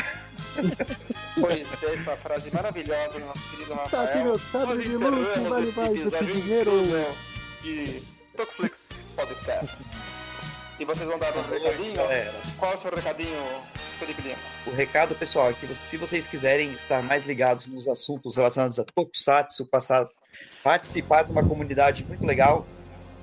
[1.39, 3.89] Pois essa frase maravilhosa do nosso querido Rafael.
[3.89, 6.71] Tá aqui meu sabre de luz que vale mais do que dinheiro.
[7.61, 8.01] De
[8.35, 9.77] Tocflix Podcast.
[10.79, 11.95] E vocês vão dar um recadinho?
[11.95, 12.33] Galera.
[12.57, 13.37] Qual é o seu recadinho,
[13.99, 14.37] Felipe Lima?
[14.65, 18.85] O recado, pessoal, é que se vocês quiserem estar mais ligados nos assuntos relacionados a
[18.85, 20.07] Tokusatsu, passar,
[20.63, 22.65] participar de uma comunidade muito legal,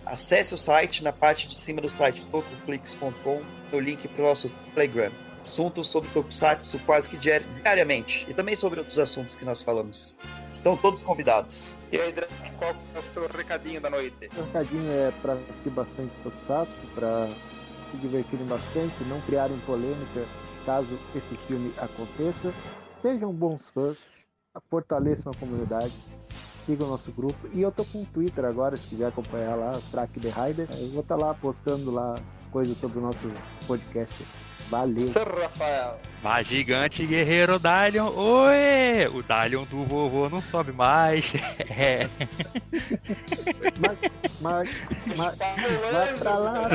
[0.05, 4.51] acesse o site, na parte de cima do site tokuflix.com, o link para o nosso
[4.75, 8.27] Telegram assuntos sobre Tokusatsu quase que diariamente.
[8.29, 10.19] E também sobre outros assuntos que nós falamos.
[10.53, 11.75] Estão todos convidados.
[11.93, 12.13] E aí,
[12.59, 14.29] qual é o seu recadinho da noite?
[14.37, 20.25] O recadinho é para assistir bastante Tokusatsu, para se divertirem bastante, não criarem polêmica
[20.65, 22.53] caso esse filme aconteça.
[23.01, 24.11] Sejam bons fãs,
[24.69, 25.93] fortaleçam a comunidade,
[26.57, 27.49] sigam o nosso grupo.
[27.53, 30.69] E eu tô com um Twitter agora, se quiser acompanhar lá, Track The Rider.
[30.73, 32.17] Eu vou estar tá lá postando lá
[32.51, 33.31] coisas sobre o nosso
[33.67, 34.25] podcast.
[34.69, 34.99] Valeu.
[34.99, 36.01] Sir Rafael.
[36.23, 38.09] Mas gigante guerreiro Dalion.
[38.09, 39.07] Oi!
[39.13, 41.33] O Dalion do vovô não sobe mais.
[41.79, 42.09] É.
[43.79, 43.99] Mas,
[44.41, 44.71] mas,
[45.17, 45.37] mas,
[45.93, 46.69] vai pra lá.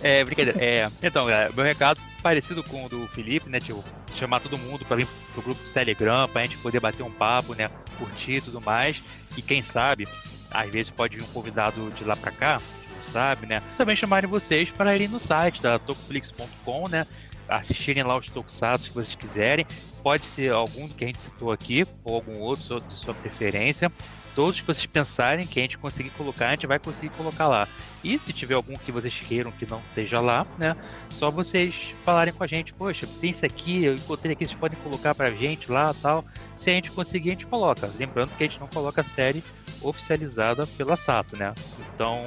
[0.00, 0.62] É, brincadeira.
[0.62, 3.58] É, então, galera, meu recado parecido com o do Felipe, né?
[3.58, 3.82] Tipo,
[4.14, 7.54] chamar todo mundo pra vir pro grupo do Telegram, pra gente poder bater um papo,
[7.54, 7.70] né?
[7.98, 9.02] Curtir e tudo mais.
[9.36, 10.06] E quem sabe,
[10.50, 12.60] às vezes pode vir um convidado de lá pra cá,
[13.12, 13.62] sabe, né?
[13.76, 17.06] Também chamarem vocês para irem no site da Tocoflix.com, né?
[17.48, 19.66] Assistirem lá os tokusatsu que vocês quiserem.
[20.02, 23.90] Pode ser algum que a gente citou aqui, ou algum outro de sua preferência.
[24.34, 27.66] Todos que vocês pensarem que a gente conseguir colocar, a gente vai conseguir colocar lá.
[28.02, 30.76] E se tiver algum que vocês queiram que não esteja lá, né?
[31.10, 34.78] Só vocês falarem com a gente, poxa, tem isso aqui, eu encontrei aqui, vocês podem
[34.78, 36.24] colocar pra gente lá tal.
[36.54, 37.90] Se a gente conseguir, a gente coloca.
[37.98, 39.42] Lembrando que a gente não coloca série
[39.82, 41.52] oficializada pela Sato, né?
[41.94, 42.24] Então,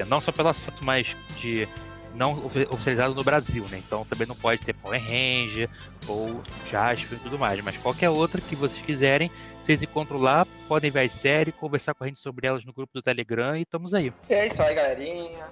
[0.00, 1.68] é, não só pela Sato, mas de
[2.14, 2.32] não
[2.70, 3.78] oficializado no Brasil, né?
[3.78, 5.68] Então também não pode ter Power Ranger
[6.08, 9.30] ou Jasper e tudo mais, mas qualquer outra que vocês quiserem,
[9.62, 12.92] vocês encontram lá, podem ver a série, conversar com a gente sobre elas no grupo
[12.92, 14.12] do Telegram e estamos aí.
[14.28, 15.46] É isso aí, galerinha.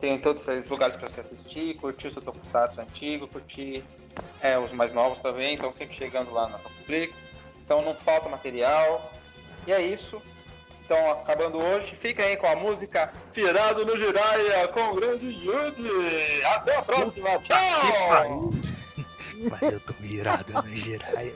[0.00, 3.82] Tem todos esses lugares para você assistir, curtir o seu Tokusatsu antigo, curtir
[4.42, 7.14] é, os mais novos também, então sempre chegando lá na Netflix.
[7.64, 9.10] Então não falta material.
[9.66, 10.20] E é isso
[10.84, 11.96] estão acabando hoje.
[12.00, 16.44] Fica aí com a música Pirado no Jiraiya com o grande Yuji.
[16.54, 17.30] Até a próxima.
[17.40, 18.52] Tchau!
[19.50, 21.34] Mas eu tô virado no Jiraiya.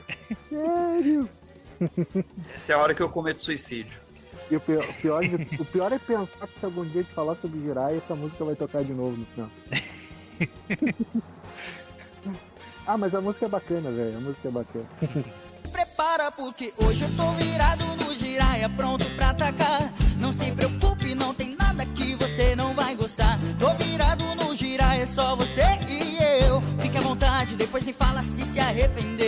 [0.49, 1.29] Sério?
[2.53, 3.99] Essa é a hora que eu cometo suicídio.
[4.49, 5.23] E o pior, o pior,
[5.59, 8.55] o pior é pensar que se algum dia te falar sobre Jiraiya, essa música vai
[8.55, 9.49] tocar de novo no final.
[12.87, 14.17] ah, mas a música é bacana, velho.
[14.17, 14.85] A música é bacana.
[15.71, 19.91] Prepara porque hoje eu tô virado no giraia, pronto pra atacar.
[20.17, 23.39] Não se preocupe, não tem nada que você não vai gostar.
[23.59, 26.61] Tô virado no giraia, é só você e eu.
[26.81, 29.18] Fique à vontade, depois me fala se se arrependeu.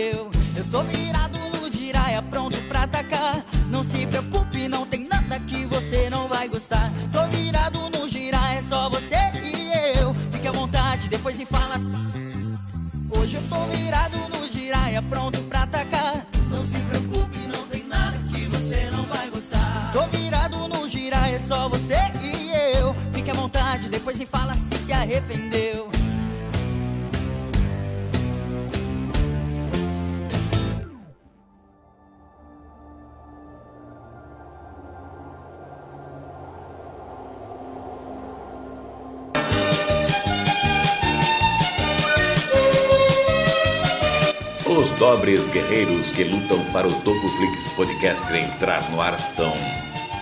[46.82, 49.54] Para o Tocoflix Podcast entrar no ar são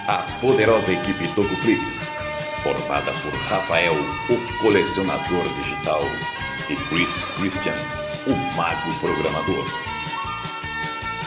[0.06, 2.04] a poderosa equipe Tocoflix,
[2.62, 3.94] formada por Rafael,
[4.28, 6.02] o colecionador digital,
[6.68, 7.72] e Chris Christian,
[8.26, 9.64] o mago programador.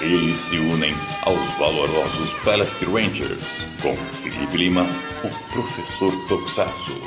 [0.01, 0.93] Eles se unem
[1.23, 3.43] aos valorosos Palace Rangers,
[3.81, 4.85] com Felipe Lima,
[5.23, 7.01] o professor Tokusatsu,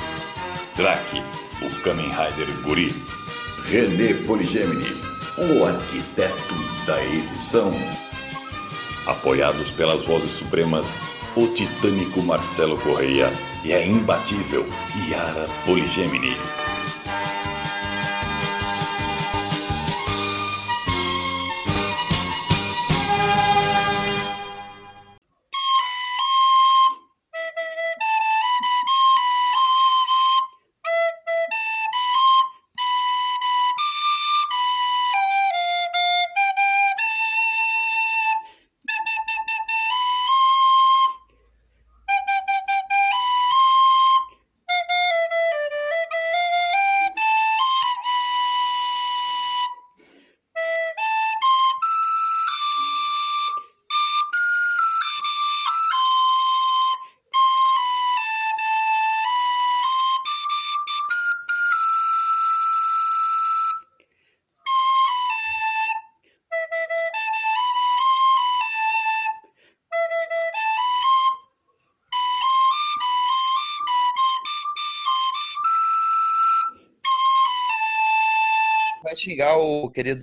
[0.77, 1.23] Drake,
[1.63, 2.93] o Kamen Rider Guri,
[3.67, 5.01] René Poligemini,
[5.39, 6.55] o arquiteto
[6.87, 7.73] da edição.
[9.07, 11.01] Apoiados pelas vozes supremas,
[11.37, 13.31] o titânico Marcelo Correia
[13.65, 14.67] e a imbatível
[15.09, 16.37] Yara Poligemini.
[79.27, 80.21] Xingar o querido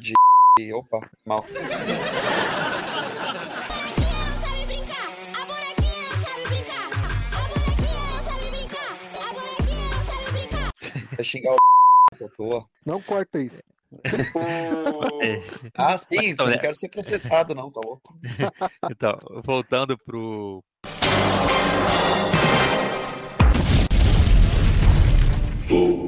[0.00, 0.12] de.
[0.74, 1.44] Opa, mal.
[1.46, 1.56] não
[4.40, 8.90] sabe brincar, a bonequinha não sabe brincar, a bonequinha não sabe brincar,
[11.10, 11.56] a Vai xingar o
[12.24, 12.68] à toa.
[12.84, 13.62] Não corta isso.
[14.04, 15.38] É.
[15.74, 16.54] Ah, sim, então, né?
[16.54, 18.12] não quero ser processado, não, tá louco?
[18.90, 20.60] Então, voltando pro.
[25.68, 26.07] Tocoflix.